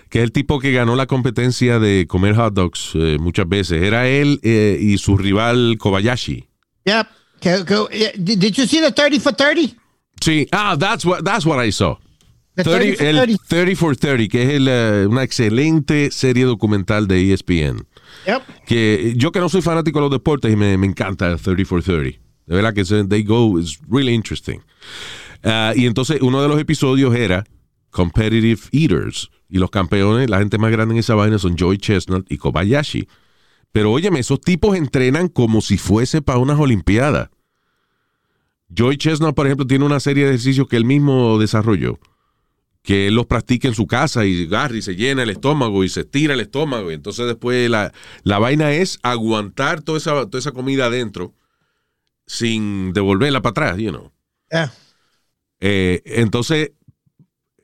que 0.10 0.20
es 0.20 0.24
el 0.24 0.32
tipo 0.32 0.60
que 0.60 0.72
ganó 0.72 0.96
la 0.96 1.06
competencia 1.08 1.80
de 1.80 2.06
comer 2.08 2.36
hot 2.36 2.54
dogs 2.54 2.92
eh, 2.96 3.18
muchas 3.20 3.48
veces. 3.50 3.82
Era 3.82 4.08
él 4.08 4.40
eh, 4.44 4.78
y 4.80 4.98
su 4.98 5.18
rival 5.18 5.78
Kobayashi. 5.80 6.48
Yep. 6.86 7.08
Que- 7.40 7.66
que- 7.66 8.14
did 8.18 8.54
you 8.54 8.66
see 8.68 8.80
the 8.80 8.92
30 8.92 9.20
for 9.20 9.34
30? 9.34 9.76
Sí, 10.22 10.48
ah, 10.52 10.76
that's 10.78 11.04
what, 11.06 11.24
that's 11.24 11.46
what 11.46 11.64
I 11.66 11.72
saw. 11.72 11.98
The 12.56 12.64
30, 12.64 12.96
30 12.96 12.96
for 12.98 13.06
el 13.08 13.16
30. 13.18 13.38
30 13.48 13.76
for 13.76 13.96
30, 13.96 14.28
que 14.28 14.44
es 14.44 14.50
el, 14.50 14.68
eh, 14.70 15.08
una 15.08 15.24
excelente 15.24 16.12
serie 16.12 16.46
documental 16.46 17.08
de 17.08 17.34
ESPN. 17.34 17.88
Yep. 18.28 18.42
Que 18.68 19.14
yo 19.18 19.32
que 19.32 19.40
no 19.40 19.50
soy 19.50 19.62
fanático 19.62 20.00
de 20.00 20.04
los 20.04 20.12
deportes 20.12 20.52
y 20.52 20.56
me, 20.56 20.78
me 20.78 20.86
encanta 20.88 21.28
el 21.32 21.40
30 21.42 21.66
for 21.66 21.82
30. 21.82 22.20
De 22.46 22.56
verdad 22.56 22.74
que 22.74 22.84
They 22.84 23.24
Go 23.24 23.58
is 23.60 23.80
really 23.90 24.14
interesting. 24.14 24.60
Ah, 25.44 25.74
y 25.76 25.86
entonces 25.86 26.22
uno 26.22 26.42
de 26.42 26.48
los 26.48 26.60
episodios 26.60 27.16
era 27.16 27.44
Competitive 27.90 28.62
Eaters. 28.72 29.30
Y 29.50 29.58
los 29.58 29.70
campeones, 29.70 30.30
la 30.30 30.40
gente 30.40 30.58
más 30.58 30.72
grande 30.72 30.94
en 30.94 31.00
esa 31.00 31.16
vaina 31.16 31.38
son 31.38 31.58
Joey 31.58 31.78
Chestnut 31.78 32.26
y 32.32 32.38
Kobayashi. 32.38 33.08
Pero 33.72 33.92
óyeme, 33.92 34.20
esos 34.20 34.40
tipos 34.40 34.76
entrenan 34.78 35.28
como 35.28 35.62
si 35.62 35.78
fuese 35.78 36.22
para 36.22 36.40
unas 36.40 36.60
Olimpiadas. 36.60 37.30
Joey 38.76 38.98
Chestnut, 38.98 39.36
por 39.36 39.46
ejemplo, 39.46 39.68
tiene 39.68 39.84
una 39.84 40.00
serie 40.00 40.24
de 40.24 40.30
ejercicios 40.30 40.68
que 40.68 40.78
él 40.78 40.86
mismo 40.86 41.38
desarrolló 41.38 42.00
que 42.84 43.08
él 43.08 43.16
los 43.16 43.28
practica 43.28 43.68
en 43.68 43.76
su 43.76 43.86
casa 43.86 44.26
y 44.26 44.46
agarra 44.46 44.76
y 44.76 44.82
se 44.82 44.96
llena 44.96 45.24
el 45.24 45.30
estómago 45.30 45.84
y 45.84 45.90
se 45.90 46.02
estira 46.02 46.34
el 46.34 46.40
estómago. 46.40 46.92
Y 46.92 46.96
entonces 46.96 47.28
después 47.28 47.70
la, 47.70 47.94
la 48.24 48.40
vaina 48.40 48.72
es 48.72 49.00
aguantar 49.04 49.82
toda 49.82 49.98
esa, 49.98 50.26
toda 50.26 50.40
esa 50.40 50.52
comida 50.52 50.88
adentro 50.88 51.34
sin 52.26 52.94
devolverla 52.94 53.42
para 53.42 53.52
atrás, 53.52 53.78
you 53.78 53.92
know. 53.92 54.12
Yeah. 54.52 54.74
Eh, 55.62 56.02
entonces, 56.06 56.72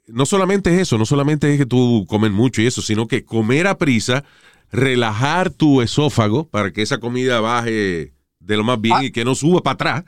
no 0.07 0.25
solamente 0.25 0.73
es 0.73 0.81
eso, 0.81 0.97
no 0.97 1.05
solamente 1.05 1.51
es 1.51 1.59
que 1.59 1.65
tú 1.65 2.05
comes 2.07 2.31
mucho 2.31 2.61
y 2.61 2.67
eso, 2.67 2.81
sino 2.81 3.07
que 3.07 3.25
comer 3.25 3.67
a 3.67 3.77
prisa, 3.77 4.23
relajar 4.71 5.49
tu 5.49 5.81
esófago 5.81 6.47
para 6.47 6.71
que 6.71 6.81
esa 6.81 6.99
comida 6.99 7.41
baje 7.41 8.13
de 8.39 8.57
lo 8.57 8.63
más 8.63 8.79
bien 8.79 9.03
y 9.03 9.11
que 9.11 9.25
no 9.25 9.35
suba 9.35 9.61
para 9.61 9.73
atrás. 9.73 10.03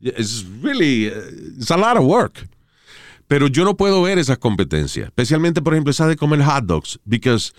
It's 0.00 0.44
really, 0.62 1.08
uh, 1.08 1.58
it's 1.58 1.70
a 1.70 1.76
lot 1.76 1.96
of 1.96 2.04
work. 2.04 2.48
Pero 3.28 3.48
yo 3.48 3.64
no 3.64 3.76
puedo 3.76 4.02
ver 4.02 4.18
esas 4.18 4.38
competencias, 4.38 5.06
especialmente, 5.06 5.60
por 5.60 5.74
ejemplo, 5.74 5.90
esas 5.90 6.08
de 6.08 6.16
comer 6.16 6.42
hot 6.42 6.64
dogs, 6.64 7.00
because 7.04 7.52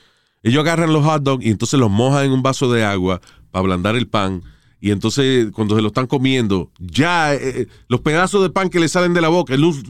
ellos 0.43 0.61
agarran 0.61 0.93
los 0.93 1.03
hot 1.03 1.23
dogs 1.23 1.45
y 1.45 1.49
entonces 1.49 1.79
los 1.79 1.91
mojan 1.91 2.25
en 2.25 2.31
un 2.31 2.41
vaso 2.41 2.71
de 2.71 2.85
agua 2.85 3.21
para 3.51 3.61
ablandar 3.61 3.95
el 3.95 4.07
pan. 4.07 4.43
Y 4.79 4.91
entonces, 4.91 5.47
cuando 5.53 5.75
se 5.75 5.81
lo 5.81 5.87
están 5.87 6.07
comiendo, 6.07 6.71
ya 6.79 7.33
eh, 7.33 7.67
los 7.87 8.01
pedazos 8.01 8.43
de 8.43 8.49
pan 8.49 8.69
que 8.69 8.79
le 8.79 8.87
salen 8.87 9.13
de 9.13 9.21
la 9.21 9.29
boca, 9.29 9.53
el 9.53 9.61
luz. 9.61 9.83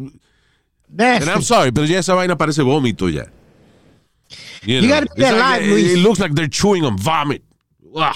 And 0.97 1.23
I'm 1.27 1.41
sorry, 1.41 1.71
pero 1.71 1.85
ya 1.85 1.99
esa 1.99 2.13
vaina 2.13 2.37
parece 2.37 2.61
vómito 2.61 3.09
ya. 3.09 3.25
You, 4.63 4.75
You 4.75 4.81
know, 4.87 4.89
gotta 5.01 5.13
be 5.15 5.21
like- 5.23 5.35
alive, 5.35 5.65
it, 5.65 5.69
Luis. 5.71 5.91
it 5.93 5.97
looks 5.99 6.19
like 6.19 6.33
they're 6.35 6.49
chewing 6.49 6.83
on 6.85 6.95
vomit. 6.97 7.43
Ugh, 7.93 8.15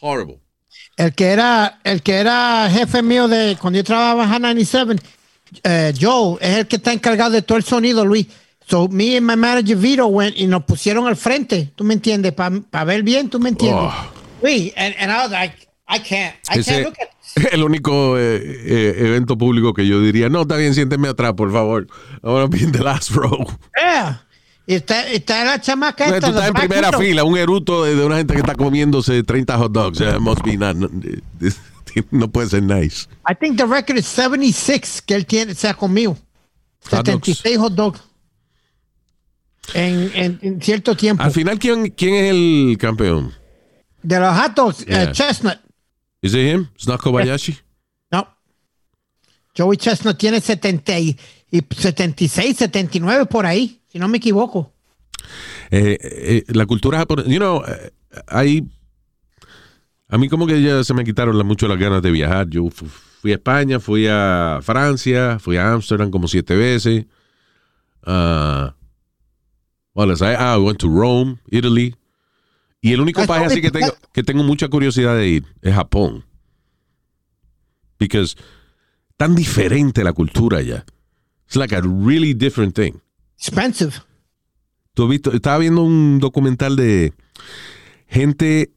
horrible. 0.00 0.38
El 0.96 1.12
que 1.14 1.24
era, 1.26 1.80
el 1.84 2.02
que 2.02 2.12
era 2.14 2.68
jefe 2.70 3.02
mío 3.02 3.26
de 3.26 3.56
cuando 3.60 3.78
yo 3.78 3.84
trabajaba 3.84 4.36
en 4.36 4.42
97, 4.42 4.96
eh, 5.64 5.92
Joe, 5.98 6.38
es 6.40 6.58
el 6.58 6.66
que 6.66 6.76
está 6.76 6.92
encargado 6.92 7.30
de 7.32 7.42
todo 7.42 7.58
el 7.58 7.64
sonido, 7.64 8.04
Luis. 8.04 8.26
So 8.68 8.88
me 8.88 9.16
and 9.16 9.26
my 9.26 9.34
manager 9.36 9.76
Vito 9.76 10.06
went 10.06 10.36
y 10.38 10.46
nos 10.46 10.64
pusieron 10.64 11.06
al 11.08 11.16
frente, 11.16 11.72
¿tú 11.74 11.82
me 11.84 11.94
entiendes? 11.94 12.32
Para 12.32 12.84
ver 12.84 13.02
bien, 13.02 13.28
¿tú 13.28 13.40
me 13.40 13.48
entiendes? 13.48 13.84
Oh. 13.84 14.12
Luis, 14.42 14.72
and, 14.76 14.94
and 14.98 15.10
I 15.10 15.22
was 15.22 15.30
like, 15.30 15.68
I 15.88 15.98
can't, 15.98 16.34
I 16.48 16.60
Ese 16.60 16.70
can't 16.70 16.84
look 16.84 16.96
at 17.00 17.08
el 17.52 17.62
único 17.62 18.18
eh, 18.18 18.36
eh, 18.36 18.94
evento 18.98 19.36
público 19.38 19.72
que 19.72 19.86
yo 19.86 20.00
diría, 20.00 20.28
no, 20.28 20.42
está 20.42 20.56
bien, 20.56 20.74
siénteme 20.74 21.08
atrás, 21.08 21.32
por 21.34 21.50
favor. 21.52 21.86
I 22.22 22.26
want 22.26 22.50
to 22.50 22.56
be 22.56 22.62
in 22.62 22.72
the 22.72 22.82
last 22.82 23.10
row. 23.10 23.46
Yeah. 23.76 24.26
Está, 24.66 25.08
está 25.08 25.44
la 25.44 25.60
chamaca 25.60 26.06
Tú 26.06 26.14
esta. 26.14 26.28
estás 26.28 26.42
the 26.42 26.48
en 26.48 26.54
primera 26.54 26.92
fila, 26.96 27.24
un 27.24 27.36
eruto 27.36 27.84
de, 27.84 27.96
de 27.96 28.04
una 28.04 28.16
gente 28.16 28.34
que 28.34 28.40
está 28.40 28.54
comiéndose 28.54 29.22
30 29.22 29.58
hot 29.58 29.72
dogs. 29.72 30.00
Eh, 30.00 30.18
must 30.18 30.42
be 30.44 30.56
not, 30.56 30.76
no, 30.76 30.88
no 32.10 32.28
puede 32.30 32.48
ser 32.48 32.62
nice. 32.62 33.08
I 33.28 33.34
think 33.34 33.56
the 33.56 33.66
record 33.66 33.98
is 33.98 34.06
76 34.06 35.02
que 35.02 35.14
él 35.14 35.26
tiene, 35.26 35.54
se 35.54 35.68
ha 35.68 35.74
comido. 35.74 36.16
Hot 36.90 37.04
dogs. 37.06 37.26
76 37.26 37.58
hot 37.58 37.74
dogs. 37.74 38.00
En, 39.74 40.10
en, 40.14 40.38
en 40.42 40.60
cierto 40.62 40.96
tiempo. 40.96 41.22
Al 41.22 41.32
final, 41.32 41.58
¿quién, 41.58 41.90
quién 41.90 42.14
es 42.14 42.30
el 42.30 42.76
campeón? 42.78 43.32
De 44.02 44.18
los 44.18 44.36
hot 44.36 44.54
dogs, 44.54 44.82
eh, 44.82 44.86
Yeah. 44.86 45.12
Chestnut. 45.12 45.58
¿Es 46.22 46.32
it 46.34 46.54
him? 46.54 46.68
¿Es 46.78 46.86
not 46.86 47.00
Kobayashi? 47.00 47.56
No. 48.10 48.26
Joey 49.56 49.76
Chestnut 49.76 50.16
tiene 50.16 50.40
70 50.40 50.98
y, 51.00 51.18
y 51.50 51.60
76, 51.76 52.56
79 52.56 53.26
por 53.26 53.44
ahí, 53.44 53.82
si 53.88 53.98
no 53.98 54.08
me 54.08 54.18
equivoco. 54.18 54.72
Eh, 55.70 55.98
eh, 56.00 56.44
la 56.48 56.64
cultura 56.66 56.98
japonesa, 56.98 57.28
you 57.28 57.38
know, 57.38 57.62
eh, 57.66 57.90
hay, 58.28 58.68
a 60.08 60.18
mí 60.18 60.28
como 60.28 60.46
que 60.46 60.62
ya 60.62 60.84
se 60.84 60.94
me 60.94 61.04
quitaron 61.04 61.36
mucho 61.46 61.68
las 61.68 61.78
ganas 61.78 62.02
de 62.02 62.10
viajar. 62.10 62.48
Yo 62.48 62.68
fu- 62.70 62.86
fui 62.86 63.32
a 63.32 63.34
España, 63.34 63.80
fui 63.80 64.06
a 64.08 64.60
Francia, 64.62 65.38
fui 65.38 65.56
a 65.56 65.72
Amsterdam 65.72 66.10
como 66.10 66.28
siete 66.28 66.54
veces. 66.56 67.06
What 68.04 68.74
else? 70.08 70.22
I, 70.22 70.34
ah, 70.38 70.56
I 70.56 70.58
went 70.58 70.78
to 70.80 70.88
Rome, 70.88 71.38
Italy. 71.50 71.94
Y 72.82 72.92
el 72.92 73.00
único 73.00 73.24
país 73.26 73.46
así 73.46 73.60
que 73.62 73.68
Italia. 73.68 73.88
tengo, 73.90 73.98
que 74.12 74.22
tengo 74.22 74.42
mucha 74.42 74.68
curiosidad 74.68 75.16
de 75.16 75.28
ir 75.28 75.44
es 75.62 75.74
Japón. 75.74 76.24
Because 77.98 78.36
tan 79.16 79.34
diferente 79.34 80.02
la 80.02 80.12
cultura 80.12 80.58
allá. 80.58 80.84
It's 81.46 81.56
like 81.56 81.74
a 81.74 81.80
really 81.80 82.34
different 82.34 82.74
thing. 82.74 82.94
Expensive. 83.38 83.92
Tú 84.94 85.06
visto, 85.08 85.32
estaba 85.32 85.58
viendo 85.58 85.82
un 85.82 86.18
documental 86.18 86.76
de 86.76 87.12
gente 88.06 88.72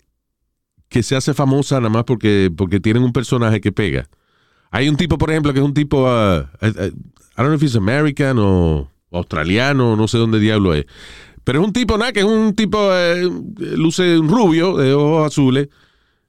que 0.87 1.03
se 1.03 1.15
hace 1.15 1.33
famosa 1.33 1.77
nada 1.77 1.89
más 1.89 2.03
porque, 2.03 2.51
porque 2.55 2.79
tienen 2.79 3.03
un 3.03 3.11
personaje 3.11 3.59
que 3.59 3.71
pega. 3.71 4.07
Hay 4.71 4.87
un 4.87 4.97
tipo, 4.97 5.17
por 5.17 5.31
ejemplo, 5.31 5.51
que 5.53 5.59
es 5.59 5.65
un 5.65 5.73
tipo, 5.73 6.03
uh, 6.03 6.41
I, 6.61 6.67
I- 6.67 6.93
I 7.37 7.41
don't 7.41 7.47
know 7.49 7.55
if 7.55 7.63
he's 7.63 7.75
American 7.75 8.37
o 8.39 8.89
australiano, 9.11 9.95
no 9.97 10.07
sé 10.07 10.17
dónde 10.17 10.39
diablo 10.39 10.73
es. 10.73 10.85
Pero 11.45 11.61
es 11.61 11.65
un 11.65 11.73
tipo, 11.73 11.97
nada, 11.97 12.11
que 12.11 12.19
es 12.19 12.25
un 12.25 12.53
tipo, 12.55 12.77
eh, 12.91 13.29
luce 13.77 14.17
rubio, 14.17 14.77
de 14.77 14.93
ojos 14.93 15.27
azules, 15.27 15.69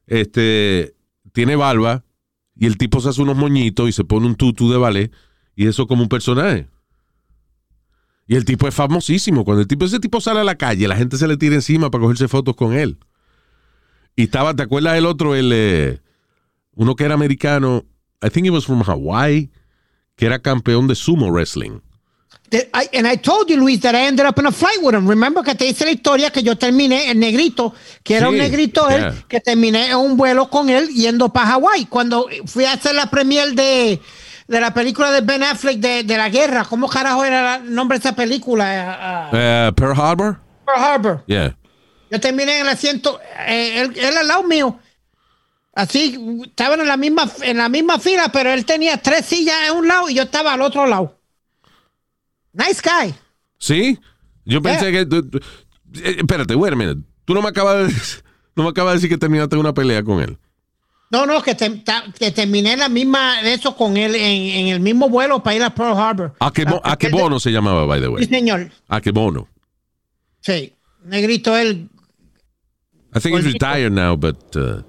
este, 0.07 0.95
tiene 1.33 1.57
barba, 1.57 2.05
y 2.55 2.67
el 2.67 2.77
tipo 2.77 3.01
se 3.01 3.09
hace 3.09 3.23
unos 3.23 3.37
moñitos 3.37 3.89
y 3.89 3.93
se 3.93 4.05
pone 4.05 4.27
un 4.27 4.37
tutú 4.37 4.71
de 4.71 4.77
ballet, 4.77 5.11
y 5.57 5.67
eso 5.67 5.87
como 5.87 6.03
un 6.03 6.09
personaje. 6.09 6.69
Y 8.29 8.35
el 8.35 8.45
tipo 8.45 8.69
es 8.69 8.75
famosísimo. 8.75 9.45
Cuando 9.45 9.63
el 9.63 9.69
tipo, 9.69 9.85
ese 9.85 10.01
tipo 10.01 10.21
sale 10.21 10.41
a 10.41 10.45
la 10.45 10.57
calle, 10.57 10.89
la 10.89 10.97
gente 10.97 11.17
se 11.17 11.29
le 11.29 11.37
tira 11.37 11.55
encima 11.55 11.91
para 11.91 12.03
cogerse 12.03 12.29
fotos 12.29 12.57
con 12.57 12.73
él. 12.73 12.99
Y 14.17 14.25
estaba, 14.25 14.55
¿te 14.55 14.65
acuerdas 14.65 14.95
del 14.95 15.07
otro? 15.07 15.35
El, 15.35 15.51
eh, 15.53 16.01
uno 16.75 16.97
que 16.97 17.05
era 17.05 17.15
americano, 17.15 17.85
I 18.23 18.31
think 18.31 18.47
he 18.47 18.51
was 18.51 18.67
from 18.67 18.83
Hawaii, 18.83 19.51
que 20.17 20.27
era 20.27 20.41
campeón 20.41 20.89
de 20.89 20.95
sumo 20.95 21.31
wrestling. 21.31 21.81
I- 22.53 22.89
and 22.99 23.07
I 23.09 23.17
told 23.17 23.49
you, 23.49 23.57
Luis, 23.57 23.81
that 23.81 23.95
I 23.95 24.07
ended 24.07 24.25
up 24.27 24.39
in 24.39 24.47
a 24.47 24.53
flight 24.53 24.79
with 24.83 24.95
him. 24.95 25.09
Remember 25.09 25.43
que 25.43 25.55
te 25.55 25.67
hice 25.67 25.85
la 25.85 25.91
historia 25.91 26.31
que 26.31 26.43
yo 26.43 26.57
terminé, 26.57 27.11
el 27.11 27.19
negrito, 27.19 27.75
que 28.05 28.17
era 28.17 28.27
Sí, 28.29 28.33
un 28.33 28.39
negrito 28.39 28.89
él, 28.89 29.01
yeah. 29.01 29.25
que 29.29 29.41
terminé 29.41 29.91
en 29.91 29.97
un 29.97 30.17
vuelo 30.17 30.49
con 30.49 30.69
él 30.71 30.89
yendo 30.89 31.33
para 31.33 31.47
Hawái. 31.49 31.87
Cuando 31.87 32.29
fui 32.47 32.65
a 32.65 32.73
hacer 32.75 32.95
la 32.95 33.07
premier 33.11 33.53
de, 33.55 34.01
de 34.47 34.61
la 34.61 34.73
película 34.73 35.11
de 35.11 35.23
Ben 35.23 35.43
Affleck 35.43 35.79
de, 35.79 36.05
de 36.05 36.17
la 36.17 36.29
guerra, 36.29 36.65
¿cómo 36.65 36.89
carajo 36.89 37.25
era 37.25 37.57
el 37.57 37.75
nombre 37.75 37.99
de 37.99 38.09
esa 38.09 38.15
película? 38.17 38.97
Ah, 39.01 39.31
Eh, 39.33 39.73
Pearl 39.75 39.99
Harbor? 40.01 40.39
Pearl 40.65 40.81
Harbor. 40.85 41.25
Yeah. 41.27 41.57
Yo 42.11 42.21
terminé 42.21 42.61
en 42.61 42.67
el 42.67 42.69
asiento, 42.73 43.19
eh, 43.49 43.81
él, 43.81 43.93
él 43.99 44.17
al 44.17 44.29
lado 44.29 44.45
mío. 44.45 44.79
Así, 45.75 46.19
estaban 46.47 46.81
en 46.81 46.87
la 46.89 46.97
misma 46.97 47.29
en 47.43 47.59
la 47.59 47.69
misma 47.69 47.99
fila, 47.99 48.31
pero 48.33 48.51
él 48.51 48.65
tenía 48.65 48.97
tres 48.97 49.27
sillas 49.27 49.57
en 49.69 49.77
un 49.77 49.87
lado 49.89 50.09
y 50.09 50.15
yo 50.15 50.23
estaba 50.23 50.55
al 50.55 50.63
otro 50.63 50.87
lado. 50.87 51.19
Nice 52.57 52.81
guy. 52.83 53.15
¿Sí? 53.59 53.99
Yo 54.45 54.63
pensé 54.63 54.91
que... 54.93 55.01
eh, 55.01 56.17
espérate, 56.19 56.55
wait 56.55 56.73
a 56.73 56.77
minute. 56.77 57.01
Tú 57.25 57.35
no 57.35 57.43
me 57.43 57.49
acabas 57.49 57.89
de, 57.89 57.95
no 58.57 58.65
me 58.65 58.71
acabas 58.71 58.93
de 58.93 58.97
decir 58.99 59.11
que 59.11 59.19
terminaste 59.19 59.57
una 59.57 59.75
pelea 59.75 60.03
con 60.03 60.21
él. 60.23 60.39
No, 61.11 61.25
no, 61.25 61.41
que, 61.43 61.55
te- 61.55 61.83
que 62.19 62.31
terminé 62.33 62.77
la 62.77 62.89
misma 62.89 63.41
eso 63.43 63.77
con 63.77 63.97
él 63.97 64.15
en, 64.17 64.23
en 64.23 64.67
el 64.69 64.81
mismo 64.81 65.09
vuelo 65.09 65.41
para 65.43 65.55
ir 65.57 65.63
a 65.63 65.73
Pearl 65.75 65.97
Harbor. 65.97 66.35
¿A 66.41 66.51
qué, 66.53 66.65
bo- 66.65 66.81
a 66.83 66.97
qué 66.97 67.09
bono 67.11 67.39
se 67.39 67.51
llamaba, 67.53 67.85
by 67.87 68.01
the 68.01 68.07
Sí, 68.07 68.13
way? 68.13 68.25
señor. 68.27 68.71
¿A 68.89 69.01
qué 69.01 69.13
bono? 69.13 69.49
Sí. 70.41 70.73
Negrito, 71.05 71.57
él. 71.57 71.89
I 73.15 73.21
think 73.21 73.37
he's 73.37 73.45
retired 73.53 73.93
now, 73.93 74.17
but 74.17 74.37
uh, 74.57 74.83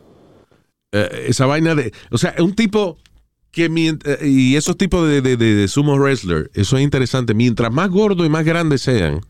eh, 0.92 1.26
esa 1.30 1.46
vaina 1.46 1.76
de, 1.76 1.94
o 2.12 2.18
sea, 2.18 2.34
un 2.40 2.56
tipo 2.56 2.98
eh, 3.66 4.28
y 4.28 4.56
esos 4.56 4.78
tipos 4.78 5.08
de, 5.08 5.22
de, 5.22 5.38
de- 5.38 5.68
sumo 5.68 5.96
wrestler, 5.98 6.50
eso 6.54 6.78
es 6.78 6.84
interesante. 6.84 7.34
Mientras 7.34 7.72
más 7.72 7.90
gordos 7.90 8.26
y 8.26 8.30
más 8.30 8.46
grandes 8.46 8.82
sean, 8.82 9.22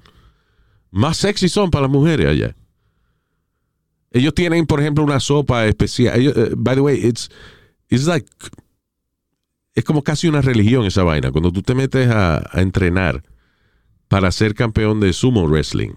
más 0.91 1.17
sexy 1.17 1.49
son 1.49 1.71
para 1.71 1.83
las 1.83 1.91
mujeres 1.91 2.27
allá. 2.27 2.55
Ellos 4.11 4.33
tienen, 4.33 4.65
por 4.65 4.79
ejemplo, 4.79 5.03
una 5.03 5.19
sopa 5.19 5.65
especial. 5.65 6.19
Eh, 6.19 6.51
by 6.55 6.75
the 6.75 6.81
way, 6.81 7.05
it's, 7.05 7.29
it's 7.89 8.05
like 8.05 8.27
es 9.75 9.83
como 9.83 10.01
casi 10.03 10.27
una 10.27 10.41
religión 10.41 10.85
esa 10.85 11.03
vaina. 11.03 11.31
Cuando 11.31 11.51
tú 11.51 11.61
te 11.61 11.75
metes 11.75 12.07
a, 12.09 12.37
a 12.51 12.61
entrenar 12.61 13.23
para 14.07 14.31
ser 14.31 14.55
campeón 14.55 14.99
de 14.99 15.13
sumo 15.13 15.45
wrestling, 15.47 15.91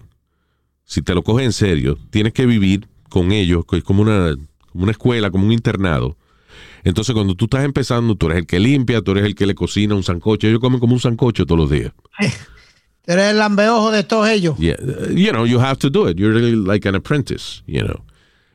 si 0.83 1.01
te 1.01 1.15
lo 1.15 1.23
coges 1.23 1.45
en 1.45 1.53
serio, 1.53 1.97
tienes 2.11 2.33
que 2.33 2.45
vivir 2.45 2.87
con 3.09 3.31
ellos, 3.31 3.65
que 3.65 3.77
es 3.77 3.83
como 3.83 4.01
una, 4.03 4.35
como 4.71 4.83
una 4.83 4.91
escuela, 4.91 5.31
como 5.31 5.45
un 5.45 5.51
internado. 5.51 6.17
Entonces, 6.83 7.13
cuando 7.13 7.35
tú 7.35 7.45
estás 7.45 7.63
empezando, 7.63 8.15
tú 8.15 8.27
eres 8.27 8.39
el 8.39 8.47
que 8.47 8.59
limpia, 8.59 9.01
tú 9.01 9.11
eres 9.11 9.25
el 9.25 9.35
que 9.35 9.45
le 9.45 9.55
cocina 9.55 9.95
un 9.95 10.03
sancocho. 10.03 10.47
Ellos 10.47 10.59
comen 10.59 10.79
como 10.79 10.93
un 10.93 10.99
sancocho 10.99 11.45
todos 11.45 11.59
los 11.59 11.69
días. 11.69 11.93
Tú 13.05 13.11
eres 13.11 13.31
el 13.31 13.37
lambeojo 13.37 13.91
de 13.91 14.03
todos 14.03 14.29
ellos. 14.29 14.57
Yeah, 14.57 14.77
you 15.09 15.31
know, 15.31 15.45
you 15.45 15.59
have 15.59 15.77
to 15.77 15.89
do 15.89 16.09
it. 16.09 16.17
You're 16.17 16.33
really 16.33 16.55
like 16.55 16.87
an 16.87 16.95
apprentice, 16.95 17.63
you 17.67 17.81
know. 17.81 18.03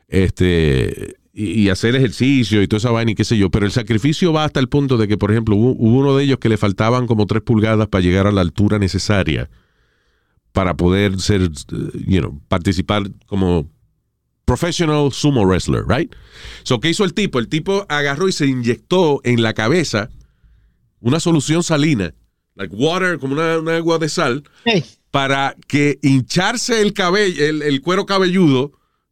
Este, 0.09 1.17
y, 1.33 1.63
y 1.63 1.69
hacer 1.69 1.95
ejercicio 1.95 2.61
y 2.61 2.67
toda 2.67 2.79
esa 2.79 2.91
vaina 2.91 3.11
y 3.11 3.15
qué 3.15 3.23
sé 3.23 3.37
yo. 3.37 3.49
Pero 3.49 3.65
el 3.65 3.71
sacrificio 3.71 4.33
va 4.33 4.43
hasta 4.43 4.59
el 4.59 4.67
punto 4.67 4.97
de 4.97 5.07
que, 5.07 5.17
por 5.17 5.31
ejemplo, 5.31 5.55
hubo, 5.55 5.71
hubo 5.71 5.99
uno 5.99 6.17
de 6.17 6.23
ellos 6.23 6.39
que 6.39 6.49
le 6.49 6.57
faltaban 6.57 7.07
como 7.07 7.25
tres 7.25 7.43
pulgadas 7.43 7.87
para 7.87 8.03
llegar 8.03 8.27
a 8.27 8.31
la 8.31 8.41
altura 8.41 8.79
necesaria 8.79 9.49
para 10.57 10.75
poder 10.75 11.19
ser, 11.19 11.43
uh, 11.43 11.51
you 12.07 12.19
know, 12.19 12.41
participar 12.47 13.03
como 13.27 13.69
professional 14.47 15.11
sumo 15.11 15.45
wrestler, 15.45 15.83
right? 15.85 16.15
So, 16.63 16.79
¿qué 16.79 16.89
hizo 16.89 17.03
el 17.03 17.13
tipo? 17.13 17.37
El 17.37 17.49
tipo 17.49 17.85
agarró 17.89 18.29
y 18.29 18.31
se 18.31 18.47
inyectó 18.47 19.19
en 19.25 19.43
la 19.43 19.53
cabeza 19.53 20.09
una 21.01 21.19
solución 21.19 21.63
salina, 21.63 22.13
like 22.55 22.73
water, 22.73 23.19
como 23.19 23.33
una, 23.33 23.59
una 23.59 23.75
agua 23.75 23.99
de 23.99 24.07
sal, 24.07 24.43
para 25.11 25.53
que 25.67 25.99
hincharse 26.01 26.81
el 26.81 26.93
cabello, 26.93 27.45
el, 27.45 27.61
el 27.61 27.81
cuero 27.81 28.05
cabelludo, 28.05 28.71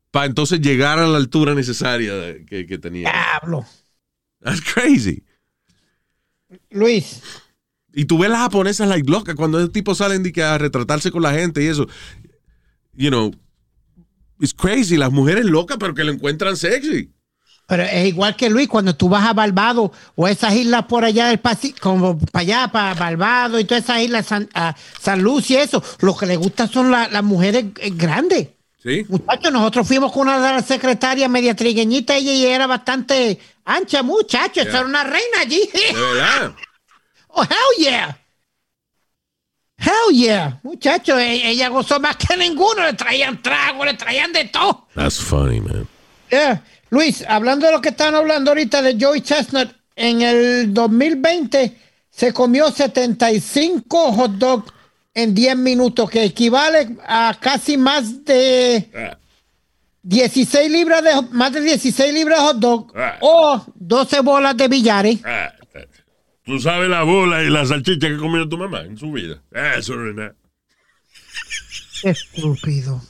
para 0.09 0.25
entonces 0.25 0.61
llegar 0.61 0.99
a 0.99 1.07
la 1.07 1.17
altura 1.17 1.53
necesaria 1.53 2.13
que, 2.45 2.65
que 2.65 2.77
tenía. 2.77 3.11
Diablo. 3.11 3.65
That's 4.41 4.61
crazy. 4.61 5.21
Luis. 6.69 7.21
Y 7.93 8.05
tú 8.05 8.17
ves 8.17 8.29
las 8.29 8.39
japonesas 8.39 8.87
like 8.87 9.09
locas 9.11 9.35
cuando 9.35 9.59
esos 9.59 9.73
tipos 9.73 9.97
salen 9.97 10.23
de 10.23 10.31
que 10.31 10.43
a 10.43 10.57
retratarse 10.57 11.11
con 11.11 11.21
la 11.21 11.33
gente 11.33 11.61
y 11.61 11.67
eso. 11.67 11.87
You 12.93 13.09
know, 13.09 13.33
it's 14.39 14.53
crazy. 14.53 14.97
Las 14.97 15.11
mujeres 15.11 15.45
locas, 15.45 15.77
pero 15.79 15.93
que 15.93 16.03
lo 16.03 16.11
encuentran 16.11 16.55
sexy. 16.57 17.11
Pero 17.67 17.81
es 17.81 18.07
igual 18.07 18.35
que 18.35 18.47
Luis, 18.49 18.67
cuando 18.67 18.95
tú 18.95 19.09
vas 19.09 19.25
a 19.27 19.33
Barbados 19.33 19.89
o 20.15 20.27
esas 20.27 20.53
islas 20.53 20.85
por 20.85 21.03
allá 21.03 21.27
del 21.29 21.39
Pacífico, 21.39 21.89
como 21.89 22.19
para 22.19 22.41
allá, 22.41 22.67
para 22.71 22.93
Barbados 22.93 23.59
y 23.59 23.65
todas 23.65 23.83
esas 23.85 24.01
islas, 24.03 24.27
San, 24.27 24.47
a 24.53 24.75
San 25.01 25.21
Lucia 25.23 25.59
y 25.59 25.63
eso, 25.63 25.83
lo 26.01 26.15
que 26.15 26.27
les 26.27 26.37
gusta 26.37 26.67
son 26.67 26.91
la- 26.91 27.07
las 27.07 27.23
mujeres 27.23 27.65
eh, 27.79 27.91
grandes. 27.95 28.49
¿Sí? 28.83 29.03
Muchachos, 29.09 29.51
nosotros 29.51 29.87
fuimos 29.87 30.11
con 30.11 30.27
una 30.27 30.35
de 30.45 30.53
las 30.53 30.65
secretarias 30.67 31.27
media 31.27 31.55
trigueñita, 31.55 32.15
ella 32.15 32.33
y 32.33 32.45
era 32.45 32.67
bastante 32.67 33.39
ancha, 33.65 34.03
muchacho, 34.03 34.61
esa 34.61 34.69
Yeah. 34.69 34.77
era 34.81 34.87
una 34.87 35.03
reina 35.03 35.39
allí. 35.41 35.67
De 35.73 35.99
verdad. 36.01 36.53
Oh, 37.37 37.43
hell 37.43 37.83
yeah. 37.83 38.17
Hell 39.77 40.13
yeah. 40.15 40.59
Muchacho, 40.63 41.19
e- 41.19 41.49
ella 41.49 41.69
gozó 41.69 41.99
más 41.99 42.15
que 42.15 42.35
ninguno, 42.37 42.83
le 42.83 42.93
traían 42.93 43.41
trago, 43.41 43.83
le 43.85 43.93
traían 43.95 44.31
de 44.31 44.45
todo. 44.45 44.87
That's 44.95 45.19
funny, 45.19 45.59
man. 45.61 45.87
Yeah. 46.31 46.61
Luis, 46.89 47.23
hablando 47.27 47.65
de 47.67 47.73
lo 47.73 47.81
que 47.81 47.89
están 47.89 48.15
hablando 48.15 48.51
ahorita 48.51 48.81
de 48.81 48.97
Joey 48.99 49.21
Chestnut, 49.21 49.69
en 49.95 50.21
el 50.21 50.73
2020 50.73 51.77
se 52.09 52.31
comió 52.33 52.71
75 52.71 54.13
hot 54.13 54.31
dogs 54.33 54.71
en 55.13 55.33
10 55.33 55.57
minutos, 55.57 56.09
que 56.09 56.23
equivale 56.23 56.95
a 57.07 57.35
casi 57.39 57.77
más 57.77 58.23
de 58.25 58.89
Ah, 58.95 59.17
16 60.03 60.69
libras 60.71 61.03
de 61.03 61.11
más 61.31 61.51
de 61.51 61.61
16 61.61 62.13
libras 62.13 62.39
de 62.39 62.45
hot 62.45 62.57
dog 62.57 62.93
Ah. 62.97 63.17
o 63.21 63.61
12 63.75 64.19
bolas 64.21 64.55
de 64.57 64.67
billares. 64.67 65.19
Tú 66.45 66.59
sabes 66.59 66.89
la 66.89 67.03
bola 67.03 67.43
y 67.43 67.49
la 67.49 67.65
salchicha 67.65 68.07
que 68.07 68.17
comió 68.17 68.47
tu 68.47 68.57
mamá 68.57 68.81
en 68.81 68.97
su 68.97 69.11
vida. 69.11 69.41
Eso 69.77 69.95
no 69.95 70.09
es 70.09 70.15
nada. 70.15 70.35
Estúpido. 72.03 73.01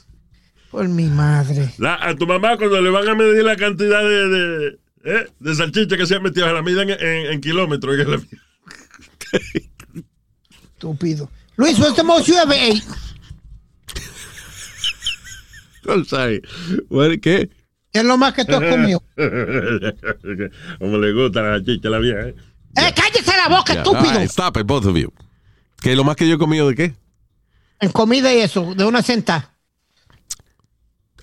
Por 0.70 0.88
mi 0.88 1.04
madre. 1.04 1.70
La- 1.78 1.94
a 2.08 2.14
tu 2.16 2.26
mamá 2.26 2.56
cuando 2.56 2.80
le 2.80 2.90
van 2.90 3.08
a 3.08 3.14
medir 3.14 3.44
la 3.44 3.56
cantidad 3.56 4.02
de, 4.02 4.28
de, 4.28 4.78
¿eh? 5.04 5.26
de 5.38 5.54
salchicha 5.54 5.96
que 5.96 6.06
se 6.06 6.14
ha 6.16 6.20
metido, 6.20 6.50
la 6.52 6.62
miden 6.62 6.90
en, 6.90 7.00
en- 7.00 7.26
en 7.32 7.40
kilómetros. 7.40 7.96
Estúpido. 10.74 11.30
Luis, 11.56 11.78
what's 11.78 11.96
the 11.96 12.02
most 12.04 12.26
you 12.28 12.36
ever 12.36 12.54
ate? 12.54 12.82
I'm 15.88 16.04
sorry. 16.04 16.42
What, 16.88 17.10
¿Qué? 17.20 17.48
¿Qué 17.92 18.00
es 18.00 18.04
lo 18.04 18.16
más 18.18 18.34
que 18.34 18.44
tú 18.44 18.54
has 18.56 18.70
comido? 18.70 19.02
Como 20.78 20.98
le 20.98 21.12
gusta 21.12 21.42
la 21.42 21.56
salchicha 21.56 21.88
a 21.88 21.90
la 21.92 21.98
vieja. 21.98 22.28
¿eh? 22.28 22.34
¡Eh, 22.76 22.92
cállese 22.94 23.32
la 23.36 23.48
boca, 23.48 23.72
Yeah. 23.72 23.82
estúpido! 23.82 24.12
Right, 24.20 24.30
stop 24.30 24.56
it, 24.58 24.66
both 24.66 24.86
of 24.86 24.96
you. 24.96 25.12
¿Qué 25.80 25.92
es 25.92 25.96
lo 25.96 26.04
más 26.04 26.16
que 26.16 26.28
yo 26.28 26.34
he 26.34 26.38
comido 26.38 26.68
de 26.68 26.74
qué? 26.74 26.94
En 27.80 27.90
comida 27.92 28.32
y 28.32 28.38
eso, 28.38 28.74
de 28.74 28.84
una 28.84 29.02
centa. 29.02 29.52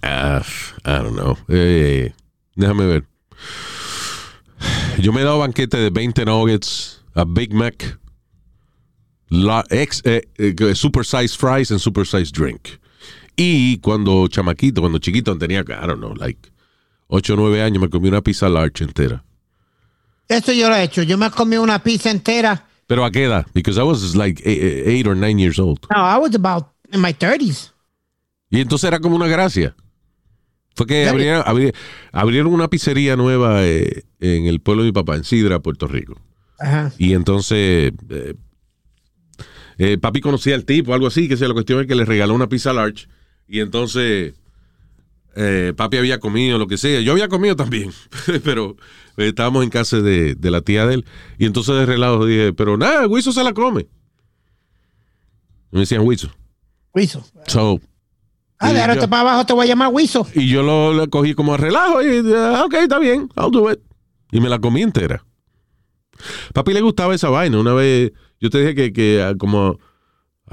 Ah, 0.02 0.42
I 0.86 0.90
don't 1.04 1.14
know. 1.16 1.38
Eh, 1.48 2.14
déjame 2.56 2.86
ver. 2.86 3.06
Yo 5.00 5.12
me 5.12 5.22
he 5.22 5.24
dado 5.24 5.40
banquete 5.40 5.78
de 5.78 5.90
20 5.90 6.26
nuggets, 6.26 7.02
a 7.16 7.26
Big 7.26 7.54
Mac, 7.54 8.00
la, 9.30 9.64
ex, 9.70 10.02
eh, 10.06 10.22
eh, 10.38 10.76
super 10.76 11.04
size 11.06 11.36
fries 11.36 11.72
and 11.72 11.80
super 11.80 12.06
size 12.06 12.32
drink. 12.32 12.80
Y 13.36 13.80
cuando 13.80 14.28
chamaquito, 14.28 14.82
cuando 14.82 15.00
chiquito 15.00 15.36
tenía, 15.38 15.62
I 15.62 15.88
don't 15.88 15.98
know, 15.98 16.14
like 16.16 16.52
8 17.08 17.34
o 17.34 17.38
9 17.38 17.62
años, 17.64 17.82
me 17.82 17.90
comí 17.90 18.10
una 18.10 18.22
pizza 18.22 18.48
large 18.48 18.84
entera. 18.84 19.24
Eso 20.28 20.52
yo 20.54 20.70
lo 20.70 20.76
he 20.76 20.84
hecho. 20.84 21.04
Yo 21.04 21.18
me 21.18 21.28
he 21.28 21.32
comido 21.32 21.62
una 21.62 21.82
pizza 21.84 22.10
entera. 22.10 22.68
Pero 22.88 23.06
a 23.06 23.12
qué 23.12 23.26
edad? 23.26 23.46
Because 23.54 23.80
I 23.80 23.84
was 23.84 24.16
like 24.16 24.42
8 24.46 25.08
or 25.08 25.16
9 25.16 25.40
years 25.40 25.60
old. 25.60 25.80
No, 25.94 25.98
I 26.06 26.18
was 26.20 26.36
about 26.36 26.68
in 26.92 27.02
my 27.02 27.14
30s. 27.14 27.72
Y 28.50 28.60
entonces 28.62 28.88
era 28.88 29.00
como 29.00 29.16
una 29.16 29.28
gracia. 29.28 29.76
Fue 30.76 30.86
que 30.88 31.08
abrieron, 31.08 31.44
abri- 31.44 31.74
abrieron 32.12 32.54
una 32.54 32.68
pizzería 32.68 33.16
nueva 33.16 33.64
eh, 33.64 34.04
en 34.20 34.46
el 34.48 34.60
pueblo 34.60 34.84
de 34.84 34.90
mi 34.90 34.94
papá, 34.94 35.16
en 35.16 35.24
Sidra, 35.24 35.60
Puerto 35.60 35.88
Rico. 35.88 36.20
Ajá. 36.60 36.92
Y 36.98 37.14
entonces, 37.14 37.94
eh, 38.10 38.34
eh, 39.78 39.98
papi 39.98 40.22
conocía 40.22 40.56
al 40.56 40.66
tipo, 40.66 40.94
algo 40.94 41.08
así, 41.08 41.28
que 41.28 41.38
sea 41.38 41.48
la 41.48 41.54
cuestión 41.54 41.80
es 41.82 41.88
que 41.88 41.96
le 41.96 42.06
regaló 42.06 42.34
una 42.34 42.48
pizza 42.50 42.74
large. 42.74 43.08
Y 43.48 43.60
entonces, 43.60 44.34
eh, 45.36 45.74
papi 45.76 45.98
había 45.98 46.20
comido, 46.20 46.58
lo 46.58 46.68
que 46.68 46.78
sea. 46.78 47.02
Yo 47.02 47.12
había 47.14 47.28
comido 47.28 47.56
también, 47.56 47.92
pero 48.44 48.76
eh, 49.18 49.28
estábamos 49.30 49.64
en 49.64 49.70
casa 49.70 50.02
de, 50.02 50.36
de 50.36 50.52
la 50.52 50.62
tía 50.62 50.86
de 50.86 50.96
él. 50.96 51.06
Y 51.38 51.46
entonces 51.46 51.76
de 51.76 51.86
relajo 51.86 52.26
dije, 52.26 52.54
pero 52.54 52.78
nada, 52.78 53.08
Wiso 53.08 53.32
se 53.32 53.44
la 53.44 53.54
come. 53.54 53.88
Me 55.72 55.82
decían 55.82 56.02
Wiso. 56.02 56.30
Wiso. 56.94 57.26
So, 57.48 57.80
Ah, 58.60 58.72
de 58.72 58.80
ahora 58.80 58.96
para 59.10 59.22
abajo 59.22 59.46
te 59.46 59.52
voy 59.52 59.66
a 59.66 59.70
llamar 59.70 59.90
Wiso. 59.92 60.26
y 60.36 60.48
yo 60.48 60.64
lo, 60.64 60.94
lo 60.94 61.10
cogí 61.10 61.34
como 61.34 61.54
a 61.54 61.58
relajo 61.58 62.02
y, 62.02 62.24
ah, 62.34 62.64
ok, 62.66 62.76
está 62.76 62.98
bien, 62.98 63.28
I'll 63.36 63.52
do 63.52 63.70
it. 63.70 63.80
Y 64.32 64.40
me 64.40 64.48
la 64.48 64.60
comí 64.60 64.82
entera. 64.82 65.26
Papi 66.54 66.72
le 66.74 66.80
gustaba 66.80 67.14
esa 67.14 67.30
vaina. 67.30 67.60
Una 67.60 67.74
vez, 67.74 68.14
yo 68.40 68.50
te 68.50 68.60
dije 68.60 68.74
que, 68.76 68.94
que 68.94 69.22
ah, 69.22 69.34
como 69.38 69.80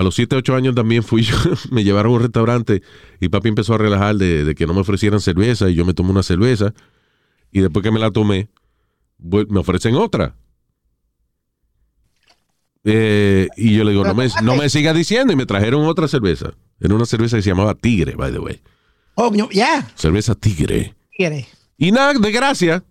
a 0.00 0.02
los 0.02 0.14
7, 0.14 0.34
8 0.34 0.56
años 0.56 0.74
también 0.74 1.02
fui 1.02 1.22
yo, 1.22 1.36
me 1.70 1.84
llevaron 1.84 2.12
a 2.12 2.14
un 2.16 2.22
restaurante 2.22 2.82
y 3.20 3.28
papi 3.28 3.50
empezó 3.50 3.74
a 3.74 3.78
relajar 3.78 4.16
de, 4.16 4.44
de 4.44 4.54
que 4.54 4.66
no 4.66 4.72
me 4.72 4.80
ofrecieran 4.80 5.20
cerveza 5.20 5.68
y 5.68 5.74
yo 5.74 5.84
me 5.84 5.92
tomé 5.92 6.08
una 6.10 6.22
cerveza 6.22 6.72
y 7.52 7.60
después 7.60 7.82
que 7.82 7.90
me 7.90 8.00
la 8.00 8.10
tomé, 8.10 8.48
me 9.18 9.60
ofrecen 9.60 9.96
otra. 9.96 10.34
Eh, 12.84 13.48
y 13.58 13.76
yo 13.76 13.84
le 13.84 13.90
digo, 13.90 14.04
no 14.04 14.14
me, 14.14 14.26
no 14.42 14.56
me 14.56 14.70
sigas 14.70 14.96
diciendo 14.96 15.34
y 15.34 15.36
me 15.36 15.44
trajeron 15.44 15.84
otra 15.84 16.08
cerveza. 16.08 16.54
Era 16.80 16.94
una 16.94 17.04
cerveza 17.04 17.36
que 17.36 17.42
se 17.42 17.50
llamaba 17.50 17.74
Tigre, 17.74 18.14
by 18.14 18.32
the 18.32 18.38
way. 18.38 18.62
Oh, 19.16 19.30
no, 19.30 19.50
ya. 19.50 19.86
Cerveza 19.96 20.34
Tigre. 20.34 20.94
Quiere. 21.14 21.46
Y 21.76 21.92
nada, 21.92 22.14
de 22.14 22.32
gracia. 22.32 22.82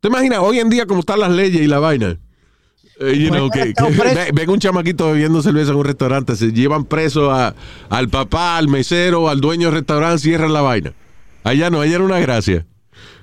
¿Te 0.00 0.08
imaginas 0.08 0.38
hoy 0.38 0.60
en 0.60 0.70
día 0.70 0.86
cómo 0.86 1.00
están 1.00 1.20
las 1.20 1.30
leyes 1.30 1.60
y 1.60 1.66
la 1.66 1.78
vaina? 1.78 2.18
Eh, 2.98 3.18
you 3.18 3.28
know, 3.30 3.50
que, 3.50 3.74
que 3.74 3.90
ve- 3.90 4.30
ven 4.32 4.48
un 4.50 4.58
chamaquito 4.58 5.12
bebiendo 5.12 5.42
cerveza 5.42 5.72
en 5.72 5.76
un 5.76 5.84
restaurante, 5.84 6.34
se 6.36 6.52
llevan 6.52 6.84
preso 6.84 7.30
a- 7.30 7.54
al 7.90 8.08
papá, 8.08 8.56
al 8.56 8.68
mesero, 8.68 9.28
al 9.28 9.40
dueño 9.40 9.66
del 9.66 9.74
restaurante, 9.80 10.18
cierran 10.22 10.52
la 10.52 10.62
vaina. 10.62 10.92
Allá 11.44 11.68
no, 11.70 11.80
allá 11.82 11.96
era 11.96 12.04
una 12.04 12.18
gracia. 12.20 12.66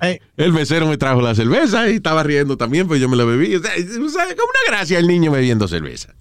Eh, 0.00 0.20
El 0.36 0.52
mesero 0.52 0.86
me 0.86 0.96
trajo 0.96 1.20
la 1.20 1.34
cerveza 1.34 1.88
y 1.90 1.94
estaba 1.96 2.22
riendo 2.22 2.56
también, 2.56 2.86
pues 2.86 3.00
yo 3.00 3.08
me 3.08 3.16
la 3.16 3.24
bebí. 3.24 3.56
O 3.56 3.60
sea, 3.60 3.72
como 3.74 4.04
una 4.04 4.64
gracia 4.76 4.98
el 4.98 5.06
niño 5.08 5.30
bebiendo 5.32 5.66
cerveza. 5.66 6.14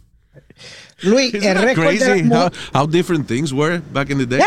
Luis, 1.01 1.33
Isn't 1.33 1.43
el 1.43 1.61
récord 1.61 1.87
crazy 1.87 2.23
how, 2.73 2.87
different 2.87 3.27
things 3.27 3.51
were 3.51 3.81
back 3.91 4.09
in 4.09 4.17
the 4.19 4.25
day? 4.25 4.41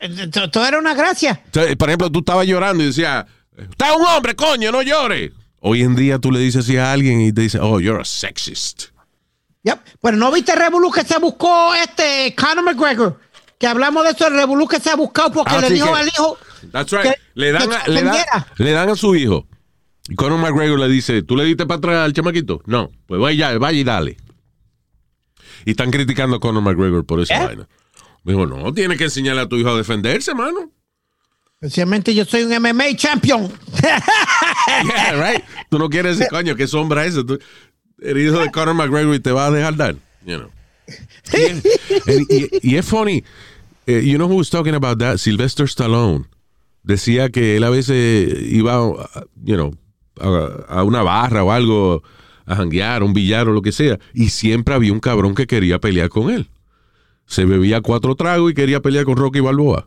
Eh, 0.00 0.28
to- 0.30 0.50
Todo 0.50 0.66
era 0.66 0.78
una 0.78 0.94
gracia. 0.94 1.40
Por 1.78 1.88
ejemplo, 1.88 2.10
tú 2.10 2.20
estabas 2.20 2.46
llorando 2.46 2.82
y 2.82 2.86
decías, 2.88 3.24
usted 3.56 3.86
es 3.86 3.96
un 3.96 4.06
hombre, 4.06 4.34
coño, 4.36 4.70
no 4.70 4.82
llore. 4.82 5.32
Hoy 5.64 5.82
en 5.82 5.94
día 5.94 6.18
tú 6.18 6.32
le 6.32 6.40
dices 6.40 6.64
así 6.64 6.76
a 6.76 6.92
alguien 6.92 7.20
y 7.20 7.32
te 7.32 7.40
dice, 7.42 7.58
oh, 7.60 7.78
you're 7.78 8.00
a 8.00 8.04
sexist. 8.04 8.86
Yep. 9.62 9.78
Pero 10.02 10.16
no 10.16 10.32
viste 10.32 10.52
el 10.52 10.58
revolú 10.58 10.90
que 10.90 11.02
se 11.04 11.18
buscó 11.20 11.72
este 11.74 12.34
Conor 12.34 12.64
McGregor. 12.64 13.20
Que 13.58 13.68
hablamos 13.68 14.02
de 14.02 14.10
eso, 14.10 14.26
el 14.26 14.34
revolú 14.34 14.66
que 14.66 14.80
se 14.80 14.90
ha 14.90 14.96
buscado 14.96 15.30
porque 15.30 15.54
Ah, 15.54 15.60
le 15.60 15.70
dijo 15.70 15.86
que- 15.92 16.00
al 16.00 16.08
hijo. 16.08 16.36
That's 16.72 16.90
right. 16.90 17.02
que- 17.02 17.14
le, 17.34 17.52
dan 17.52 17.68
que 17.68 17.76
a, 17.76 17.86
le, 17.88 18.02
dan, 18.02 18.16
le 18.56 18.70
dan 18.72 18.88
a 18.90 18.96
su 18.96 19.14
hijo. 19.14 19.46
Y 20.08 20.16
Conor 20.16 20.40
McGregor 20.40 20.80
le 20.80 20.88
dice, 20.88 21.22
¿tú 21.22 21.36
le 21.36 21.44
diste 21.44 21.64
para 21.64 21.78
atrás 21.78 21.96
al 22.04 22.12
chamaquito? 22.12 22.60
No, 22.66 22.90
pues 23.06 23.20
vaya, 23.20 23.56
vaya 23.58 23.78
y 23.78 23.84
dale. 23.84 24.16
Y 25.64 25.70
están 25.70 25.92
criticando 25.92 26.36
a 26.36 26.40
Conor 26.40 26.60
McGregor 26.62 27.06
por 27.06 27.20
esa 27.20 27.40
¿Eh? 27.40 27.46
vaina. 27.46 27.68
Me 28.24 28.32
dijo, 28.32 28.46
no, 28.46 28.72
tienes 28.74 28.98
que 28.98 29.04
enseñarle 29.04 29.42
a 29.42 29.48
tu 29.48 29.54
hijo 29.56 29.68
a 29.70 29.76
defenderse, 29.76 30.34
mano. 30.34 30.72
Especialmente 31.62 32.12
yo 32.12 32.24
soy 32.24 32.42
un 32.42 32.60
MMA 32.60 32.96
champion. 32.96 33.48
Yeah, 34.84 35.12
right. 35.14 35.44
Tú 35.70 35.78
no 35.78 35.88
quieres 35.88 36.18
ese 36.18 36.28
coño, 36.28 36.56
qué 36.56 36.66
sombra 36.66 37.04
eso. 37.06 37.24
Tú, 37.24 37.38
eres 38.00 38.26
hijo 38.32 38.40
de 38.40 38.50
Conor 38.50 38.74
McGregor 38.74 39.16
te 39.20 39.30
vas 39.30 39.48
a 39.48 39.54
dejar 39.54 39.76
dar. 39.76 39.94
You. 40.26 40.50
Y, 41.32 41.36
es- 42.10 42.78
es 42.78 42.84
funny. 42.84 43.22
eh, 43.86 44.02
you 44.04 44.16
know 44.16 44.26
who 44.28 44.34
was 44.38 44.50
talking 44.50 44.74
about 44.74 44.98
that? 44.98 45.18
Sylvester 45.18 45.66
Stallone. 45.66 46.24
Decía 46.82 47.30
que 47.30 47.56
él 47.56 47.62
a 47.62 47.70
veces 47.70 48.42
iba, 48.42 48.80
you 49.44 49.54
know, 49.54 49.72
a, 50.68 50.82
una 50.82 51.02
barra 51.02 51.44
o 51.44 51.52
algo, 51.52 52.02
a 52.44 52.56
janguear, 52.56 53.04
un 53.04 53.12
billar 53.14 53.48
o 53.48 53.52
lo 53.52 53.62
que 53.62 53.70
sea, 53.70 54.00
y 54.12 54.30
siempre 54.30 54.74
había 54.74 54.92
un 54.92 54.98
cabrón 54.98 55.36
que 55.36 55.46
quería 55.46 55.78
pelear 55.78 56.08
con 56.08 56.28
él. 56.28 56.48
Se 57.26 57.44
bebía 57.44 57.80
cuatro 57.82 58.16
tragos 58.16 58.50
y 58.50 58.54
quería 58.54 58.80
pelear 58.82 59.04
con 59.04 59.16
Rocky 59.16 59.38
Balboa. 59.38 59.86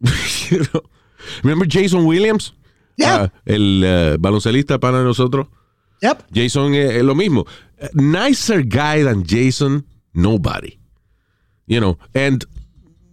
You? 0.50 0.62
Remember 1.42 1.66
Jason 1.68 2.04
Williams? 2.04 2.54
Yeah. 2.96 3.24
Ah, 3.24 3.32
el 3.44 3.82
eh, 3.84 4.16
baloncelista 4.18 4.78
para 4.78 5.02
nosotros. 5.02 5.48
Yep. 6.02 6.24
Jason 6.34 6.74
es, 6.74 6.94
es 6.96 7.02
lo 7.02 7.14
mismo. 7.14 7.46
Nicer 7.94 8.64
guy 8.64 9.02
than 9.04 9.24
Jason, 9.26 9.84
nobody. 10.12 10.78
You 11.66 11.80
know, 11.80 11.98
and 12.14 12.44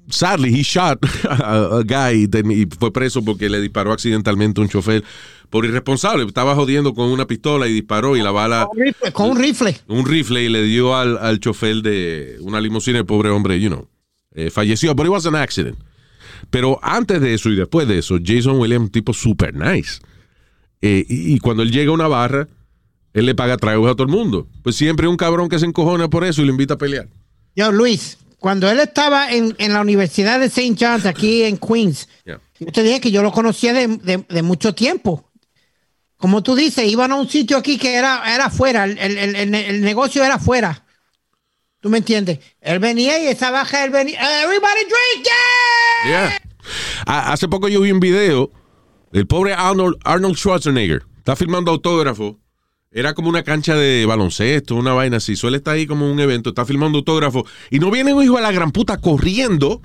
sadly 0.09 0.51
he 0.53 0.61
shot 0.63 0.99
a, 1.29 1.79
a 1.79 1.83
guy 1.83 2.27
y 2.51 2.65
fue 2.77 2.91
preso 2.91 3.23
porque 3.23 3.49
le 3.49 3.59
disparó 3.61 3.91
accidentalmente 3.93 4.61
a 4.61 4.63
un 4.63 4.69
chofer 4.69 5.03
por 5.49 5.65
irresponsable. 5.65 6.23
Estaba 6.25 6.55
jodiendo 6.55 6.93
con 6.93 7.09
una 7.09 7.25
pistola 7.27 7.67
y 7.67 7.73
disparó 7.73 8.15
y 8.15 8.21
la 8.21 8.31
bala, 8.31 8.67
Con 8.67 8.77
un 8.79 8.85
rifle, 8.85 9.11
Con 9.11 9.29
un 9.31 9.37
rifle. 9.37 9.77
un 9.87 10.05
rifle 10.05 10.43
y 10.43 10.49
le 10.49 10.63
dio 10.63 10.95
al, 10.95 11.17
al 11.17 11.39
chofer 11.39 11.77
de 11.81 12.37
una 12.41 12.61
limusina. 12.61 12.99
El 12.99 13.05
pobre 13.05 13.29
hombre, 13.29 13.59
you 13.59 13.69
know, 13.69 13.87
eh, 14.33 14.49
falleció. 14.49 14.93
But 14.95 15.05
it 15.07 15.11
was 15.11 15.25
an 15.25 15.35
accident. 15.35 15.77
Pero 16.49 16.79
antes 16.83 17.19
de 17.21 17.33
eso 17.33 17.49
y 17.49 17.55
después 17.55 17.87
de 17.87 17.97
eso, 17.99 18.17
Jason 18.23 18.59
Williams, 18.59 18.85
un 18.85 18.91
tipo 18.91 19.13
super 19.13 19.53
nice. 19.55 19.99
Eh, 20.81 21.05
y, 21.07 21.33
y 21.35 21.39
cuando 21.39 21.63
él 21.63 21.71
llega 21.71 21.91
a 21.91 21.93
una 21.93 22.07
barra, 22.07 22.47
él 23.13 23.25
le 23.25 23.35
paga 23.35 23.57
tragos 23.57 23.89
a 23.91 23.95
todo 23.95 24.03
el 24.07 24.11
mundo. 24.11 24.47
Pues 24.63 24.75
siempre 24.75 25.05
hay 25.05 25.11
un 25.11 25.17
cabrón 25.17 25.49
que 25.49 25.59
se 25.59 25.65
encojona 25.65 26.09
por 26.09 26.23
eso 26.25 26.41
y 26.41 26.45
lo 26.45 26.51
invita 26.51 26.73
a 26.75 26.77
pelear. 26.77 27.07
Yo, 27.55 27.71
Luis, 27.71 28.17
cuando 28.39 28.69
él 28.69 28.79
estaba 28.79 29.31
en, 29.31 29.55
en 29.59 29.73
la 29.73 29.81
Universidad 29.81 30.39
de 30.39 30.47
St. 30.47 30.75
John's, 30.79 31.05
aquí 31.05 31.43
en 31.43 31.57
Queens, 31.57 32.07
Yeah. 32.25 32.39
yo 32.59 32.71
te 32.71 32.83
dije 32.83 32.99
que 33.01 33.11
yo 33.11 33.21
lo 33.23 33.31
conocía 33.31 33.71
de, 33.73 33.87
de- 33.87 34.25
de 34.27 34.41
mucho 34.43 34.73
tiempo. 34.75 35.29
Como 36.17 36.41
tú 36.41 36.55
dices, 36.55 36.89
iban 36.89 37.11
a 37.11 37.15
un 37.15 37.29
sitio 37.29 37.57
aquí 37.57 37.77
que 37.77 37.93
era, 37.95 38.33
era 38.33 38.45
afuera, 38.45 38.85
el- 38.85 38.97
el- 38.97 39.35
el- 39.35 39.53
el 39.55 39.81
negocio 39.81 40.23
era 40.23 40.35
afuera. 40.35 40.83
¿Tú 41.83 41.89
me 41.89 41.97
entiendes? 41.97 42.39
Él 42.61 42.79
venía 42.79 43.21
y 43.21 43.27
esa 43.27 43.51
baja, 43.51 43.83
él 43.83 43.89
venía, 43.91 44.17
everybody 44.41 44.79
drink, 44.85 45.25
yeah! 46.05 46.09
Yeah. 46.29 46.41
Ha- 47.05 47.33
Hace 47.33 47.49
poco 47.49 47.67
yo 47.67 47.81
vi 47.81 47.91
un 47.91 47.99
video 47.99 48.49
del 49.11 49.27
pobre 49.27 49.53
Arnold, 49.53 49.97
Schwarzenegger. 50.37 51.03
Está 51.17 51.35
filmando 51.35 51.71
autógrafo. 51.71 52.39
Era 52.89 53.13
como 53.13 53.27
una 53.27 53.43
cancha 53.43 53.75
de 53.75 54.05
baloncesto, 54.05 54.75
una 54.75 54.93
vaina 54.93 55.17
así. 55.17 55.35
Suele 55.35 55.57
estar 55.57 55.73
ahí 55.73 55.85
como 55.85 56.09
un 56.09 56.21
evento. 56.21 56.51
Está 56.51 56.63
filmando 56.63 56.99
autógrafo. 56.99 57.45
Y 57.69 57.79
no 57.79 57.91
viene 57.91 58.13
un 58.13 58.23
hijo 58.23 58.37
de 58.37 58.43
la 58.43 58.53
gran 58.53 58.71
puta 58.71 58.97
corriendo 59.01 59.81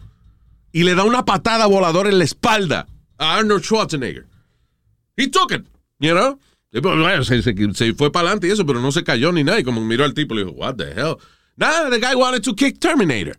y 0.71 0.85
le 0.85 0.95
da 0.95 1.03
una 1.03 1.25
patada 1.25 1.67
voladora 1.67 2.11
en 2.11 2.19
la 2.19 2.25
espalda 2.25 2.87
a 3.19 3.39
Arnold 3.39 3.65
Schwarzenegger. 3.65 4.27
He 5.17 5.27
took 5.29 5.51
it, 5.51 5.67
you 5.99 6.13
know? 6.13 6.39
Se- 7.25 7.43
se 7.75 7.95
fue 7.95 8.13
para 8.13 8.29
adelante 8.29 8.47
y 8.47 8.51
eso, 8.53 8.65
pero 8.65 8.81
no 8.81 8.93
se 8.93 9.03
cayó 9.03 9.33
ni 9.33 9.43
nada. 9.43 9.59
Y 9.59 9.65
como 9.65 9.85
miró 9.85 10.05
al 10.05 10.15
tipo, 10.15 10.35
le 10.37 10.45
dijo, 10.45 10.55
what 10.55 10.77
the 10.77 10.93
hell? 10.93 11.17
Nah, 11.59 11.91
the 11.91 11.99
guy 11.99 12.15
wanted 12.15 12.45
to 12.45 12.55
kick 12.55 12.79
Terminator. 12.79 13.37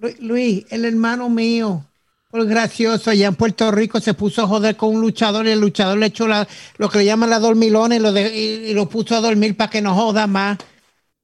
Lu- 0.00 0.14
Luis, 0.20 0.66
el 0.70 0.84
hermano 0.84 1.30
mío, 1.30 1.86
por 2.30 2.44
gracioso, 2.46 3.10
allá 3.10 3.28
en 3.28 3.34
Puerto 3.34 3.70
Rico 3.70 4.00
se 4.00 4.12
puso 4.12 4.42
a 4.42 4.46
joder 4.46 4.76
con 4.76 4.94
un 4.94 5.00
luchador 5.00 5.46
y 5.46 5.50
el 5.50 5.60
luchador 5.60 5.96
le 5.96 6.06
echó 6.06 6.28
la- 6.28 6.46
lo 6.76 6.90
que 6.90 6.98
le 6.98 7.06
llaman 7.06 7.30
la 7.30 7.38
dormilona 7.38 7.96
y 7.96 8.00
lo, 8.00 8.12
de- 8.12 8.36
y, 8.68 8.74
lo 8.74 8.86
puso 8.86 9.16
a 9.16 9.22
dormir 9.22 9.56
para 9.56 9.70
que 9.70 9.80
no 9.80 9.94
joda 9.94 10.26
más. 10.26 10.58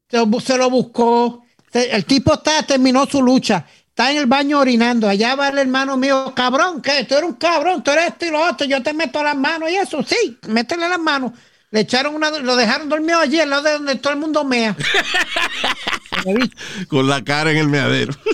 Se, 0.09 0.57
lo 0.57 0.71
buscó. 0.71 1.45
El 1.73 2.05
tipo 2.07 2.33
está, 2.35 2.63
terminó 2.63 3.05
su 3.07 3.23
lucha. 3.23 3.67
Está 3.89 4.11
en 4.11 4.17
el 4.17 4.27
baño 4.27 4.61
orinando. 4.61 5.07
Allá 5.07 5.35
va 5.35 5.49
el 5.49 5.59
hermano 5.59 5.99
mío, 5.99 6.33
cabrón, 6.35 6.81
que 6.81 7.05
tú 7.05 7.15
eres 7.17 7.29
un 7.29 7.37
cabrón, 7.37 7.85
tú 7.85 7.91
eres 7.91 8.07
esto 8.09 8.25
y 8.25 8.31
lo 8.31 8.41
otro, 8.49 8.67
yo 8.67 8.83
te 8.83 8.95
meto 8.95 9.23
las 9.23 9.37
manos 9.37 9.71
y 9.71 9.77
eso, 9.77 10.03
sí, 10.03 10.39
métele 10.49 10.89
las 10.89 10.99
manos. 10.99 11.33
Le 11.73 11.81
echaron 11.81 12.15
una, 12.15 12.31
lo 12.39 12.55
dejaron 12.55 12.91
dormido 12.91 13.19
allí, 13.19 13.41
al 13.41 13.49
lado 13.49 13.63
de 13.63 13.73
donde 13.73 13.97
todo 13.97 14.13
el 14.13 14.19
mundo 14.19 14.45
mea. 14.45 14.77
Con 16.89 17.09
la 17.09 17.25
cara 17.25 17.51
en 17.51 17.57
el 17.57 17.69
meadero. 17.69 18.15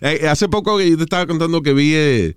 Eh, 0.00 0.28
hace 0.28 0.48
poco 0.48 0.80
yo 0.80 0.96
te 0.96 1.02
estaba 1.02 1.26
contando 1.26 1.60
que 1.60 1.74
vi 1.74 1.92
eh, 1.94 2.36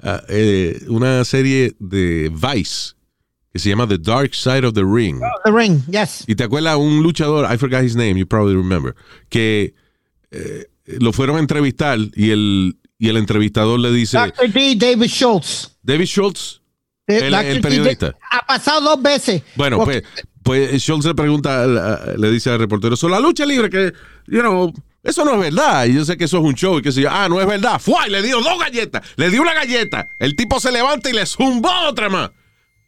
ah, 0.00 0.22
eh, 0.28 0.80
una 0.86 1.24
serie 1.24 1.74
de 1.80 2.30
Vice 2.30 2.92
que 3.52 3.58
se 3.58 3.70
llama 3.70 3.88
The 3.88 3.98
Dark 3.98 4.32
Side 4.32 4.64
of 4.64 4.74
the 4.74 4.84
Ring. 4.84 5.20
The 5.44 5.50
ring, 5.50 5.82
yes. 5.90 6.22
Y 6.28 6.36
te 6.36 6.44
acuerdas 6.44 6.76
un 6.76 7.02
luchador, 7.02 7.52
I 7.52 7.56
forgot 7.56 7.82
his 7.82 7.96
name, 7.96 8.16
you 8.16 8.28
probably 8.28 8.54
remember, 8.54 8.94
que 9.28 9.74
lo 10.86 11.12
fueron 11.12 11.36
a 11.36 11.40
entrevistar 11.40 11.98
y 12.14 12.30
el, 12.30 12.76
y 12.96 13.08
el 13.08 13.16
entrevistador 13.16 13.80
le 13.80 13.90
dice, 13.90 14.18
Dr. 14.18 14.52
D. 14.52 14.76
David 14.76 15.08
Schultz. 15.08 15.76
David 15.82 16.06
Schultz, 16.06 16.60
El- 17.06 17.30
Dr. 17.30 17.46
el 17.46 17.60
periodista. 17.60 18.14
Ha 18.30 18.46
pasado 18.46 18.80
dos 18.80 19.02
veces. 19.02 19.42
Bueno, 19.56 19.82
pues, 19.84 20.02
pues 20.42 20.82
Schultz 20.82 21.04
le 21.06 21.14
pregunta, 21.14 21.66
le 22.16 22.30
dice 22.30 22.50
al 22.50 22.58
reportero, 22.58 22.96
sobre 22.96 23.12
la 23.14 23.20
lucha 23.20 23.44
libre, 23.44 23.68
que, 23.70 23.92
you 24.26 24.40
know, 24.40 24.72
Eso 25.02 25.22
no 25.22 25.34
es 25.34 25.40
verdad. 25.40 25.84
Y 25.84 25.94
yo 25.94 26.04
sé 26.06 26.16
que 26.16 26.24
eso 26.24 26.38
es 26.38 26.44
un 26.44 26.54
show 26.54 26.78
y 26.78 26.82
que 26.82 26.90
se 26.90 27.06
ah, 27.06 27.28
no 27.28 27.38
es 27.38 27.46
verdad. 27.46 27.78
¡Fua! 27.78 28.08
Y 28.08 28.10
le 28.10 28.22
dio 28.22 28.40
dos 28.40 28.58
galletas. 28.58 29.02
Le 29.16 29.28
dio 29.28 29.42
una 29.42 29.52
galleta. 29.52 30.08
El 30.18 30.34
tipo 30.34 30.58
se 30.60 30.72
levanta 30.72 31.10
y 31.10 31.12
le 31.12 31.26
zumbó 31.26 31.70
otra 31.86 32.08
más. 32.08 32.30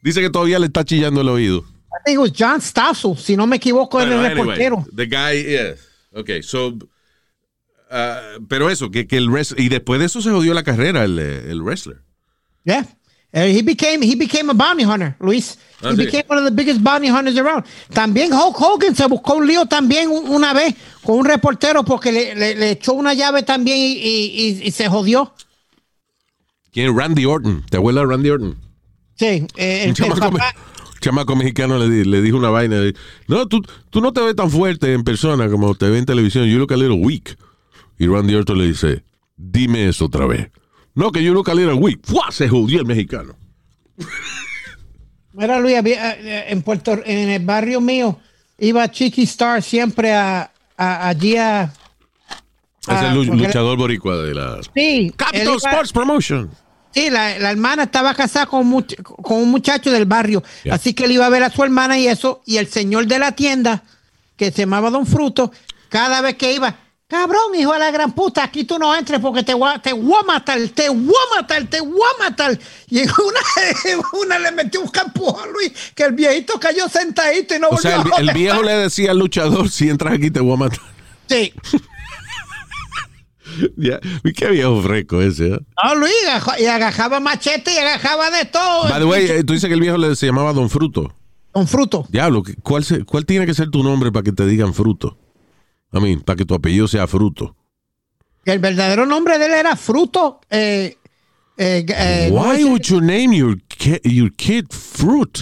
Dice 0.03 0.23
que 0.23 0.31
todavía 0.31 0.59
le 0.59 0.65
está 0.67 0.83
chillando 0.83 1.21
el 1.21 1.29
oído. 1.29 1.59
I 1.59 1.99
think 2.07 2.15
it 2.15 2.19
was 2.19 2.33
John 2.35 2.61
Stossel, 2.63 3.19
si 3.19 3.37
no 3.37 3.47
me 3.47 3.57
equivoco, 3.57 4.01
era 4.01 4.09
Bueno, 4.17 4.25
el 4.25 4.33
anyway, 4.33 4.57
reportero. 4.59 4.87
the 4.97 5.07
guy, 5.07 5.43
yes. 5.45 5.81
Ok, 6.15 6.31
so. 6.43 6.69
uh, 7.91 8.47
pero 8.49 8.71
eso, 8.71 8.91
que, 8.91 9.07
que 9.07 9.17
el 9.19 9.29
wrestler. 9.31 9.61
Y 9.61 9.69
después 9.69 10.01
de 10.01 10.07
eso 10.07 10.23
se 10.23 10.31
jodió 10.31 10.55
la 10.55 10.63
carrera, 10.63 11.05
el, 11.05 11.19
eh, 11.19 11.51
el 11.51 11.63
wrestler. 11.63 11.99
Yeah. 12.65 12.87
Uh, 13.37 13.41
he 13.55 13.61
became 13.61 14.01
he 14.01 14.15
became 14.17 14.49
a 14.49 14.55
bounty 14.55 14.83
hunter, 14.83 15.15
Luis. 15.21 15.59
Ah, 15.83 15.91
he 15.91 15.97
sí. 15.97 16.05
became 16.07 16.25
one 16.27 16.39
of 16.39 16.45
the 16.47 16.51
biggest 16.51 16.83
bounty 16.83 17.07
hunters 17.09 17.37
around. 17.37 17.67
También 17.93 18.33
Hulk 18.33 18.57
Hogan 18.59 18.95
se 18.97 19.07
buscó 19.09 19.35
un 19.35 19.47
lío 19.47 19.67
también 19.67 20.09
un- 20.09 20.27
una 20.31 20.55
vez 20.55 20.75
con 21.05 21.19
un 21.19 21.27
reportero 21.27 21.85
porque 21.85 22.11
le, 22.13 22.35
le- 22.35 22.55
le 22.55 22.71
echó 22.71 22.95
una 22.95 23.13
llave 23.13 23.43
también 23.43 23.77
y, 23.77 23.93
y- 23.93 24.61
y- 24.65 24.71
se 24.71 24.89
jodió. 24.89 25.35
¿Quién? 26.73 26.97
Randy 26.97 27.27
Orton. 27.27 27.63
¿Te 27.69 27.77
abuela 27.77 28.05
Randy 28.07 28.31
Orton? 28.31 28.57
Sí, 29.17 29.47
eh, 29.57 29.85
el, 29.85 29.93
chamaco, 29.95 30.31
papá- 30.31 30.55
un 30.95 31.01
chamaco 31.01 31.37
mexicano 31.37 31.79
le, 31.79 32.05
le 32.07 32.23
dijo 32.23 32.39
una 32.39 32.49
vaina. 32.51 32.81
no, 33.29 33.47
tú, 33.49 33.63
tú 33.91 34.01
no 34.01 34.13
te 34.15 34.23
ves 34.23 34.35
tan 34.37 34.51
fuerte 34.51 34.93
en 34.95 35.05
persona 35.05 35.49
como 35.51 35.75
te 35.75 35.91
ves 35.91 35.99
en 35.99 36.07
televisión. 36.07 36.47
You 36.47 36.59
look 36.59 36.73
a 36.73 36.77
little 36.77 36.97
weak. 37.05 37.37
Y 37.99 38.07
Randy 38.07 38.35
Orton 38.35 38.59
le 38.59 38.67
dice, 38.67 39.05
dime 39.37 39.89
eso 39.89 40.07
otra 40.07 40.27
vez. 40.27 40.49
No, 40.97 41.13
que 41.13 41.23
you 41.23 41.33
look 41.33 41.49
a 41.49 41.55
little 41.55 41.75
weak. 41.75 42.01
¡Fua! 42.03 42.33
Se 42.33 42.49
jodió 42.49 42.81
el 42.81 42.87
mexicano. 42.87 43.37
Mira, 45.33 45.61
Luis, 45.61 45.77
había, 45.77 46.13
eh, 46.13 46.47
en 46.49 46.63
Puerto, 46.63 46.99
en 47.05 47.29
el 47.29 47.45
barrio 47.45 47.81
mío, 47.81 48.19
iba 48.59 48.91
Chiqui 48.91 49.25
Star 49.25 49.63
siempre 49.63 50.15
a, 50.15 50.51
a- 50.77 51.09
allí 51.09 51.37
a. 51.37 51.71
Es 52.89 53.03
el 53.03 53.27
luchador 53.27 53.77
boricua 53.77 54.17
de 54.19 54.35
la... 54.35 54.61
Sí, 54.75 55.13
Capital 55.17 55.47
iba- 55.49 55.57
Sports 55.57 55.93
Promotion. 55.93 56.51
Sí, 56.95 57.11
la, 57.11 57.39
la 57.39 57.51
hermana 57.51 57.83
estaba 57.83 58.15
casada 58.15 58.47
con, 58.47 58.67
much- 58.71 58.97
con 59.03 59.43
un 59.43 59.51
muchacho 59.51 59.91
del 59.91 60.07
barrio, 60.07 60.43
Yeah. 60.65 60.77
así 60.77 60.95
que 60.95 61.05
él 61.05 61.13
iba 61.13 61.27
a 61.27 61.29
ver 61.29 61.43
a 61.43 61.51
su 61.51 61.63
hermana 61.63 61.99
y 61.99 62.07
eso, 62.09 62.41
y 62.47 62.57
el 62.57 62.69
señor 62.69 63.07
de 63.07 63.19
la 63.19 63.33
tienda, 63.33 63.83
que 64.37 64.51
se 64.51 64.63
llamaba 64.63 64.89
Don 64.91 65.05
Fruto, 65.05 65.53
cada 65.91 66.23
vez 66.23 66.37
que 66.37 66.55
iba, 66.55 66.79
cabrón, 67.09 67.55
hijo 67.57 67.73
de 67.73 67.79
la 67.79 67.91
gran 67.91 68.13
puta, 68.13 68.45
aquí 68.45 68.65
tú 68.65 68.79
no 68.79 68.95
entres 68.95 69.21
porque 69.21 69.43
te 69.43 69.55
voy 69.55 69.71
te 69.83 69.93
voy 69.93 70.15
a 70.21 70.25
matar, 70.25 70.59
te 70.75 70.89
voy 70.89 71.15
a 71.33 71.37
matar, 71.41 71.65
te 71.69 71.81
voy 71.81 72.01
a 72.19 72.25
matar. 72.25 72.59
Y 72.89 72.99
en 73.01 73.09
una, 73.11 74.01
una 74.25 74.39
le 74.39 74.53
metió 74.53 74.81
un 74.81 74.89
campo 74.89 75.39
a 75.41 75.47
Luis, 75.47 75.73
que 75.95 76.05
el 76.05 76.13
viejito 76.13 76.59
cayó 76.59 76.89
sentadito 76.89 77.55
y 77.55 77.59
no 77.61 77.69
O 77.69 77.71
volvió 77.73 77.83
sea, 77.91 78.03
el, 78.03 78.13
a 78.13 78.17
el 78.17 78.31
viejo 78.33 78.63
le 78.63 78.73
decía 78.75 79.13
al 79.13 79.19
luchador, 79.19 79.71
si 79.71 79.89
entras 79.89 80.15
aquí 80.15 80.31
te 80.31 80.41
voy 80.41 80.55
a 80.55 80.57
matar. 80.57 80.81
Sí. 81.29 81.53
Ya, 83.77 84.01
Qué 84.37 84.49
viejo 84.51 84.83
fresco 84.83 85.23
ese, 85.23 85.47
¿eh? 85.47 85.59
No, 85.83 85.95
Luis, 85.95 86.13
y 86.59 86.67
agajaba 86.67 87.21
machete 87.21 87.73
y 87.73 87.79
agajaba 87.79 88.29
de 88.31 88.45
todo. 88.45 88.89
By 88.89 88.99
the 88.99 89.05
way, 89.05 89.25
eh, 89.31 89.45
tú 89.45 89.53
dices 89.55 89.69
que 89.69 89.75
el 89.75 89.81
viejo 89.81 89.97
le, 89.97 90.15
se 90.17 90.27
llamaba 90.27 90.53
Don 90.53 90.69
Fruto. 90.69 91.15
Don 91.55 91.67
Fruto. 91.67 92.05
Diablo, 92.11 92.43
¿qué- 92.43 92.57
¿cuál, 92.57 92.85
se- 92.85 93.05
¿cuál 93.05 93.25
tiene 93.25 93.47
que 93.47 93.55
ser 93.55 93.71
tu 93.71 93.83
nombre 93.83 94.11
para 94.13 94.25
que 94.25 94.33
te 94.33 94.45
digan 94.47 94.75
Fruto? 94.75 95.17
I 95.97 96.01
mean, 96.01 96.21
para 96.21 96.37
que 96.37 96.45
tu 96.45 96.55
apellido 96.55 96.87
sea 96.89 97.07
Fruto. 97.07 97.57
El 98.45 98.59
verdadero 98.59 99.07
nombre 99.07 99.39
de 99.39 99.47
él 99.47 99.53
era 99.53 99.77
Fruto. 99.77 100.41
Eh, 100.51 100.97
eh, 101.57 101.87
eh, 101.89 102.29
¿cómo 102.31 102.43
Why 102.51 102.65
would 102.65 102.83
you 102.83 103.01
name 103.01 103.37
your, 103.37 103.57
ki- 103.63 104.01
your 104.05 104.31
kid 104.33 104.67
Fruit? 104.71 105.39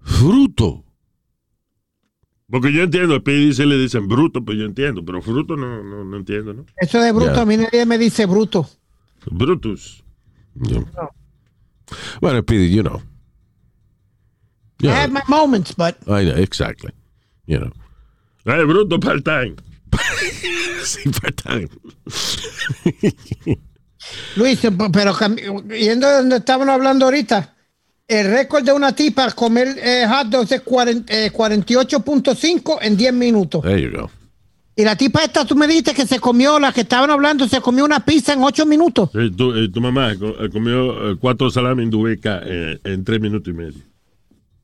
Fruto. 0.00 0.84
Porque 2.48 2.72
yo 2.72 2.84
entiendo, 2.84 3.16
a 3.16 3.20
se 3.52 3.66
le 3.66 3.76
dicen 3.76 4.06
bruto, 4.06 4.44
pues 4.44 4.56
yo 4.56 4.64
entiendo, 4.64 5.04
pero 5.04 5.20
fruto 5.20 5.56
no, 5.56 5.82
no, 5.82 6.04
no 6.04 6.16
entiendo, 6.16 6.54
¿no? 6.54 6.64
Eso 6.76 7.00
de 7.00 7.10
Bruto, 7.10 7.40
a 7.40 7.44
mí 7.44 7.56
nadie 7.56 7.84
me 7.84 7.98
dice 7.98 8.24
Bruto. 8.26 8.68
Brutus. 9.28 10.04
Yeah. 10.54 10.84
Bueno, 12.20 12.40
Speedy, 12.42 12.70
you 12.70 12.82
know. 12.82 13.02
You 14.78 14.90
I 14.90 14.92
have 14.92 15.10
my 15.10 15.22
moments, 15.26 15.74
but 15.76 15.96
I 16.06 16.24
know, 16.24 16.36
exactly. 16.36 16.92
You 17.46 17.58
know. 17.58 17.72
Ah, 18.46 18.62
bruto 18.64 18.98
part-time. 19.00 19.54
Sí, 20.84 21.08
part-time. 21.20 21.68
Luis, 24.36 24.64
eh, 24.64 24.70
pero 24.92 25.12
yendo 25.76 26.06
de 26.06 26.14
donde 26.18 26.36
estábamos 26.36 26.68
hablando 26.72 27.06
ahorita, 27.06 27.54
el 28.06 28.30
récord 28.30 28.62
de 28.64 28.72
una 28.72 28.94
tipa 28.94 29.30
comer 29.32 29.76
eh, 29.82 30.06
hot 30.08 30.28
dogs 30.28 30.52
es 30.52 30.60
40, 30.60 31.12
eh, 31.12 31.32
48.5 31.32 32.78
en 32.82 32.96
10 32.96 33.12
minutos. 33.14 33.62
There 33.62 33.82
you 33.82 33.90
go. 33.98 34.10
Y 34.76 34.84
la 34.84 34.94
tipa 34.94 35.24
esta, 35.24 35.44
tú 35.44 35.56
me 35.56 35.66
dijiste 35.66 35.94
que 35.94 36.06
se 36.06 36.20
comió, 36.20 36.58
la 36.60 36.70
que 36.72 36.82
estaban 36.82 37.10
hablando, 37.10 37.48
se 37.48 37.60
comió 37.60 37.84
una 37.84 38.04
pizza 38.04 38.34
en 38.34 38.44
8 38.44 38.64
minutos. 38.66 39.08
Sí, 39.12 39.30
tu, 39.30 39.54
eh, 39.56 39.68
tu 39.70 39.80
mamá 39.80 40.14
co- 40.16 40.36
comió 40.52 41.18
cuatro 41.18 41.50
salamis 41.50 41.84
indubeca 41.84 42.42
en 42.44 43.02
tres 43.02 43.20
minutos 43.20 43.52
y 43.52 43.56
medio. 43.56 43.80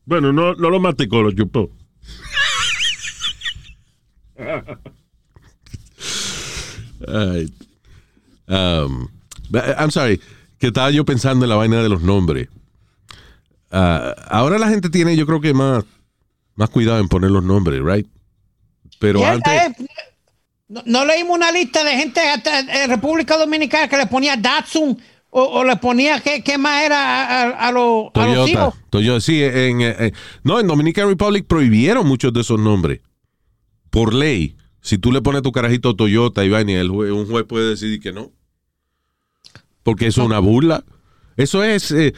Bueno, 0.05 0.33
no, 0.33 0.55
no 0.55 0.71
lo 0.71 0.79
masticó, 0.79 1.23
lo 1.23 1.33
chupó. 1.33 1.71
Ay. 7.09 7.53
Um, 8.49 9.09
I'm 9.79 9.91
sorry, 9.91 10.21
que 10.59 10.69
estaba 10.69 10.91
yo 10.91 11.05
pensando 11.05 11.45
en 11.45 11.49
la 11.51 11.57
vaina 11.57 11.83
de 11.83 11.89
los 11.89 12.03
nombres. 12.03 12.49
Ah, 13.71 14.15
ahora 14.29 14.59
la 14.59 14.69
gente 14.69 14.91
tiene, 14.91 15.17
yo 15.17 15.27
creo 15.27 15.41
que 15.41 15.55
más, 15.55 15.85
más 16.57 16.71
cuidado 16.71 16.99
en 17.01 17.09
poner 17.09 17.31
los 17.31 17.43
nombres, 17.43 17.81
right? 17.83 18.07
Pero 18.99 19.25
antes, 19.27 19.53
es- 19.79 19.87
no, 20.69 20.83
no 20.87 21.05
leímos 21.05 21.37
una 21.37 21.51
lista 21.53 21.83
de 21.85 21.93
gente 21.97 22.21
hasta 22.21 22.61
en 22.85 22.91
República 22.91 23.37
Dominicana 23.37 23.89
que 23.89 23.97
le 23.97 24.07
ponía 24.07 24.37
Datsun 24.37 24.99
o, 25.31 25.43
o 25.43 25.65
le 25.65 25.77
ponía 25.77 26.21
qué, 26.21 26.43
qué 26.43 26.57
más 26.59 26.85
era 26.85 26.99
a, 26.99 27.43
a- 27.43 27.69
a 27.69 27.73
los, 27.73 28.11
a 28.15 28.27
los 28.27 28.35
Toyota, 28.45 28.51
hijos. 28.51 28.75
Toyota, 28.91 29.21
sí, 29.21 29.43
en, 29.43 29.81
eh, 29.81 29.97
eh, 29.99 30.13
no, 30.45 30.61
en 30.61 30.67
Dominican 30.67 31.09
Republic 31.09 31.47
prohibieron 31.47 32.07
muchos 32.07 32.33
de 32.33 32.43
esos 32.43 32.61
nombres. 32.61 33.01
Por 33.93 34.15
ley. 34.15 34.57
Si 34.81 34.97
tú 34.99 35.13
le 35.13 35.21
pones 35.21 35.43
tu 35.43 35.53
carajito 35.53 35.95
Toyota 35.95 36.43
y 36.45 36.49
vaina, 36.49 36.73
el 36.81 36.89
jue- 36.89 37.13
un 37.13 37.27
juez 37.27 37.45
puede 37.47 37.69
decidir 37.69 38.01
que 38.01 38.11
no. 38.13 38.33
Porque 39.83 40.07
eso 40.07 40.23
es 40.23 40.27
una 40.27 40.39
burla. 40.39 40.83
Eso 41.37 41.63
es, 41.63 41.91
eh, 41.93 42.15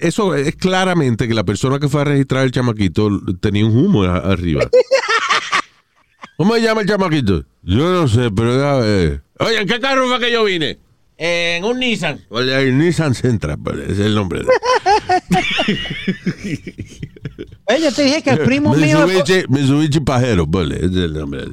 eso 0.00 0.34
es 0.36 0.54
claramente 0.56 1.26
que 1.28 1.34
la 1.34 1.42
persona 1.44 1.78
que 1.80 1.88
fue 1.88 2.02
a 2.02 2.04
registrar 2.04 2.44
el 2.44 2.52
chamaquito 2.52 3.08
tenía 3.40 3.66
un 3.66 3.76
humo 3.76 4.04
a- 4.04 4.18
arriba. 4.18 4.68
¿Cómo 6.36 6.54
se 6.54 6.62
llama 6.62 6.82
el 6.82 6.88
chamaquito? 6.88 7.44
Yo 7.62 7.92
no 7.92 8.06
sé, 8.08 8.30
pero 8.30 8.56
ya, 8.56 8.80
eh. 8.86 9.20
Oye, 9.40 9.60
¿en 9.60 9.66
qué 9.68 9.80
carro 9.80 10.06
fue 10.08 10.20
que 10.20 10.32
yo 10.32 10.44
vine? 10.44 10.78
En 11.18 11.62
un 11.64 11.78
Nissan. 11.78 12.20
Oye, 12.30 12.62
el 12.62 12.78
Nissan 12.78 13.14
Sentra, 13.14 13.56
ese 13.84 13.92
es 13.92 13.98
el 14.00 14.14
nombre. 14.14 14.40
de- 14.40 14.46
Yo 17.78 17.92
te 17.92 18.02
dije 18.02 18.22
que 18.22 18.30
el 18.30 18.40
primo 18.40 18.74
mío. 18.76 19.06
Mitsubishi, 19.06 19.44
Mitsubishi 19.48 20.00
Pajero, 20.00 20.46
vale, 20.46 20.76
es 20.76 20.92
el 20.94 21.12
nombre. 21.14 21.48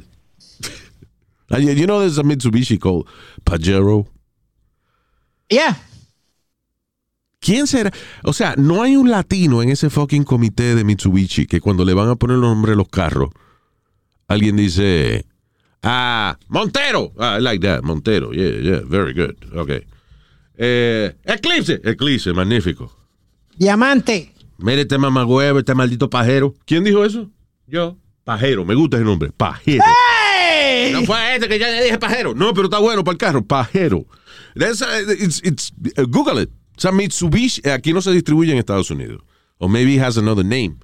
You 1.58 1.86
know 1.86 1.98
there's 2.00 2.18
a 2.18 2.22
Mitsubishi 2.22 2.78
called 2.78 3.06
Pajero. 3.44 4.06
Yeah. 5.48 5.76
¿Quién 7.40 7.66
será? 7.66 7.90
O 8.22 8.32
sea, 8.32 8.54
no 8.56 8.82
hay 8.82 8.96
un 8.96 9.10
latino 9.10 9.62
en 9.62 9.70
ese 9.70 9.88
fucking 9.90 10.24
comité 10.24 10.74
de 10.74 10.84
Mitsubishi 10.84 11.46
que 11.46 11.60
cuando 11.60 11.84
le 11.84 11.94
van 11.94 12.08
a 12.08 12.14
poner 12.16 12.36
los 12.36 12.50
nombres 12.50 12.74
a 12.74 12.76
los 12.76 12.88
carros, 12.88 13.30
alguien 14.28 14.56
dice, 14.56 15.24
ah, 15.82 16.38
Montero. 16.48 17.12
Ah, 17.18 17.38
I 17.38 17.42
like 17.42 17.66
that, 17.66 17.82
Montero. 17.82 18.32
Yeah, 18.32 18.60
yeah, 18.60 18.80
very 18.84 19.14
good. 19.14 19.34
Okay. 19.56 19.86
Eh, 20.56 21.16
Eclipse. 21.24 21.80
Eclipse, 21.82 22.32
magnífico. 22.32 22.92
Diamante. 23.56 24.32
Mire 24.62 24.82
este 24.82 24.98
mamagüevo, 24.98 25.58
este 25.58 25.74
maldito 25.74 26.08
pajero. 26.10 26.54
¿Quién 26.66 26.84
dijo 26.84 27.04
eso? 27.04 27.30
Yo. 27.66 27.96
Pajero, 28.24 28.64
me 28.64 28.74
gusta 28.74 28.96
ese 28.98 29.04
nombre. 29.06 29.30
Pajero. 29.36 29.82
¡Ey! 30.62 30.92
No 30.92 31.02
fue 31.04 31.34
este 31.34 31.48
que 31.48 31.58
ya 31.58 31.68
le 31.70 31.82
dije 31.84 31.98
pajero. 31.98 32.34
No, 32.34 32.52
pero 32.52 32.66
está 32.66 32.78
bueno 32.78 33.02
para 33.02 33.12
el 33.12 33.18
carro. 33.18 33.44
Pajero. 33.44 34.04
That's, 34.54 34.82
uh, 34.82 35.10
it's- 35.12 35.40
it's- 35.42 35.72
uh, 35.98 36.06
Google 36.08 36.42
it. 36.42 36.50
O 36.76 36.80
sea, 36.80 36.92
Mitsubishi 36.92 37.60
eh, 37.64 37.72
aquí 37.72 37.92
no 37.92 38.00
se 38.02 38.10
distribuye 38.12 38.52
en 38.52 38.58
Estados 38.58 38.90
Unidos. 38.90 39.22
O 39.58 39.68
maybe 39.68 39.94
it 39.94 40.00
has 40.02 40.16
another 40.18 40.44
name. 40.44 40.76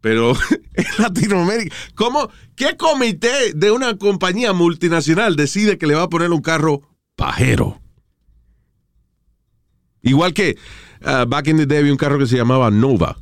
Pero 0.00 0.32
en 0.74 0.84
Latinoamérica, 0.98 1.74
¿cómo? 1.94 2.30
¿Qué 2.56 2.76
comité 2.76 3.52
de 3.54 3.70
una 3.70 3.96
compañía 3.98 4.52
multinacional 4.52 5.36
decide 5.36 5.76
que 5.78 5.86
le 5.86 5.94
va 5.94 6.04
a 6.04 6.08
poner 6.08 6.30
un 6.30 6.40
carro 6.40 6.82
pajero? 7.16 7.80
Igual 10.02 10.32
que 10.32 10.56
uh, 11.04 11.24
back 11.26 11.46
in 11.48 11.56
the 11.56 11.66
day 11.66 11.78
había 11.78 11.92
un 11.92 11.98
carro 11.98 12.18
que 12.18 12.26
se 12.26 12.36
llamaba 12.36 12.70
Nova. 12.70 13.16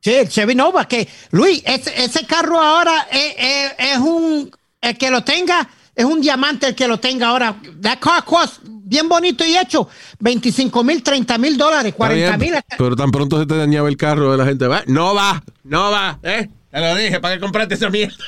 Sí, 0.00 0.14
el 0.14 0.28
Chevy 0.28 0.54
Nova, 0.54 0.86
que 0.86 1.08
Luis, 1.32 1.62
ese, 1.66 2.04
ese 2.04 2.24
carro 2.26 2.60
ahora 2.60 3.08
es, 3.10 3.34
es- 3.36 3.72
es 3.78 3.98
un, 3.98 4.50
el 4.80 4.96
que 4.96 5.10
lo 5.10 5.24
tenga, 5.24 5.68
es 5.94 6.04
un 6.04 6.20
diamante 6.20 6.68
el 6.68 6.74
que 6.76 6.86
lo 6.86 6.98
tenga 7.00 7.28
ahora. 7.28 7.56
That 7.82 7.98
car 7.98 8.24
cost, 8.24 8.60
bien 8.64 9.08
bonito 9.08 9.44
y 9.44 9.56
hecho, 9.56 9.88
25 10.20 10.84
mil, 10.84 11.02
30 11.02 11.36
mil 11.38 11.58
dólares, 11.58 11.94
40 11.96 12.24
Está 12.24 12.38
mil. 12.38 12.54
Pero 12.78 12.94
tan 12.94 13.10
pronto 13.10 13.40
se 13.40 13.46
te 13.46 13.56
dañaba 13.56 13.88
el 13.88 13.96
carro 13.96 14.30
de 14.30 14.38
la 14.38 14.44
gente, 14.44 14.68
va, 14.68 14.84
no 14.86 15.14
va, 15.16 15.42
no 15.64 15.90
va, 15.90 16.20
¿eh? 16.22 16.48
Te 16.70 16.80
lo 16.80 16.94
dije, 16.94 17.18
¿para 17.18 17.34
qué 17.34 17.40
compraste 17.40 17.74
esa 17.74 17.90
mierda? 17.90 18.14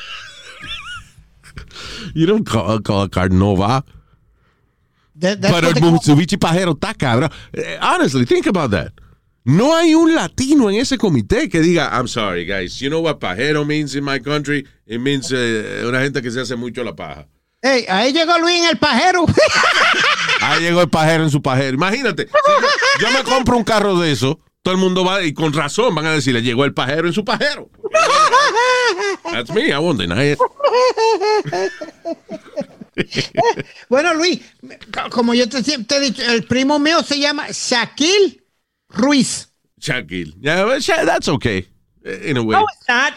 You 2.15 2.27
don't 2.27 2.49
call, 2.49 2.83
call 2.83 3.03
a 3.05 3.09
car 3.09 3.31
Nova. 3.31 3.85
That- 5.21 5.51
what 5.51 5.65
el 5.65 5.75
Mitsubishi 5.93 6.37
pajero 6.37 6.73
está 6.73 6.95
cabrón. 6.95 7.31
Eh, 7.53 7.79
Honestly, 7.81 8.25
think 8.27 8.47
about 8.47 8.71
that. 8.71 8.93
No 9.45 9.75
hay 9.75 9.95
un 9.95 10.15
latino 10.15 10.69
en 10.71 10.77
ese 10.77 10.99
comité 10.99 11.49
que 11.49 11.61
diga, 11.61 11.91
I'm 11.93 12.09
sorry, 12.09 12.45
guys. 12.45 12.79
You 12.79 12.91
know 12.91 13.01
what 13.01 13.19
pajero 13.19 13.65
means 13.67 13.95
in 13.95 14.05
my 14.05 14.21
country? 14.21 14.67
It 14.87 15.01
means 15.01 15.31
eh, 15.33 15.83
una 15.87 16.01
gente 16.01 16.21
que 16.23 16.31
se 16.31 16.41
hace 16.41 16.57
mucho 16.57 16.85
la 16.85 16.95
paja. 16.95 17.27
Ey, 17.63 17.85
ahí 17.89 18.13
llegó 18.13 18.39
Luis 18.39 18.61
en 18.63 18.69
el 18.71 18.79
pajero. 18.79 19.27
Ahí 20.41 20.63
llegó 20.63 20.81
el 20.81 20.89
pajero 20.89 21.25
en 21.25 21.31
su 21.31 21.43
pajero. 21.43 21.75
Imagínate, 21.75 22.27
si 22.27 23.03
yo, 23.03 23.09
yo 23.09 23.13
me 23.13 23.23
compro 23.23 23.59
un 23.59 23.65
carro 23.65 23.99
de 24.01 24.11
eso, 24.11 24.41
todo 24.63 24.73
el 24.73 24.81
mundo 24.81 25.05
va, 25.05 25.23
y 25.23 25.35
con 25.35 25.53
razón 25.53 25.95
van 25.95 26.07
a 26.07 26.13
decirle, 26.13 26.41
llegó 26.41 26.65
el 26.65 26.73
pajero 26.73 27.09
en 27.09 27.13
su 27.13 27.23
pajero. 27.27 27.69
That's 29.31 29.51
me, 29.51 29.71
I 29.71 29.77
won't 29.79 30.01
deny 30.01 30.33
it. 30.33 30.39
bueno, 33.89 34.15
Luis, 34.15 34.41
como 35.11 35.35
yo 35.35 35.49
te, 35.49 35.63
te 35.63 35.97
he 35.97 36.01
dicho, 36.01 36.23
el 36.23 36.45
primo 36.45 36.79
mío 36.79 37.03
se 37.03 37.19
llama 37.19 37.47
Shaquille 37.51 38.41
Ruiz. 38.89 39.49
Shaquille. 39.81 40.35
Yeah, 40.41 40.65
well, 40.65 40.81
that's 40.81 41.29
okay. 41.29 41.67
In 42.05 42.37
a 42.37 42.43
way, 42.43 42.57
No, 42.57 42.65
it's 42.65 42.89
not. 42.89 43.13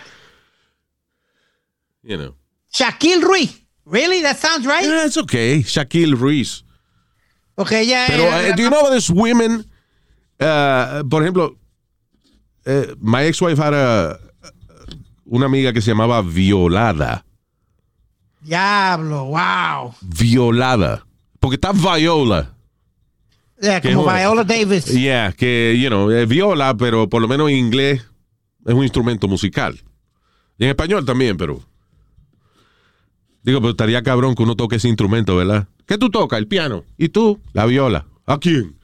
you 2.04 2.18
know. 2.18 2.36
Shaquille 2.74 3.22
Ruiz. 3.22 3.60
Really? 3.86 4.22
That 4.22 4.38
sounds 4.38 4.66
right? 4.66 4.86
Yeah, 4.86 5.06
it's 5.06 5.18
okay. 5.18 5.60
Shaquille 5.62 6.16
Ruiz. 6.20 6.64
Okay, 7.58 7.84
ya. 7.86 8.06
Pero, 8.08 8.24
eh, 8.24 8.52
uh, 8.52 8.56
do 8.56 8.64
you 8.64 8.70
know 8.70 8.90
there's 8.90 9.12
women, 9.12 9.64
uh, 10.40 11.04
por 11.04 11.22
ejemplo, 11.22 11.56
uh, 12.66 12.96
my 13.00 13.24
ex-wife 13.26 13.58
had 13.58 13.74
a, 13.74 14.20
una 15.26 15.46
amiga 15.46 15.72
que 15.74 15.82
se 15.82 15.92
llamaba 15.92 16.22
Violada. 16.24 17.24
Diablo, 18.44 19.26
wow. 19.26 19.94
Violada. 20.02 21.06
Porque 21.40 21.56
está 21.56 21.72
Viola. 21.72 22.54
Yeah, 23.62 23.82
como. 23.82 24.06
Viola 24.06 24.44
Davis. 24.44 24.86
Yeah, 24.86 25.32
que, 25.32 25.78
you 25.80 25.88
know, 25.88 26.12
eh, 26.12 26.26
viola, 26.26 26.76
pero 26.76 27.10
por 27.10 27.22
lo 27.22 27.28
menos 27.28 27.50
en 27.50 27.58
inglés 27.58 28.06
es 28.66 28.74
un 28.74 28.84
instrumento 28.84 29.28
musical. 29.28 29.80
Y 30.58 30.66
en 30.66 30.72
español 30.72 31.06
también, 31.06 31.38
pero. 31.38 31.62
Digo, 33.44 33.60
pero 33.60 33.72
estaría 33.72 34.02
cabrón 34.04 34.36
que 34.36 34.44
uno 34.44 34.56
toque 34.56 34.78
ese 34.78 34.88
instrumento, 34.88 35.36
¿verdad? 35.36 35.68
¿Qué 35.86 35.98
tú 35.98 36.10
tocas? 36.10 36.40
El 36.40 36.48
piano. 36.48 36.86
¿Y 36.98 37.10
tú? 37.10 37.42
La 37.54 37.66
viola. 37.66 38.06
¿A 38.26 38.38
quién? 38.38 38.78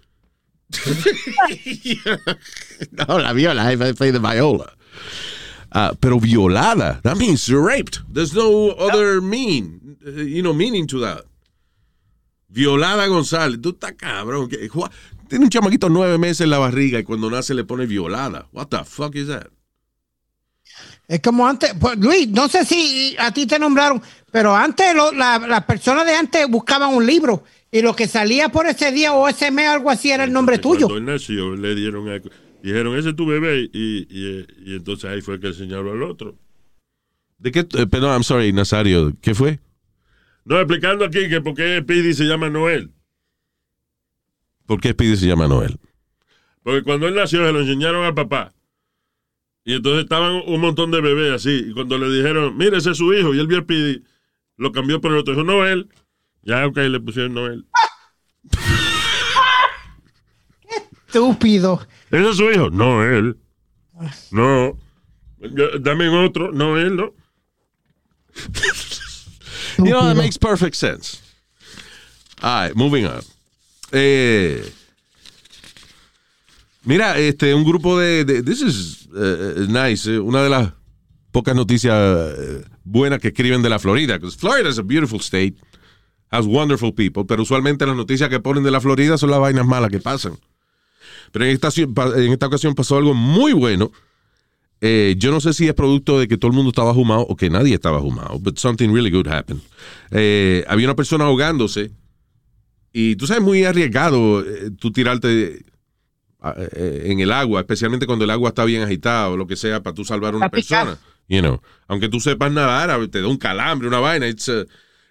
no, 2.91 3.19
la 3.19 3.33
viola. 3.33 3.73
I 3.73 3.93
play 3.93 4.11
the 4.11 4.19
viola. 4.19 4.73
Ah, 5.71 5.93
pero 5.99 6.19
violada. 6.19 6.99
That 7.03 7.15
means 7.17 7.47
you're 7.47 7.63
raped. 7.65 7.99
There's 8.11 8.33
no 8.33 8.71
other 8.71 9.21
mean, 9.21 9.97
you 10.03 10.41
know, 10.41 10.53
meaning 10.53 10.87
to 10.87 10.99
that. 11.01 11.25
Violada 12.47 13.07
González. 13.07 13.61
Tú 13.61 13.69
estás 13.69 13.93
cabrón. 13.93 14.49
¿Qué- 14.49 14.67
Ju- 14.69 14.89
Tiene 15.27 15.45
un 15.45 15.51
chamaquito 15.51 15.89
nueve 15.89 16.17
meses 16.17 16.41
en 16.41 16.49
la 16.49 16.57
barriga 16.57 16.97
y 16.99 17.03
cuando 17.03 17.29
nace 17.29 17.53
le 17.53 17.63
pone 17.63 17.85
violada. 17.85 18.47
What 18.51 18.67
the 18.69 18.83
fuck 18.83 19.15
is 19.15 19.27
that? 19.27 19.47
Es 21.07 21.19
como 21.21 21.47
antes, 21.47 21.73
pues, 21.79 21.97
Luis, 21.99 22.27
no 22.29 22.47
sé 22.47 22.65
si 22.65 23.15
a 23.19 23.31
ti 23.31 23.45
te 23.45 23.57
nombraron, 23.59 24.01
pero 24.31 24.55
antes 24.55 24.95
lo- 24.95 25.11
la- 25.11 25.37
las 25.39 25.63
personas 25.65 26.05
de 26.05 26.13
antes 26.15 26.47
buscaban 26.47 26.93
un 26.95 27.05
libro 27.05 27.43
y 27.71 27.81
lo 27.81 27.95
que 27.95 28.07
salía 28.07 28.49
por 28.49 28.65
ese 28.67 28.91
día 28.91 29.13
o 29.13 29.27
ese 29.27 29.51
mes 29.51 29.67
algo 29.67 29.89
así 29.91 30.09
era 30.11 30.23
el 30.23 30.31
nombre 30.33 30.57
tuyo. 30.57 30.87
Cuando 30.87 31.11
nació, 31.11 31.55
le 31.55 31.75
dieron 31.75 32.07
algo. 32.09 32.29
Dijeron, 32.61 32.97
ese 32.97 33.09
es 33.09 33.15
tu 33.15 33.25
bebé. 33.25 33.69
Y, 33.71 34.07
y, 34.09 34.45
y 34.65 34.75
entonces 34.75 35.09
ahí 35.09 35.21
fue 35.21 35.39
que 35.39 35.47
enseñaron 35.47 35.89
al 35.89 36.03
otro. 36.03 36.37
¿De 37.37 37.51
qué? 37.51 37.59
eh, 37.59 37.87
perdón, 37.87 38.11
I'm 38.11 38.23
sorry, 38.23 38.51
Nazario. 38.51 39.13
¿Qué 39.21 39.33
fue? 39.33 39.59
No, 40.45 40.57
explicando 40.57 41.05
aquí 41.05 41.29
que 41.29 41.41
por 41.41 41.53
qué 41.53 41.79
Speedy 41.81 42.13
se 42.13 42.25
llama 42.25 42.49
Noel. 42.49 42.91
¿Por 44.65 44.81
qué 44.81 44.91
Speedy 44.91 45.15
se 45.15 45.27
llama 45.27 45.47
Noel? 45.47 45.79
Porque 46.63 46.83
cuando 46.83 47.07
él 47.07 47.15
nació 47.15 47.45
se 47.45 47.53
lo 47.53 47.61
enseñaron 47.61 48.05
al 48.05 48.13
papá. 48.13 48.53
Y 49.63 49.73
entonces 49.73 50.03
estaban 50.03 50.41
un 50.45 50.59
montón 50.59 50.91
de 50.91 51.01
bebés 51.01 51.33
así. 51.33 51.67
Y 51.69 51.73
cuando 51.73 51.97
le 51.97 52.09
dijeron, 52.09 52.57
mire, 52.57 52.77
ese 52.77 52.91
es 52.91 52.97
su 52.97 53.13
hijo. 53.13 53.33
Y 53.33 53.39
él 53.39 53.47
vio 53.47 53.59
a 53.59 53.61
Speedy, 53.61 54.03
lo 54.57 54.71
cambió 54.71 54.99
por 54.99 55.11
el 55.11 55.19
otro. 55.19 55.33
Dijo, 55.33 55.45
Noel. 55.45 55.89
Ya, 56.41 56.65
ok, 56.65 56.77
le 56.77 56.99
pusieron 56.99 57.33
Noel. 57.33 57.65
Estúpido. 61.07 61.85
¿Ese 62.11 62.29
es 62.29 62.37
su 62.37 62.49
hijo? 62.51 62.69
No, 62.69 63.03
él. 63.03 63.37
No. 64.31 64.77
Yo- 65.39 65.79
Dame 65.79 66.07
otro. 66.09 66.51
No, 66.51 66.77
él, 66.77 66.95
no. 66.95 67.13
You 69.77 69.85
know, 69.91 70.01
that 70.03 70.15
makes 70.17 70.37
perfect 70.37 70.75
sense. 70.75 71.21
All 72.41 72.65
right, 72.67 72.75
moving 72.75 73.05
on. 73.05 73.21
Eh, 73.93 74.61
mira, 76.83 77.17
este, 77.17 77.53
un 77.53 77.63
grupo 77.63 77.97
de, 77.97 78.25
de- 78.25 78.43
this 78.43 78.61
is 78.61 79.07
eh, 79.15 79.65
nice, 79.69 80.05
eh, 80.09 80.19
una 80.19 80.43
de 80.43 80.49
las 80.49 80.73
pocas 81.31 81.55
noticias 81.55 81.95
buenas 82.83 83.19
que 83.19 83.29
escriben 83.29 83.61
de 83.61 83.69
la 83.69 83.79
Florida, 83.79 84.15
because 84.17 84.35
Florida 84.37 84.67
is 84.69 84.79
a 84.79 84.83
beautiful 84.83 85.19
state, 85.21 85.55
has 86.31 86.45
wonderful 86.45 86.91
people, 86.93 87.23
pero 87.25 87.43
usualmente 87.43 87.85
las 87.85 87.95
noticias 87.95 88.29
que 88.29 88.39
ponen 88.41 88.63
de 88.63 88.71
la 88.71 88.81
Florida 88.81 89.17
son 89.17 89.31
las 89.31 89.39
vainas 89.39 89.65
malas 89.65 89.89
que 89.89 89.99
pasan. 89.99 90.37
Pero 91.31 91.45
en 91.45 91.51
esta, 91.51 91.69
en 91.75 92.31
esta 92.31 92.47
ocasión 92.47 92.75
pasó 92.75 92.97
algo 92.97 93.13
muy 93.13 93.53
bueno. 93.53 93.91
Eh, 94.81 95.15
yo 95.17 95.31
no 95.31 95.41
sé 95.41 95.53
si 95.53 95.67
es 95.67 95.73
producto 95.73 96.19
de 96.19 96.27
que 96.27 96.37
todo 96.37 96.51
el 96.51 96.55
mundo 96.55 96.69
estaba 96.69 96.93
fumado 96.93 97.21
o 97.21 97.35
que 97.35 97.49
nadie 97.49 97.73
estaba 97.73 97.99
fumado, 97.99 98.39
but 98.39 98.57
something 98.57 98.89
really 98.89 99.11
good 99.11 99.27
happened. 99.27 99.61
Eh, 100.11 100.63
había 100.67 100.87
una 100.87 100.95
persona 100.95 101.25
ahogándose 101.25 101.91
y 102.93 103.15
tú 103.17 103.27
sabes, 103.27 103.43
muy 103.43 103.65
arriesgado 103.65 104.41
eh, 104.41 104.71
tú 104.79 104.91
tirarte 104.91 105.65
ah, 106.39 106.55
en 106.71 107.19
el 107.19 107.31
agua, 107.31 107.59
especialmente 107.59 108.05
cuando 108.05 108.23
el 108.23 108.31
agua 108.31 108.49
está 108.49 108.63
bien 108.63 108.81
agitada 108.81 109.29
o 109.29 109.37
lo 109.37 109.47
que 109.47 109.57
sea 109.57 109.83
para 109.83 109.93
tú 109.93 110.05
salvar 110.05 110.33
a 110.33 110.37
una 110.37 110.49
persona. 110.49 110.97
You 111.27 111.41
know, 111.41 111.61
aunque 111.87 112.07
tú 112.07 112.19
sepas 112.19 112.51
nadar, 112.51 113.05
te 113.09 113.21
da 113.21 113.27
un 113.27 113.37
calambre, 113.37 113.87
una 113.87 113.99
vaina, 113.99 114.27
uh, 114.27 114.65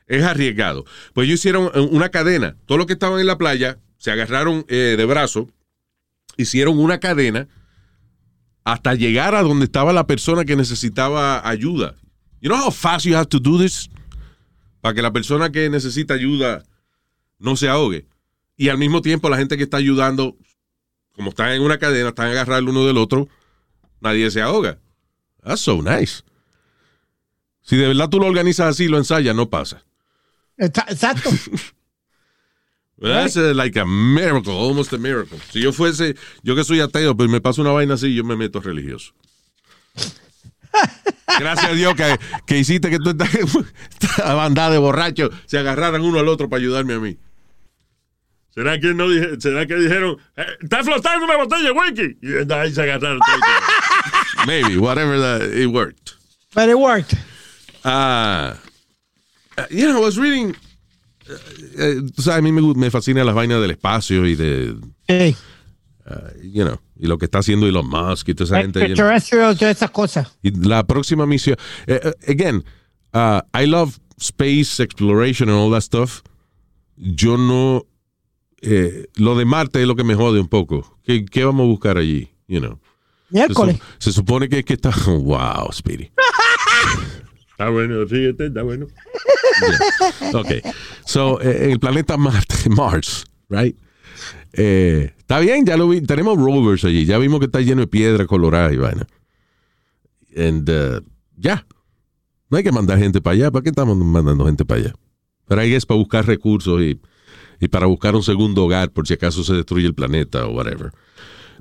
es 0.06 0.22
arriesgado. 0.24 0.84
Pues 1.12 1.26
ellos 1.28 1.38
hicieron 1.38 1.70
una 1.92 2.08
cadena. 2.08 2.56
Todos 2.64 2.78
los 2.78 2.86
que 2.86 2.94
estaban 2.94 3.20
en 3.20 3.26
la 3.26 3.38
playa 3.38 3.78
se 3.98 4.10
agarraron 4.10 4.64
de 4.66 5.04
brazo, 5.04 5.48
hicieron 6.38 6.78
una 6.78 6.98
cadena 6.98 7.48
hasta 8.64 8.94
llegar 8.94 9.34
a 9.34 9.42
donde 9.42 9.66
estaba 9.66 9.92
la 9.92 10.06
persona 10.06 10.44
que 10.44 10.56
necesitaba 10.56 11.46
ayuda. 11.46 11.96
You 12.40 12.48
know 12.48 12.64
how 12.64 12.70
fast 12.70 13.04
you 13.04 13.16
have 13.16 13.26
to 13.26 13.38
do 13.38 13.58
this? 13.58 13.90
Para 14.80 14.94
que 14.94 15.02
la 15.02 15.12
persona 15.12 15.50
que 15.50 15.68
necesita 15.68 16.14
ayuda 16.14 16.64
no 17.38 17.56
se 17.56 17.68
ahogue. 17.68 18.06
Y 18.56 18.68
al 18.68 18.78
mismo 18.78 19.02
tiempo 19.02 19.28
la 19.28 19.36
gente 19.36 19.56
que 19.56 19.64
está 19.64 19.76
ayudando, 19.76 20.36
como 21.12 21.30
están 21.30 21.52
en 21.52 21.62
una 21.62 21.78
cadena, 21.78 22.10
están 22.10 22.28
agarrados 22.28 22.62
el 22.62 22.68
uno 22.68 22.86
del 22.86 22.98
otro, 22.98 23.28
nadie 24.00 24.30
se 24.30 24.40
ahoga. 24.40 24.78
That's 25.42 25.60
so 25.60 25.82
nice. 25.82 26.22
Si 27.62 27.76
de 27.76 27.88
verdad 27.88 28.08
tú 28.08 28.18
lo 28.20 28.26
organizas 28.26 28.68
así, 28.68 28.88
lo 28.88 28.98
ensayas, 28.98 29.34
no 29.34 29.50
pasa. 29.50 29.84
Exacto. 30.56 31.30
That's 33.00 33.36
uh, 33.36 33.52
like 33.54 33.76
a 33.76 33.86
miracle, 33.86 34.52
almost 34.54 34.92
a 34.92 34.98
miracle. 34.98 35.38
Si 35.52 35.60
yo 35.60 35.72
fuese, 35.72 36.16
yo 36.42 36.56
que 36.56 36.64
soy 36.64 36.80
ateo, 36.80 37.16
pues 37.16 37.28
me 37.30 37.40
pasa 37.40 37.60
una 37.60 37.70
vaina 37.70 37.94
así, 37.94 38.12
yo 38.14 38.24
me 38.24 38.34
meto 38.36 38.60
religioso. 38.60 39.12
Gracias 41.38 41.70
a 41.70 41.74
Dios 41.74 41.94
que, 41.94 42.18
que 42.46 42.58
hiciste 42.58 42.90
que 42.90 42.98
tú 42.98 43.10
esta, 43.10 44.34
bandada 44.34 44.70
de 44.70 44.78
borrachos 44.78 45.30
se 45.46 45.58
agarraran 45.58 46.02
uno 46.02 46.18
al 46.18 46.28
otro 46.28 46.48
para 46.48 46.60
ayudarme 46.60 46.94
a 46.94 46.98
mí. 46.98 47.16
¿Será 48.54 48.80
que, 48.80 48.92
no 48.92 49.08
dije- 49.08 49.40
será 49.40 49.66
que 49.66 49.76
dijeron, 49.76 50.16
"Eh, 50.36 50.46
está 50.62 50.82
flotando 50.82 51.24
una 51.24 51.36
botella 51.36 51.70
whisky? 51.72 52.18
Y 52.20 52.52
ahí 52.52 52.72
se 52.72 52.82
agarraron. 52.82 53.20
Maybe, 54.46 54.78
whatever 54.78 55.18
that, 55.20 55.42
it 55.56 55.68
worked. 55.68 56.14
But 56.54 56.68
it 56.68 56.76
worked. 56.78 57.14
Ah, 57.84 58.56
uh, 59.56 59.66
you 59.70 59.86
know, 59.86 59.98
I 59.98 60.04
was 60.04 60.18
reading. 60.18 60.56
Uh, 61.28 61.98
uh, 61.98 62.10
tú 62.10 62.22
sabes, 62.22 62.38
a 62.38 62.42
mí 62.42 62.52
me, 62.52 62.90
fascina 62.90 63.24
las 63.24 63.34
vainas 63.34 63.60
del 63.60 63.70
espacio 63.72 64.26
y 64.26 64.34
de, 64.34 64.76
Hey. 65.06 65.36
you 66.42 66.64
know, 66.64 66.80
y 66.98 67.06
lo 67.06 67.18
que 67.18 67.26
está 67.26 67.38
haciendo 67.38 67.66
Elon 67.66 67.88
Musk 67.88 68.28
y 68.28 68.34
toda 68.34 68.46
esa 68.46 68.62
gente. 68.62 68.80
you 68.88 68.94
know. 68.94 69.06
Todas 69.54 69.76
esas 69.76 69.90
cosas. 69.90 70.38
Y 70.42 70.50
la 70.52 70.86
próxima 70.86 71.26
misión. 71.26 71.56
eh, 71.86 72.00
eh, 72.02 72.32
again, 72.32 72.64
uh, 73.14 73.40
I 73.58 73.66
love 73.66 73.98
space 74.18 74.82
exploration 74.82 75.48
and 75.48 75.58
all 75.58 75.70
that 75.72 75.82
stuff. 75.82 76.22
Yo 76.96 77.36
no. 77.36 77.84
eh, 78.60 79.06
lo 79.16 79.36
de 79.36 79.44
Marte 79.44 79.80
es 79.80 79.86
lo 79.86 79.94
que 79.94 80.02
me 80.04 80.14
jode 80.14 80.40
un 80.40 80.48
poco. 80.48 80.98
¿Qué, 81.04 81.24
qué 81.24 81.44
vamos 81.44 81.64
a 81.64 81.68
buscar 81.68 81.96
allí? 81.98 82.28
You 82.48 82.60
know. 82.60 82.80
Miércoles. 83.30 83.78
se 83.98 84.10
supone 84.12 84.48
que, 84.48 84.64
que 84.64 84.74
está. 84.74 84.90
Wow, 85.06 85.70
Speedy. 85.72 86.10
Está 87.58 87.70
bueno, 87.70 88.06
fíjate, 88.06 88.46
está 88.46 88.62
bueno. 88.62 88.86
Ok. 90.32 90.46
So, 91.04 91.40
eh, 91.40 91.72
el 91.72 91.80
planeta 91.80 92.16
Marte, 92.16 92.54
Mars, 92.70 93.24
right? 93.48 93.76
Eh, 94.52 95.12
está 95.18 95.40
bien, 95.40 95.66
ya 95.66 95.76
lo 95.76 95.88
vi. 95.88 96.00
Tenemos 96.02 96.38
rovers 96.38 96.84
allí. 96.84 97.04
Ya 97.04 97.18
vimos 97.18 97.40
que 97.40 97.46
está 97.46 97.60
lleno 97.60 97.80
de 97.80 97.88
piedra 97.88 98.26
colorada 98.26 98.72
y 98.72 98.76
vaina. 98.76 99.08
And, 100.36 100.70
uh, 100.70 101.04
ya. 101.36 101.66
No 102.48 102.58
hay 102.58 102.62
que 102.62 102.70
mandar 102.70 103.00
gente 103.00 103.20
para 103.20 103.34
allá. 103.34 103.50
¿Para 103.50 103.64
qué 103.64 103.70
estamos 103.70 103.96
mandando 103.96 104.46
gente 104.46 104.64
para 104.64 104.80
allá? 104.80 104.94
Pero 105.48 105.60
ahí 105.60 105.74
es 105.74 105.84
para 105.84 105.98
buscar 105.98 106.26
recursos 106.28 106.80
y, 106.80 107.00
y 107.58 107.66
para 107.66 107.86
buscar 107.86 108.14
un 108.14 108.22
segundo 108.22 108.66
hogar 108.66 108.92
por 108.92 109.08
si 109.08 109.14
acaso 109.14 109.42
se 109.42 109.54
destruye 109.54 109.86
el 109.86 109.94
planeta 109.94 110.46
o 110.46 110.52
whatever. 110.52 110.92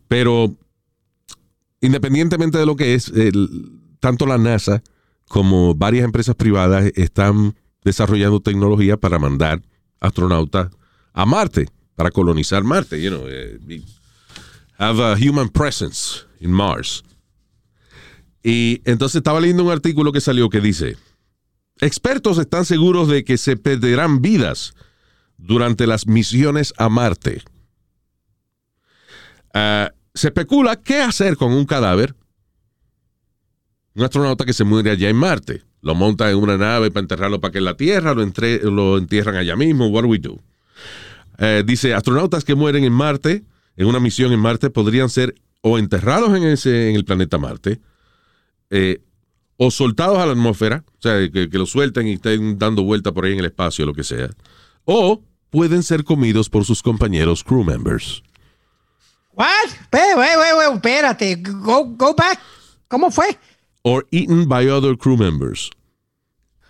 Pero 0.08 0.56
independientemente 1.82 2.60
de 2.60 2.68
lo 2.68 2.76
que 2.76 2.94
es, 2.94 3.12
tanto 4.00 4.28
la 4.28 4.38
NASA 4.38 4.84
como 5.28 5.76
varias 5.76 6.06
empresas 6.06 6.36
privadas 6.36 6.92
están 6.96 7.56
desarrollando 7.84 8.40
tecnología 8.42 8.98
para 8.98 9.20
mandar 9.20 9.62
astronautas 10.00 10.70
a 11.14 11.26
Marte, 11.26 11.68
para 11.96 12.12
colonizar 12.12 12.64
Marte, 12.64 13.02
you 13.02 13.10
know, 13.10 13.26
eh, 13.28 13.60
have 14.78 15.02
a 15.02 15.16
human 15.16 15.50
presence 15.50 16.26
in 16.40 16.52
Mars. 16.52 17.04
Y 18.44 18.82
entonces 18.86 19.18
estaba 19.18 19.42
leyendo 19.42 19.64
un 19.64 19.72
artículo 19.72 20.12
que 20.12 20.22
salió 20.22 20.50
que 20.50 20.62
dice, 20.62 20.96
expertos 21.80 22.38
están 22.38 22.66
seguros 22.66 23.08
de 23.08 23.24
que 23.24 23.38
se 23.38 23.58
perderán 23.58 24.22
vidas 24.22 24.74
durante 25.38 25.88
las 25.88 26.08
misiones 26.08 26.74
a 26.78 26.90
Marte. 26.90 27.42
Ah, 29.54 29.92
se 30.14 30.28
especula 30.28 30.76
qué 30.76 31.02
hacer 31.02 31.38
con 31.38 31.52
un 31.52 31.66
cadáver. 31.66 32.16
Un 33.98 34.04
astronauta 34.04 34.46
que 34.46 34.54
se 34.54 34.64
muere 34.64 34.92
allá 34.92 35.10
en 35.10 35.16
Marte. 35.16 35.64
Lo 35.82 35.96
monta 35.96 36.30
en 36.30 36.38
una 36.38 36.56
nave 36.56 36.92
para 36.92 37.02
enterrarlo 37.02 37.42
para 37.42 37.52
que 37.52 37.58
en 37.58 37.66
la 37.66 37.76
Tierra, 37.76 38.14
lo, 38.14 38.22
entre- 38.22 38.60
lo 38.62 39.00
entierran 39.00 39.36
allá 39.36 39.56
mismo. 39.56 39.88
What 39.88 40.04
do 40.04 40.10
we 40.10 40.20
do? 40.20 40.40
Eh, 41.40 41.64
dice, 41.66 41.96
astronautas 41.96 42.44
que 42.44 42.54
mueren 42.54 42.84
en 42.84 42.94
Marte, 42.94 43.44
en 43.76 43.88
una 43.88 44.00
misión 44.00 44.32
en 44.32 44.40
Marte, 44.40 44.70
podrían 44.70 45.10
ser 45.10 45.34
o 45.62 45.80
enterrados 45.80 46.36
en, 46.38 46.44
ese, 46.44 46.92
en 46.92 46.96
el 46.96 47.06
planeta 47.06 47.40
Marte, 47.40 47.80
eh, 48.70 49.02
o 49.58 49.72
soltados 49.72 50.20
a 50.20 50.28
la 50.28 50.34
atmósfera, 50.34 50.84
o 50.88 51.02
sea, 51.02 51.30
que, 51.32 51.50
lo 51.52 51.66
suelten 51.66 52.08
y 52.08 52.14
estén 52.14 52.60
dando 52.60 52.84
vuelta 52.84 53.12
por 53.12 53.26
ahí 53.26 53.34
en 53.34 53.40
el 53.40 53.46
espacio, 53.46 53.84
lo 53.88 53.94
que 53.96 54.04
sea, 54.04 54.30
o 54.86 55.24
pueden 55.50 55.82
ser 55.82 56.04
comidos 56.04 56.50
por 56.50 56.66
sus 56.66 56.84
compañeros 56.84 57.44
crew 57.44 57.64
members. 57.64 58.22
Wait, 59.34 59.50
espérate. 59.92 61.36
Go, 61.38 61.86
go 61.86 62.14
back. 62.14 62.40
¿Cómo 62.88 63.10
fue? 63.10 63.26
Or 63.90 64.06
eaten 64.12 64.50
by 64.50 64.68
other 64.70 64.98
crew 64.98 65.16
members. 65.16 65.70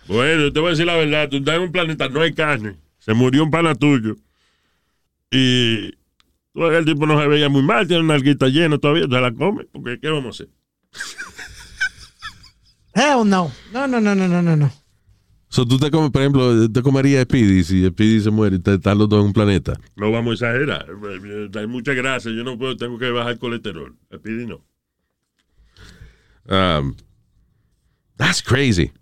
Bueno, 0.06 0.52
te 0.52 0.60
voy 0.60 0.68
a 0.68 0.70
decir 0.70 0.86
la 0.86 0.94
verdad. 0.94 1.28
Tú 1.28 1.38
estás 1.38 1.56
en 1.56 1.62
un 1.62 1.72
planeta, 1.72 2.08
no 2.08 2.20
hay 2.20 2.32
carne. 2.32 2.76
Se 3.00 3.12
murió 3.12 3.42
un 3.42 3.50
pana 3.50 3.74
tuyo. 3.74 4.14
Y 5.30 5.90
el 6.54 6.84
tipo 6.84 7.06
no 7.06 7.20
se 7.20 7.26
veía 7.26 7.48
muy 7.48 7.62
mal, 7.62 7.88
tiene 7.88 8.02
una 8.04 8.14
alguita 8.14 8.46
llena 8.46 8.78
todavía, 8.78 9.02
se 9.10 9.20
la 9.20 9.32
come. 9.32 9.64
Porque, 9.72 9.98
¿qué 10.00 10.08
vamos 10.10 10.26
a 10.40 10.44
hacer? 10.44 10.48
Hell 12.94 13.28
no. 13.28 13.50
No, 13.72 13.86
no, 13.88 14.00
no, 14.00 14.14
no, 14.14 14.28
no, 14.28 14.40
no, 14.42 14.56
no. 14.56 14.72
So, 15.50 15.66
tú 15.66 15.78
te 15.78 15.90
comes, 15.90 16.10
por 16.10 16.20
ejemplo, 16.22 16.70
te 16.70 16.82
comerías 16.82 17.24
Speedy 17.24 17.64
si 17.64 17.84
Speedy 17.88 18.20
se 18.20 18.30
muere 18.30 18.56
y 18.56 18.58
te- 18.60 18.74
están 18.74 18.98
los 18.98 19.08
dos 19.08 19.20
en 19.22 19.26
un 19.26 19.32
planeta. 19.32 19.72
No 19.96 20.12
vamos 20.12 20.40
a 20.42 20.52
exagerar. 20.52 20.86
Hay 21.56 21.66
mucha 21.66 21.94
grasa, 21.94 22.30
yo 22.30 22.44
no 22.44 22.56
puedo, 22.58 22.76
tengo 22.76 22.98
que 22.98 23.10
bajar 23.10 23.32
el 23.32 23.38
colesterol. 23.38 23.96
El 24.10 24.20
pidi 24.20 24.46
no. 24.46 24.62
Um, 26.50 26.94
that's 28.18 28.42
crazy. 28.42 28.92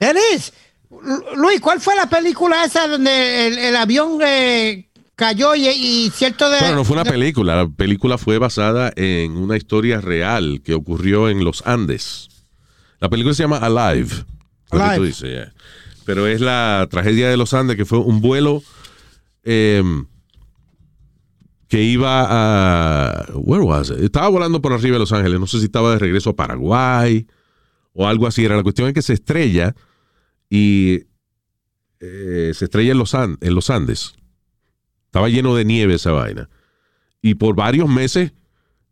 It 0.00 0.16
is. 0.34 0.52
Lu- 0.90 1.36
Luis, 1.36 1.60
¿cuál 1.60 1.80
fue 1.80 1.94
la 1.94 2.08
película 2.08 2.64
esa 2.64 2.88
donde 2.88 3.46
el, 3.48 3.58
el 3.58 3.76
avión 3.76 4.18
eh, 4.24 4.88
cayó 5.14 5.54
y, 5.54 5.68
y 5.68 6.10
cierto 6.10 6.48
de... 6.50 6.58
Bueno, 6.60 6.76
no 6.76 6.84
fue 6.84 6.94
una 6.94 7.04
película. 7.04 7.56
La 7.56 7.68
película 7.68 8.16
fue 8.18 8.38
basada 8.38 8.92
en 8.96 9.36
una 9.36 9.56
historia 9.56 10.00
real 10.00 10.62
que 10.64 10.74
ocurrió 10.74 11.28
en 11.28 11.44
los 11.44 11.66
Andes. 11.66 12.28
La 13.00 13.08
película 13.08 13.34
se 13.34 13.42
llama 13.42 13.58
Alive. 13.58 14.10
que 14.70 14.76
Alive. 14.76 14.96
tú 14.96 15.04
dices, 15.04 15.30
yeah. 15.30 15.52
Pero 16.04 16.26
es 16.26 16.40
la 16.40 16.86
tragedia 16.90 17.28
de 17.28 17.36
los 17.36 17.52
Andes, 17.54 17.76
que 17.76 17.84
fue 17.84 17.98
un 17.98 18.20
vuelo 18.20 18.62
eh, 19.44 19.82
que 21.68 21.82
iba 21.82 22.26
a. 22.28 23.26
Where 23.34 23.62
was 23.64 23.90
it? 23.90 24.00
Estaba 24.00 24.28
volando 24.28 24.60
por 24.60 24.72
arriba 24.72 24.94
de 24.94 24.98
Los 25.00 25.12
Ángeles. 25.12 25.40
No 25.40 25.46
sé 25.46 25.58
si 25.58 25.64
estaba 25.66 25.92
de 25.92 25.98
regreso 25.98 26.30
a 26.30 26.36
Paraguay 26.36 27.26
o 27.94 28.06
algo 28.06 28.26
así. 28.26 28.44
Era 28.44 28.56
la 28.56 28.62
cuestión 28.62 28.88
es 28.88 28.94
que 28.94 29.02
se 29.02 29.12
estrella 29.12 29.74
y 30.50 31.04
eh, 32.00 32.52
se 32.54 32.64
estrella 32.64 32.92
en 32.92 32.98
los, 32.98 33.70
Andes. 33.70 34.14
Estaba 35.06 35.28
lleno 35.28 35.54
de 35.54 35.64
nieve 35.64 35.94
esa 35.94 36.12
vaina. 36.12 36.48
Y 37.20 37.34
por 37.34 37.54
varios 37.54 37.88
meses 37.88 38.32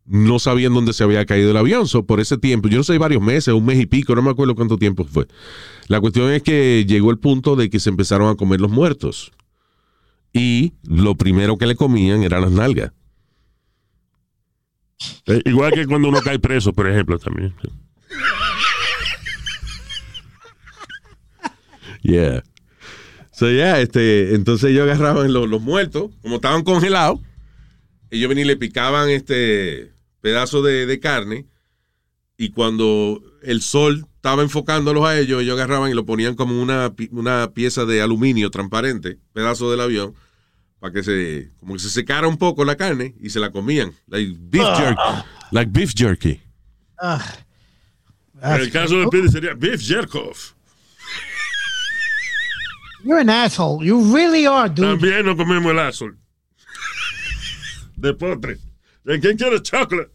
no 0.06 0.38
sabían 0.38 0.74
dónde 0.74 0.92
se 0.92 1.04
había 1.04 1.26
caído 1.26 1.50
el 1.50 1.56
avión. 1.56 1.88
So, 1.88 2.06
por 2.06 2.20
ese 2.20 2.38
tiempo, 2.38 2.68
yo 2.68 2.78
no 2.78 2.84
sé, 2.84 2.98
varios 2.98 3.22
meses, 3.22 3.52
un 3.54 3.64
mes 3.64 3.80
y 3.80 3.86
pico, 3.86 4.14
no 4.14 4.22
me 4.22 4.30
acuerdo 4.30 4.54
cuánto 4.54 4.78
tiempo 4.78 5.04
fue. 5.04 5.26
La 5.88 6.00
cuestión 6.00 6.30
es 6.30 6.42
que 6.42 6.84
llegó 6.86 7.10
el 7.10 7.18
punto 7.18 7.56
de 7.56 7.68
que 7.68 7.80
se 7.80 7.90
empezaron 7.90 8.28
a 8.28 8.36
comer 8.36 8.60
los 8.60 8.70
muertos. 8.70 9.32
Y 10.32 10.74
lo 10.84 11.16
primero 11.16 11.58
que 11.58 11.66
le 11.66 11.74
comían 11.74 12.22
eran 12.22 12.42
las 12.42 12.52
nalgas. 12.52 12.92
Eh, 15.26 15.42
igual 15.46 15.72
que 15.72 15.86
cuando 15.86 16.08
uno 16.08 16.20
cae 16.20 16.38
preso, 16.38 16.72
por 16.72 16.88
ejemplo, 16.88 17.18
también. 17.18 17.54
Yeah. 22.02 22.42
So, 23.32 23.50
yeah, 23.50 23.80
este, 23.80 24.34
entonces 24.34 24.70
ellos 24.70 24.82
agarraban 24.84 25.32
los, 25.32 25.48
los 25.48 25.60
muertos, 25.62 26.10
como 26.22 26.36
estaban 26.36 26.62
congelados, 26.62 27.20
ellos 28.10 28.28
venían 28.28 28.46
y 28.46 28.48
le 28.48 28.56
picaban 28.56 29.08
este 29.08 29.92
pedazo 30.20 30.62
de, 30.62 30.84
de 30.86 31.00
carne, 31.00 31.46
y 32.36 32.50
cuando 32.50 33.22
el 33.42 33.62
sol 33.62 34.06
estaba 34.16 34.42
enfocándolos 34.42 35.06
a 35.06 35.18
ellos, 35.18 35.42
ellos 35.42 35.54
agarraban 35.54 35.90
y 35.90 35.94
lo 35.94 36.04
ponían 36.04 36.34
como 36.34 36.60
una, 36.60 36.92
pi- 36.94 37.08
una 37.12 37.52
pieza 37.54 37.84
de 37.86 38.02
aluminio 38.02 38.50
transparente, 38.50 39.18
pedazo 39.32 39.70
del 39.70 39.80
avión, 39.80 40.14
para 40.78 40.92
que 40.92 41.02
se, 41.02 41.50
como 41.60 41.74
que 41.74 41.78
se 41.80 41.90
secara 41.90 42.26
un 42.28 42.36
poco 42.36 42.64
la 42.64 42.76
carne 42.76 43.14
y 43.20 43.30
se 43.30 43.38
la 43.40 43.50
comían. 43.50 43.92
Like 44.08 44.36
beef 44.38 44.66
jerky. 44.76 45.02
Like 45.52 45.70
beef 45.72 45.92
jerky. 45.94 46.40
Ah. 46.98 47.22
En 48.42 48.60
el 48.62 48.70
caso 48.70 48.98
de 48.98 49.08
Pidi 49.08 49.28
sería 49.28 49.52
Beef 49.54 49.82
Jerkoff. 49.82 50.52
You're 53.04 53.18
an 53.18 53.30
asshole. 53.30 53.84
You 53.84 54.14
really 54.14 54.46
are, 54.46 54.68
dude. 54.68 54.98
También 54.98 55.24
no 55.24 55.36
comemos 55.36 55.70
el 55.70 55.78
azul. 55.78 56.16
De 57.96 58.12
postre. 58.14 58.58
¿De 59.04 59.18
quién 59.20 59.36
quiere 59.36 59.60
chocolate? 59.60 60.10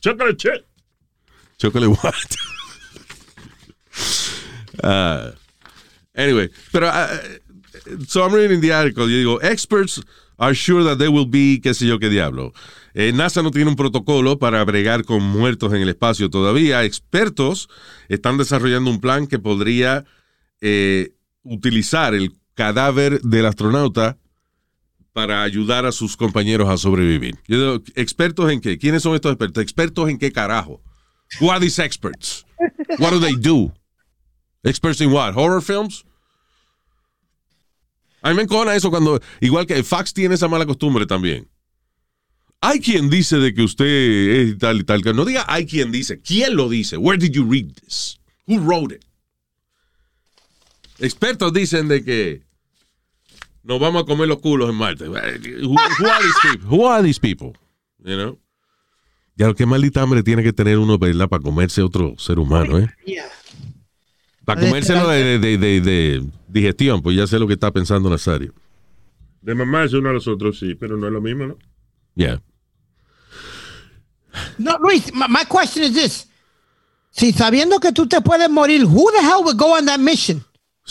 Chocolate 0.00 0.36
chip. 0.36 0.66
Chocolate 1.58 1.88
white. 1.88 2.36
Uh, 4.82 5.32
anyway, 6.14 6.48
pero 6.72 6.88
uh, 6.88 7.18
so 8.06 8.22
I'm 8.22 8.32
reading 8.32 8.60
the 8.60 8.72
article. 8.72 9.08
Yo 9.08 9.16
digo, 9.16 9.42
experts 9.42 10.00
are 10.38 10.54
sure 10.54 10.82
that 10.84 10.98
there 10.98 11.10
will 11.10 11.26
be, 11.26 11.60
qué 11.62 11.74
sé 11.74 11.86
yo 11.86 11.98
qué 11.98 12.08
diablo. 12.08 12.52
Eh, 12.94 13.12
NASA 13.12 13.42
no 13.42 13.50
tiene 13.50 13.70
un 13.70 13.76
protocolo 13.76 14.38
para 14.38 14.64
bregar 14.64 15.04
con 15.04 15.22
muertos 15.22 15.72
en 15.72 15.82
el 15.82 15.88
espacio 15.90 16.30
todavía. 16.30 16.84
Expertos 16.84 17.68
están 18.08 18.38
desarrollando 18.38 18.90
un 18.90 19.00
plan 19.00 19.26
que 19.26 19.38
podría 19.38 20.06
eh, 20.60 21.12
utilizar 21.42 22.14
el 22.14 22.32
cadáver 22.54 23.20
del 23.22 23.46
astronauta 23.46 24.18
para 25.12 25.42
ayudar 25.42 25.86
a 25.86 25.92
sus 25.92 26.16
compañeros 26.16 26.68
a 26.68 26.76
sobrevivir. 26.76 27.36
Yo 27.48 27.58
digo, 27.58 27.84
¿expertos 27.94 28.50
en 28.50 28.60
qué? 28.60 28.78
¿Quiénes 28.78 29.02
son 29.02 29.14
estos 29.14 29.32
expertos? 29.32 29.62
¿Expertos 29.62 30.08
en 30.08 30.18
qué 30.18 30.32
carajo? 30.32 30.80
Who 31.40 31.50
are 31.50 31.60
these 31.60 31.82
experts? 31.82 32.44
What 32.98 33.10
do 33.10 33.20
they 33.20 33.36
do? 33.36 33.72
Experts 34.62 35.00
in 35.00 35.10
what? 35.10 35.34
Horror 35.34 35.62
films? 35.62 36.04
A 38.22 38.30
mí 38.30 38.36
me 38.36 38.42
encona 38.42 38.74
eso 38.74 38.90
cuando, 38.90 39.20
igual 39.40 39.66
que 39.66 39.82
Fox 39.82 40.12
tiene 40.12 40.34
esa 40.34 40.48
mala 40.48 40.66
costumbre 40.66 41.06
también. 41.06 41.48
Hay 42.60 42.80
quien 42.80 43.08
dice 43.08 43.38
de 43.38 43.54
que 43.54 43.62
usted 43.62 43.86
es 43.86 44.58
tal 44.58 44.80
y 44.80 44.84
tal. 44.84 45.00
No 45.16 45.24
diga 45.24 45.46
hay 45.48 45.64
quien 45.64 45.90
dice. 45.90 46.20
¿Quién 46.20 46.56
lo 46.56 46.68
dice? 46.68 46.98
Where 46.98 47.18
did 47.18 47.32
you 47.32 47.44
read 47.44 47.74
this? 47.74 48.20
Who 48.46 48.58
wrote 48.58 48.94
it? 48.94 49.04
Expertos 51.00 51.52
dicen 51.52 51.88
de 51.88 52.04
que 52.04 52.42
nos 53.62 53.80
vamos 53.80 54.02
a 54.02 54.06
comer 54.06 54.28
los 54.28 54.38
culos 54.40 54.68
en 54.70 54.76
Marte. 54.76 55.08
Who, 55.08 55.16
who 55.98 56.06
are 56.08 56.22
these 56.22 56.34
people? 56.42 56.68
Who 56.68 56.86
are 56.88 57.02
these 57.02 57.18
people? 57.20 57.52
You 58.04 58.16
know? 58.16 58.38
Ya 59.36 59.52
qué 59.54 59.64
maldita 59.64 60.02
hambre 60.02 60.22
tiene 60.22 60.42
que 60.42 60.52
tener 60.52 60.76
uno 60.78 60.98
¿verdad? 60.98 61.28
para 61.28 61.42
comerse 61.42 61.82
otro 61.82 62.14
ser 62.18 62.38
humano, 62.38 62.78
¿eh? 62.78 62.88
Para 64.44 64.60
comérselo 64.60 65.08
de, 65.08 65.38
de- 65.38 65.56
de- 65.58 65.80
de 65.80 66.22
digestión, 66.48 67.00
pues 67.02 67.16
ya 67.16 67.26
sé 67.26 67.38
lo 67.38 67.46
que 67.46 67.54
está 67.54 67.70
pensando 67.70 68.10
Nazario. 68.10 68.52
De 69.40 69.54
mamarse 69.54 69.96
uno 69.96 70.10
a 70.10 70.12
los 70.12 70.28
otros, 70.28 70.58
sí, 70.58 70.74
pero 70.74 70.98
no 70.98 71.06
es 71.06 71.12
lo 71.12 71.20
mismo, 71.22 71.46
¿no? 71.46 71.56
Yeah. 72.14 72.42
No, 74.58 74.76
Luis, 74.78 75.12
my, 75.14 75.26
my 75.28 75.44
question 75.48 75.84
is 75.84 75.94
this. 75.94 76.28
Si 77.10 77.32
sabiendo 77.32 77.80
que 77.80 77.92
tú 77.92 78.06
te 78.06 78.20
puedes 78.20 78.50
morir, 78.50 78.84
who 78.84 79.10
the 79.12 79.20
hell 79.22 79.42
would 79.42 79.56
go 79.56 79.76
on 79.76 79.86
that 79.86 79.98
mission? 80.00 80.44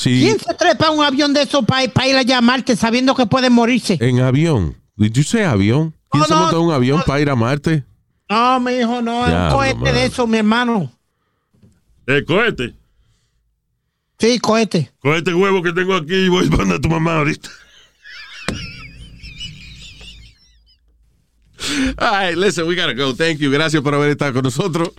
¿Quién 0.04 0.40
se 0.40 0.54
trepa 0.54 0.88
a 0.88 0.92
un 0.92 1.04
avión 1.04 1.34
de 1.34 1.42
esos 1.42 1.66
para 1.66 1.88
pa 1.92 2.08
ir 2.08 2.16
allá 2.16 2.38
a 2.38 2.42
Marte 2.42 2.76
sabiendo 2.76 3.16
que 3.16 3.26
puede 3.26 3.50
morirse? 3.50 3.98
En 4.00 4.20
avión. 4.20 4.76
Did 4.96 5.14
you 5.14 5.24
say 5.24 5.44
avión? 5.44 5.94
¿Quién 6.10 6.24
se 6.24 6.34
no, 6.34 6.62
un 6.62 6.72
avión 6.72 7.04
para 7.06 7.22
ir 7.22 7.30
a 7.30 7.36
Marte? 7.36 7.84
No, 8.30 8.60
mi 8.60 8.74
hijo, 8.74 9.02
no. 9.02 9.28
Ya, 9.28 9.46
un 9.46 9.52
cohete 9.54 9.94
de 9.94 10.06
eso, 10.06 10.28
mi 10.28 10.38
hermano. 10.38 10.92
¿El 12.06 12.26
cohete? 12.26 12.76
Sí, 14.20 14.40
cohete. 14.40 14.92
Cohete 15.00 15.34
huevo 15.34 15.62
que 15.62 15.72
tengo 15.74 15.96
aquí 15.96 16.16
y 16.16 16.30
voy 16.30 16.50
a 16.76 16.80
tu 16.80 16.90
mamá 16.90 17.18
ahorita. 17.18 17.50
All 21.98 22.12
right, 22.12 22.38
listen, 22.38 22.68
we 22.68 22.76
gotta 22.76 22.94
go. 22.94 23.14
Thank 23.14 23.40
you. 23.40 23.52
Gracias 23.52 23.84
por 23.84 23.94
haber 23.94 24.12
estado 24.12 24.34
con 24.34 24.44
nosotros. 24.44 24.90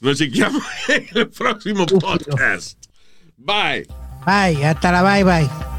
Nos 0.00 0.18
chequeamos 0.18 0.62
en 0.88 1.06
el 1.14 1.28
próximo 1.28 1.86
podcast. 1.86 2.78
Bye. 3.36 3.86
Bye, 4.24 4.64
hasta 4.66 4.92
la 4.92 5.02
bye 5.02 5.24
bye. 5.24 5.77